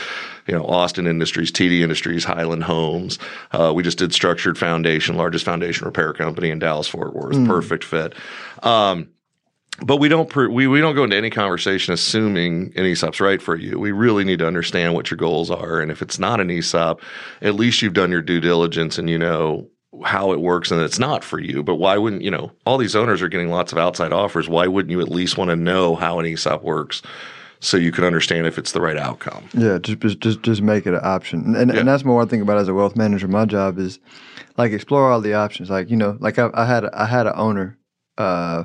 you 0.47 0.55
know, 0.55 0.67
Austin 0.67 1.07
Industries, 1.07 1.51
TD 1.51 1.81
Industries, 1.81 2.25
Highland 2.25 2.65
Homes. 2.65 3.19
Uh, 3.53 3.73
we 3.75 3.83
just 3.83 3.99
did 3.99 4.13
Structured 4.13 4.59
Foundation, 4.59 5.17
largest 5.17 5.45
foundation 5.45 5.87
repair 5.87 6.13
company 6.13 6.51
in 6.51 6.59
Dallas 6.59 6.89
Fort 6.89 7.15
Worth. 7.15 7.37
Mm. 7.37 7.47
Perfect 7.47 7.85
fit. 7.85 8.15
Um, 8.63 9.09
but 9.83 9.97
we 9.97 10.09
don't 10.09 10.35
we, 10.35 10.67
we 10.67 10.81
don't 10.81 10.95
go 10.95 11.05
into 11.05 11.17
any 11.17 11.31
conversation 11.31 11.93
assuming 11.93 12.73
an 12.77 12.85
ESOP's 12.85 13.21
right 13.21 13.43
for 13.43 13.57
you. 13.57 13.79
We 13.79 13.93
really 13.93 14.25
need 14.25 14.39
to 14.39 14.47
understand 14.47 14.95
what 14.95 15.11
your 15.11 15.19
goals 15.19 15.51
are, 15.51 15.81
and 15.81 15.91
if 15.91 16.03
it's 16.03 16.19
not 16.19 16.41
an 16.41 16.51
ESOP, 16.51 17.01
at 17.43 17.55
least 17.55 17.83
you've 17.83 17.93
done 17.93 18.11
your 18.11 18.23
due 18.23 18.41
diligence 18.41 18.99
and 18.99 19.11
you 19.11 19.19
know 19.19 19.69
how 20.05 20.33
it 20.33 20.41
works 20.41 20.71
and 20.71 20.81
it's 20.83 20.99
not 20.99 21.25
for 21.25 21.39
you. 21.39 21.63
But 21.63 21.77
why 21.77 21.97
wouldn't 21.97 22.23
you 22.23 22.31
know? 22.31 22.53
All 22.65 22.79
these 22.79 22.97
owners 22.97 23.23
are 23.23 23.29
getting 23.29 23.51
lots 23.51 23.73
of 23.73 23.79
outside 23.79 24.13
offers. 24.13 24.49
Why 24.49 24.67
wouldn't 24.67 24.91
you 24.91 25.01
at 25.01 25.09
least 25.09 25.39
want 25.39 25.51
to 25.51 25.57
know 25.57 25.95
how 25.95 26.19
an 26.19 26.27
ESOP 26.27 26.63
works? 26.63 27.03
So 27.61 27.79
you 27.79 27.91
can 27.91 28.05
understand 28.05 28.47
if 28.47 28.59
it's 28.59 28.73
the 28.73 28.83
right 28.83 28.99
outcome. 28.99 29.49
Yeah, 29.55 29.79
just 29.79 30.19
just 30.21 30.43
just 30.43 30.61
make 30.63 30.87
it 30.87 30.93
an 30.93 31.01
option, 31.03 31.57
and 31.57 31.73
yeah. 31.73 31.81
and 31.81 31.89
that's 31.89 32.05
more 32.05 32.23
I 32.23 32.27
think 32.27 32.43
about 32.43 32.59
as 32.59 32.69
a 32.69 32.75
wealth 32.75 32.97
manager. 32.97 33.29
My 33.29 33.47
job 33.47 33.79
is 33.79 33.99
like 34.59 34.73
explore 34.73 35.11
all 35.11 35.23
the 35.23 35.35
options. 35.35 35.71
Like 35.71 35.89
you 35.89 35.97
know, 35.97 36.19
like 36.21 36.39
I, 36.39 36.51
I 36.53 36.67
had 36.67 36.85
I 36.87 37.07
had 37.07 37.27
an 37.27 37.33
owner. 37.35 37.79
Uh, 38.19 38.65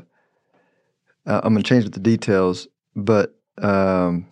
uh, 1.25 1.41
I'm 1.43 1.53
going 1.53 1.63
to 1.63 1.67
change 1.69 1.83
with 1.83 1.93
the 1.93 1.99
details, 1.99 2.67
but 2.95 3.35
um, 3.61 4.27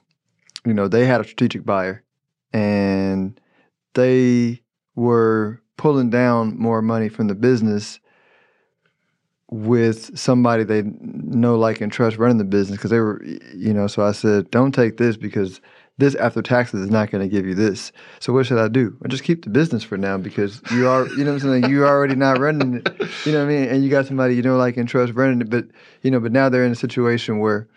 you 0.66 0.74
know 0.74 0.88
they 0.88 1.06
had 1.06 1.22
a 1.22 1.24
strategic 1.24 1.66
buyer, 1.66 2.04
and 2.54 3.40
they 3.94 4.62
were 4.96 5.62
pulling 5.78 6.10
down 6.10 6.58
more 6.58 6.82
money 6.82 7.10
from 7.10 7.28
the 7.28 7.36
business 7.36 8.00
with 9.52 10.18
somebody 10.18 10.64
they 10.64 10.84
know, 10.84 11.58
like, 11.58 11.82
and 11.82 11.92
trust 11.92 12.18
running 12.18 12.38
the 12.38 12.44
business 12.44 12.78
because 12.78 12.92
they 12.92 13.00
were, 13.00 13.24
you 13.56 13.74
know. 13.74 13.88
So 13.88 14.04
I 14.04 14.12
said, 14.12 14.52
don't 14.52 14.74
take 14.74 14.98
this 14.98 15.18
because 15.18 15.60
this 16.00 16.16
after 16.16 16.42
taxes 16.42 16.82
is 16.82 16.90
not 16.90 17.12
going 17.12 17.22
to 17.22 17.28
give 17.28 17.46
you 17.46 17.54
this. 17.54 17.92
So 18.20 18.32
what 18.32 18.46
should 18.46 18.58
I 18.58 18.70
do? 18.70 18.98
I 19.04 19.10
just 19.10 19.24
keep 19.24 19.44
the 19.44 19.50
business 19.50 19.84
for 19.84 19.98
now 19.98 20.18
because 20.18 20.62
you 20.72 20.88
are, 20.88 21.06
you 21.08 21.26
know 21.26 21.34
what 21.34 21.44
I'm 21.44 21.62
saying? 21.62 21.70
You're 21.70 21.88
already 21.88 22.16
not 22.16 22.40
running 22.40 22.76
it. 22.76 22.90
You 23.26 23.34
know 23.34 23.46
what 23.46 23.52
I 23.52 23.54
mean? 23.54 23.70
And 23.70 23.84
you 23.84 23.90
got 23.90 24.08
somebody 24.08 24.36
you 24.36 24.42
know 24.42 24.56
like 24.56 24.78
and 24.78 24.88
trust 24.88 25.14
running 25.14 25.42
it, 25.42 25.50
but 25.50 25.66
you 26.02 26.10
know, 26.10 26.22
but 26.22 26.32
now 26.32 26.48
they're 26.48 26.66
in 26.66 26.72
a 26.72 26.76
situation 26.76 27.40
where, 27.40 27.68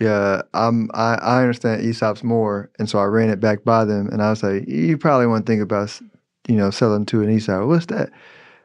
yeah, 0.00 0.40
I'm 0.54 0.90
I, 0.94 1.16
I 1.16 1.40
understand 1.42 1.82
ESOPs 1.82 2.24
more, 2.24 2.70
and 2.78 2.88
so 2.88 2.98
I 2.98 3.04
ran 3.04 3.28
it 3.28 3.38
back 3.38 3.64
by 3.64 3.84
them, 3.84 4.08
and 4.08 4.22
I 4.22 4.30
was 4.30 4.42
like, 4.42 4.66
you 4.66 4.96
probably 4.96 5.26
want 5.26 5.44
to 5.44 5.52
think 5.52 5.62
about, 5.62 6.00
you 6.48 6.56
know, 6.56 6.70
selling 6.70 7.04
to 7.06 7.22
an 7.22 7.28
ESOP. 7.28 7.68
What's 7.68 7.86
that? 7.86 8.10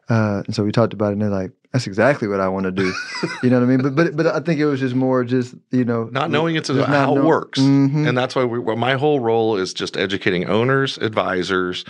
Uh, 0.07 0.43
and 0.45 0.55
so 0.55 0.63
we 0.63 0.71
talked 0.71 0.93
about 0.93 1.09
it, 1.09 1.13
and 1.13 1.21
they're 1.21 1.29
like, 1.29 1.51
that's 1.71 1.87
exactly 1.87 2.27
what 2.27 2.39
I 2.39 2.47
want 2.47 2.65
to 2.65 2.71
do. 2.71 2.93
you 3.43 3.49
know 3.49 3.59
what 3.59 3.65
I 3.65 3.67
mean? 3.67 3.81
But 3.81 3.95
but 3.95 4.15
but 4.15 4.27
I 4.27 4.39
think 4.39 4.59
it 4.59 4.65
was 4.65 4.79
just 4.79 4.95
more 4.95 5.23
just 5.23 5.55
you 5.71 5.83
know 5.83 6.05
not 6.05 6.31
knowing 6.31 6.55
it's 6.55 6.69
how 6.69 7.13
know- 7.13 7.17
it 7.17 7.25
works, 7.25 7.59
mm-hmm. 7.59 8.07
and 8.07 8.17
that's 8.17 8.35
why 8.35 8.45
we, 8.45 8.59
well, 8.59 8.77
my 8.77 8.93
whole 8.93 9.19
role 9.19 9.57
is 9.57 9.73
just 9.73 9.97
educating 9.97 10.47
owners, 10.47 10.97
advisors, 10.99 11.83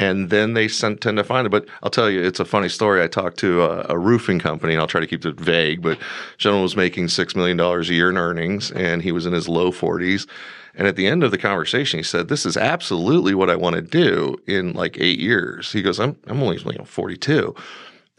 and 0.00 0.30
then 0.30 0.54
they 0.54 0.66
sent, 0.66 1.02
tend 1.02 1.18
to 1.18 1.24
find 1.24 1.46
it. 1.46 1.50
But 1.50 1.68
I'll 1.82 1.90
tell 1.90 2.10
you, 2.10 2.22
it's 2.22 2.40
a 2.40 2.44
funny 2.44 2.70
story. 2.70 3.02
I 3.02 3.06
talked 3.06 3.38
to 3.40 3.62
a, 3.62 3.86
a 3.90 3.98
roofing 3.98 4.38
company, 4.38 4.72
and 4.72 4.80
I'll 4.80 4.88
try 4.88 5.00
to 5.00 5.06
keep 5.06 5.24
it 5.24 5.38
vague. 5.38 5.82
But 5.82 5.98
gentleman 6.38 6.62
was 6.62 6.74
making 6.74 7.08
six 7.08 7.36
million 7.36 7.56
dollars 7.56 7.90
a 7.90 7.94
year 7.94 8.10
in 8.10 8.16
earnings, 8.16 8.72
and 8.72 9.02
he 9.02 9.12
was 9.12 9.26
in 9.26 9.32
his 9.32 9.48
low 9.48 9.70
forties. 9.70 10.26
And 10.74 10.86
at 10.86 10.96
the 10.96 11.06
end 11.06 11.22
of 11.22 11.30
the 11.30 11.38
conversation, 11.38 11.98
he 11.98 12.04
said, 12.04 12.28
"This 12.28 12.46
is 12.46 12.56
absolutely 12.56 13.34
what 13.34 13.50
I 13.50 13.56
want 13.56 13.76
to 13.76 13.82
do 13.82 14.36
in 14.46 14.72
like 14.72 14.96
eight 14.98 15.18
years." 15.18 15.72
He 15.72 15.82
goes, 15.82 15.98
"I'm 15.98 16.16
I'm 16.26 16.42
only 16.42 16.58
you 16.58 16.78
know 16.78 16.84
42." 16.84 17.54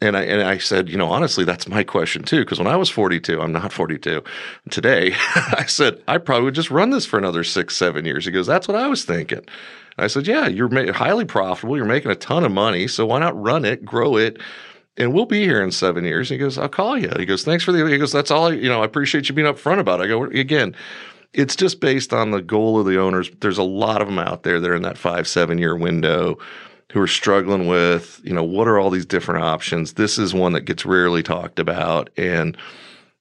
And 0.03 0.17
I 0.17 0.23
and 0.23 0.41
I 0.41 0.57
said, 0.57 0.89
you 0.89 0.97
know, 0.97 1.09
honestly, 1.09 1.45
that's 1.45 1.67
my 1.67 1.83
question 1.83 2.23
too. 2.23 2.39
Because 2.39 2.57
when 2.57 2.67
I 2.67 2.75
was 2.75 2.89
42, 2.89 3.39
I'm 3.39 3.51
not 3.51 3.71
42 3.71 4.23
today. 4.71 5.13
I 5.35 5.65
said 5.67 6.01
I 6.07 6.17
probably 6.17 6.45
would 6.45 6.55
just 6.55 6.71
run 6.71 6.89
this 6.89 7.05
for 7.05 7.19
another 7.19 7.43
six, 7.43 7.77
seven 7.77 8.05
years. 8.05 8.25
He 8.25 8.31
goes, 8.31 8.47
that's 8.47 8.67
what 8.67 8.77
I 8.77 8.87
was 8.87 9.05
thinking. 9.05 9.45
I 9.99 10.07
said, 10.07 10.25
yeah, 10.25 10.47
you're 10.47 10.69
ma- 10.69 10.91
highly 10.91 11.25
profitable. 11.25 11.77
You're 11.77 11.85
making 11.85 12.09
a 12.09 12.15
ton 12.15 12.43
of 12.43 12.51
money, 12.51 12.87
so 12.87 13.05
why 13.05 13.19
not 13.19 13.39
run 13.39 13.63
it, 13.63 13.85
grow 13.85 14.15
it, 14.17 14.39
and 14.97 15.13
we'll 15.13 15.25
be 15.25 15.43
here 15.43 15.61
in 15.61 15.71
seven 15.71 16.03
years. 16.03 16.29
he 16.29 16.37
goes, 16.37 16.57
I'll 16.57 16.69
call 16.69 16.97
you. 16.97 17.11
He 17.17 17.25
goes, 17.25 17.43
thanks 17.43 17.63
for 17.63 17.71
the. 17.71 17.85
He 17.85 17.97
goes, 17.97 18.11
that's 18.11 18.31
all. 18.31 18.47
I, 18.47 18.53
you 18.53 18.69
know, 18.69 18.81
I 18.81 18.85
appreciate 18.85 19.29
you 19.29 19.35
being 19.35 19.47
upfront 19.47 19.79
about. 19.79 19.99
it. 20.01 20.05
I 20.05 20.07
go 20.07 20.23
again 20.23 20.75
it's 21.33 21.55
just 21.55 21.79
based 21.79 22.13
on 22.13 22.31
the 22.31 22.41
goal 22.41 22.79
of 22.79 22.85
the 22.85 22.99
owners. 22.99 23.29
There's 23.39 23.57
a 23.57 23.63
lot 23.63 24.01
of 24.01 24.07
them 24.07 24.19
out 24.19 24.43
there 24.43 24.59
that 24.59 24.69
are 24.69 24.75
in 24.75 24.83
that 24.83 24.97
five, 24.97 25.27
seven 25.27 25.57
year 25.57 25.75
window 25.75 26.37
who 26.91 26.99
are 26.99 27.07
struggling 27.07 27.67
with, 27.67 28.19
you 28.23 28.33
know, 28.33 28.43
what 28.43 28.67
are 28.67 28.77
all 28.77 28.89
these 28.89 29.05
different 29.05 29.43
options? 29.43 29.93
This 29.93 30.17
is 30.17 30.33
one 30.33 30.53
that 30.53 30.61
gets 30.61 30.85
rarely 30.85 31.23
talked 31.23 31.57
about. 31.57 32.09
And, 32.17 32.57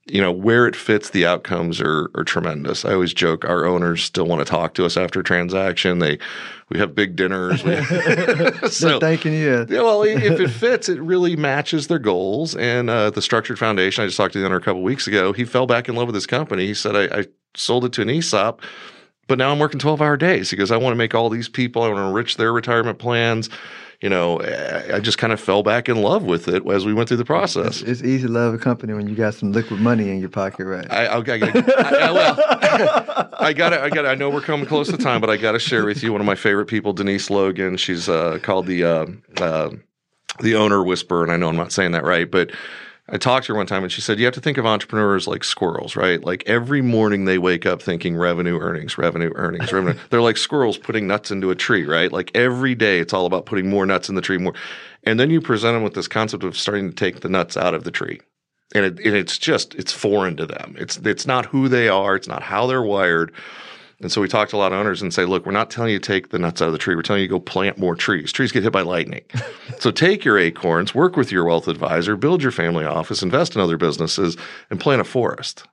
you 0.06 0.20
know, 0.20 0.32
where 0.32 0.66
it 0.66 0.74
fits, 0.74 1.10
the 1.10 1.24
outcomes 1.24 1.80
are, 1.80 2.10
are 2.16 2.24
tremendous. 2.24 2.84
I 2.84 2.94
always 2.94 3.14
joke 3.14 3.44
our 3.44 3.64
owners 3.64 4.02
still 4.02 4.26
want 4.26 4.40
to 4.40 4.44
talk 4.44 4.74
to 4.74 4.84
us 4.84 4.96
after 4.96 5.20
a 5.20 5.24
transaction. 5.24 6.00
They, 6.00 6.18
we 6.68 6.80
have 6.80 6.96
big 6.96 7.14
dinners. 7.14 7.62
We, 7.62 7.76
so, 8.68 8.98
thanking 8.98 9.34
you. 9.34 9.66
Yeah, 9.68 9.82
well, 9.82 10.02
if 10.02 10.40
it 10.40 10.50
fits, 10.50 10.88
it 10.88 11.00
really 11.00 11.36
matches 11.36 11.86
their 11.86 12.00
goals. 12.00 12.56
And 12.56 12.90
uh, 12.90 13.10
the 13.10 13.22
Structured 13.22 13.58
Foundation, 13.58 14.02
I 14.02 14.08
just 14.08 14.16
talked 14.16 14.32
to 14.32 14.40
the 14.40 14.46
owner 14.46 14.56
a 14.56 14.60
couple 14.60 14.82
weeks 14.82 15.06
ago. 15.06 15.32
He 15.32 15.44
fell 15.44 15.66
back 15.66 15.88
in 15.88 15.94
love 15.94 16.08
with 16.08 16.16
his 16.16 16.26
company. 16.26 16.66
He 16.66 16.74
said, 16.74 16.96
I, 16.96 17.20
I 17.20 17.24
sold 17.54 17.84
it 17.84 17.92
to 17.92 18.02
an 18.02 18.10
ESOP 18.10 18.60
but 19.30 19.38
now 19.38 19.52
I'm 19.52 19.60
working 19.60 19.78
12 19.78 20.02
hour 20.02 20.16
days 20.16 20.50
because 20.50 20.72
I 20.72 20.76
want 20.76 20.90
to 20.90 20.96
make 20.96 21.14
all 21.14 21.30
these 21.30 21.48
people, 21.48 21.84
I 21.84 21.86
want 21.86 21.98
to 21.98 22.02
enrich 22.02 22.36
their 22.36 22.52
retirement 22.52 22.98
plans. 22.98 23.48
You 24.00 24.08
know, 24.08 24.40
I 24.92 24.98
just 24.98 25.18
kind 25.18 25.32
of 25.32 25.38
fell 25.38 25.62
back 25.62 25.88
in 25.88 26.02
love 26.02 26.24
with 26.24 26.48
it 26.48 26.66
as 26.66 26.84
we 26.84 26.92
went 26.92 27.08
through 27.08 27.18
the 27.18 27.24
process. 27.24 27.80
It's, 27.80 27.82
it's 27.82 28.02
easy 28.02 28.26
to 28.26 28.32
love 28.32 28.54
a 28.54 28.58
company 28.58 28.92
when 28.92 29.06
you 29.06 29.14
got 29.14 29.34
some 29.34 29.52
liquid 29.52 29.78
money 29.78 30.10
in 30.10 30.18
your 30.18 30.30
pocket, 30.30 30.64
right? 30.64 30.90
I, 30.90 31.06
I, 31.06 31.18
I, 31.18 31.20
I 31.20 32.10
well, 32.10 33.34
I 33.38 33.52
got 33.52 33.72
it. 33.72 33.80
I 33.80 33.88
got 33.88 34.04
I 34.04 34.16
know 34.16 34.30
we're 34.30 34.40
coming 34.40 34.66
close 34.66 34.88
to 34.88 34.96
time, 34.96 35.20
but 35.20 35.30
I 35.30 35.36
got 35.36 35.52
to 35.52 35.60
share 35.60 35.84
with 35.84 36.02
you 36.02 36.10
one 36.10 36.20
of 36.20 36.26
my 36.26 36.34
favorite 36.34 36.66
people, 36.66 36.92
Denise 36.92 37.30
Logan. 37.30 37.76
She's 37.76 38.08
uh, 38.08 38.40
called 38.42 38.66
the 38.66 38.82
uh, 38.82 39.06
uh, 39.36 39.70
the 40.40 40.56
owner 40.56 40.82
whisperer, 40.82 41.22
and 41.22 41.30
I 41.30 41.36
know 41.36 41.48
I'm 41.48 41.56
not 41.56 41.70
saying 41.70 41.92
that 41.92 42.02
right, 42.02 42.28
but 42.28 42.50
I 43.12 43.18
talked 43.18 43.46
to 43.46 43.52
her 43.52 43.56
one 43.56 43.66
time 43.66 43.82
and 43.82 43.90
she 43.90 44.00
said, 44.00 44.18
You 44.18 44.24
have 44.24 44.34
to 44.34 44.40
think 44.40 44.56
of 44.56 44.66
entrepreneurs 44.66 45.26
like 45.26 45.42
squirrels, 45.42 45.96
right? 45.96 46.22
Like 46.22 46.44
every 46.46 46.80
morning 46.80 47.24
they 47.24 47.38
wake 47.38 47.66
up 47.66 47.82
thinking 47.82 48.16
revenue, 48.16 48.58
earnings, 48.60 48.96
revenue, 48.96 49.32
earnings, 49.34 49.72
revenue. 49.72 49.98
They're 50.10 50.22
like 50.22 50.36
squirrels 50.36 50.78
putting 50.78 51.06
nuts 51.06 51.30
into 51.30 51.50
a 51.50 51.56
tree, 51.56 51.84
right? 51.84 52.12
Like 52.12 52.30
every 52.34 52.74
day 52.74 53.00
it's 53.00 53.12
all 53.12 53.26
about 53.26 53.46
putting 53.46 53.68
more 53.68 53.84
nuts 53.84 54.08
in 54.08 54.14
the 54.14 54.20
tree, 54.20 54.38
more. 54.38 54.54
And 55.02 55.18
then 55.18 55.30
you 55.30 55.40
present 55.40 55.74
them 55.74 55.82
with 55.82 55.94
this 55.94 56.08
concept 56.08 56.44
of 56.44 56.56
starting 56.56 56.88
to 56.88 56.94
take 56.94 57.20
the 57.20 57.28
nuts 57.28 57.56
out 57.56 57.74
of 57.74 57.84
the 57.84 57.90
tree. 57.90 58.20
And, 58.74 58.84
it, 58.84 58.98
and 59.04 59.16
it's 59.16 59.36
just, 59.36 59.74
it's 59.74 59.92
foreign 59.92 60.36
to 60.36 60.46
them. 60.46 60.76
It's, 60.78 60.96
it's 60.98 61.26
not 61.26 61.46
who 61.46 61.68
they 61.68 61.88
are, 61.88 62.14
it's 62.14 62.28
not 62.28 62.42
how 62.42 62.66
they're 62.68 62.82
wired. 62.82 63.32
And 64.00 64.10
so 64.10 64.20
we 64.20 64.28
talked 64.28 64.50
to 64.50 64.56
a 64.56 64.58
lot 64.58 64.72
of 64.72 64.78
owners 64.78 65.02
and 65.02 65.12
say, 65.12 65.26
look, 65.26 65.44
we're 65.44 65.52
not 65.52 65.70
telling 65.70 65.92
you 65.92 65.98
to 65.98 66.06
take 66.06 66.30
the 66.30 66.38
nuts 66.38 66.62
out 66.62 66.66
of 66.66 66.72
the 66.72 66.78
tree. 66.78 66.94
We're 66.94 67.02
telling 67.02 67.22
you 67.22 67.28
to 67.28 67.32
go 67.32 67.40
plant 67.40 67.78
more 67.78 67.94
trees. 67.94 68.32
Trees 68.32 68.50
get 68.50 68.62
hit 68.62 68.72
by 68.72 68.82
lightning. 68.82 69.24
so 69.78 69.90
take 69.90 70.24
your 70.24 70.38
acorns, 70.38 70.94
work 70.94 71.16
with 71.16 71.30
your 71.30 71.44
wealth 71.44 71.68
advisor, 71.68 72.16
build 72.16 72.42
your 72.42 72.52
family 72.52 72.84
office, 72.84 73.22
invest 73.22 73.54
in 73.54 73.60
other 73.60 73.76
businesses, 73.76 74.36
and 74.70 74.80
plant 74.80 75.00
a 75.00 75.04
forest. 75.04 75.64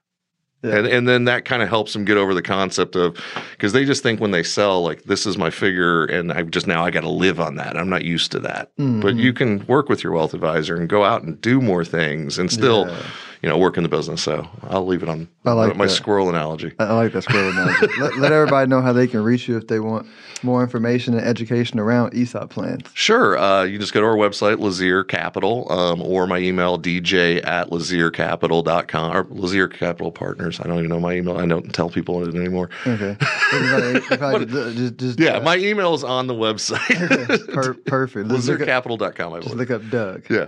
Yeah. 0.63 0.78
And 0.78 0.88
and 0.88 1.08
then 1.08 1.26
that 1.26 1.46
kind 1.46 1.62
of 1.62 1.70
helps 1.70 1.94
them 1.94 2.04
get 2.04 2.18
over 2.18 2.34
the 2.34 2.42
concept 2.42 2.96
of 2.96 3.16
because 3.52 3.74
they 3.74 3.86
just 3.86 4.02
think 4.02 4.20
when 4.20 4.32
they 4.32 4.42
sell 4.42 4.82
like 4.82 5.04
this 5.04 5.28
is 5.28 5.38
my 5.38 5.52
figure 5.52 6.06
and 6.06 6.32
I 6.32 6.42
just 6.42 6.66
now 6.66 6.84
I 6.84 6.90
got 6.90 7.02
to 7.02 7.10
live 7.10 7.40
on 7.40 7.56
that. 7.58 7.78
I'm 7.78 7.90
not 7.90 8.04
used 8.04 8.32
to 8.32 8.40
that. 8.40 8.76
Mm-hmm. 8.78 9.02
But 9.02 9.18
you 9.18 9.34
can 9.34 9.66
work 9.68 9.88
with 9.88 10.04
your 10.04 10.13
wealth 10.13 10.34
advisor 10.34 10.76
and 10.76 10.90
go 10.90 11.04
out 11.04 11.22
and 11.22 11.40
do 11.40 11.62
more 11.62 11.86
things 11.86 12.40
and 12.40 12.52
still 12.52 12.88
yeah 12.88 13.04
you 13.41 13.50
know, 13.50 13.58
work 13.58 13.78
in 13.78 13.84
the 13.84 13.89
business. 13.89 14.23
So 14.23 14.47
I'll 14.63 14.86
leave 14.86 15.04
it 15.04 15.10
on 15.10 15.28
I 15.45 15.52
like 15.52 15.76
my 15.76 15.86
that. 15.86 15.91
squirrel 15.91 16.30
analogy. 16.30 16.73
I 16.80 16.93
like 16.93 17.13
that 17.13 17.23
squirrel 17.23 17.52
analogy. 17.52 17.88
let, 18.00 18.17
let, 18.17 18.32
everybody 18.32 18.69
know 18.69 18.82
how 18.82 18.93
they 18.93 19.08
can 19.08 19.23
reach 19.23 19.47
you 19.47 19.58
if 19.58 19.67
they 19.67 19.80
want 19.80 20.08
more 20.43 20.62
information 20.62 21.13
and 21.13 21.26
education 21.26 21.80
around 21.80 22.13
ESOP 22.13 22.50
plans. 22.50 22.84
Sure. 22.93 23.38
Uh, 23.38 23.63
you 23.63 23.80
just 23.80 23.93
go 23.93 24.02
to 24.02 24.06
our 24.06 24.15
website, 24.15 24.58
Lazear 24.58 25.08
Capital, 25.08 25.71
um, 25.71 26.02
or 26.02 26.28
my 26.28 26.38
email, 26.39 26.80
dj 26.80 27.45
at 27.45 27.69
lazearcapital.com 27.69 29.15
or 29.15 29.23
Lazear 29.26 29.71
Capital 29.71 30.12
Partners. 30.12 30.60
I 30.60 30.67
don't 30.67 30.80
even 30.80 30.89
know 30.89 31.00
my 31.00 31.13
email. 31.13 31.38
I 31.38 31.45
don't 31.45 31.73
tell 31.73 31.89
people 31.89 32.28
it 32.28 32.36
anymore. 32.36 32.69
Okay. 32.86 33.15
just, 33.52 34.97
just, 34.97 35.19
yeah, 35.19 35.38
uh, 35.38 35.41
my 35.41 35.58
email 35.58 35.93
is 35.93 36.04
on 36.04 36.28
the 36.28 36.34
website. 36.34 37.54
per- 37.54 37.73
perfect. 37.73 38.30
LazearCapital.com. 38.38 39.34
I 39.34 39.39
just 39.39 39.56
look 39.56 39.71
up 39.71 39.88
Doug. 39.89 40.26
Yeah. 40.30 40.47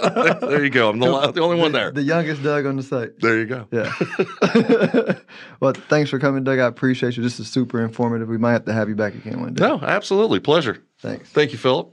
There 0.00 0.64
you 0.64 0.70
go. 0.70 0.88
I'm 0.90 0.98
the, 0.98 1.32
the 1.32 1.40
only 1.40 1.58
one 1.58 1.72
there. 1.72 1.90
The 1.90 2.02
youngest 2.02 2.42
Doug 2.42 2.66
on 2.66 2.76
the 2.76 2.82
site. 2.82 3.18
There 3.20 3.38
you 3.38 3.46
go. 3.46 3.66
Yeah. 3.70 3.92
well, 5.60 5.72
thanks 5.72 6.10
for 6.10 6.18
coming, 6.18 6.44
Doug. 6.44 6.58
I 6.58 6.66
appreciate 6.66 7.16
you. 7.16 7.22
This 7.22 7.38
is 7.40 7.48
super 7.48 7.82
informative. 7.82 8.28
We 8.28 8.38
might 8.38 8.52
have 8.52 8.64
to 8.66 8.72
have 8.72 8.88
you 8.88 8.94
back 8.94 9.14
again 9.14 9.40
one 9.40 9.54
day. 9.54 9.66
No, 9.66 9.80
absolutely. 9.80 10.40
Pleasure. 10.40 10.82
Thanks. 11.00 11.30
Thank 11.30 11.52
you, 11.52 11.58
Phillip. 11.58 11.92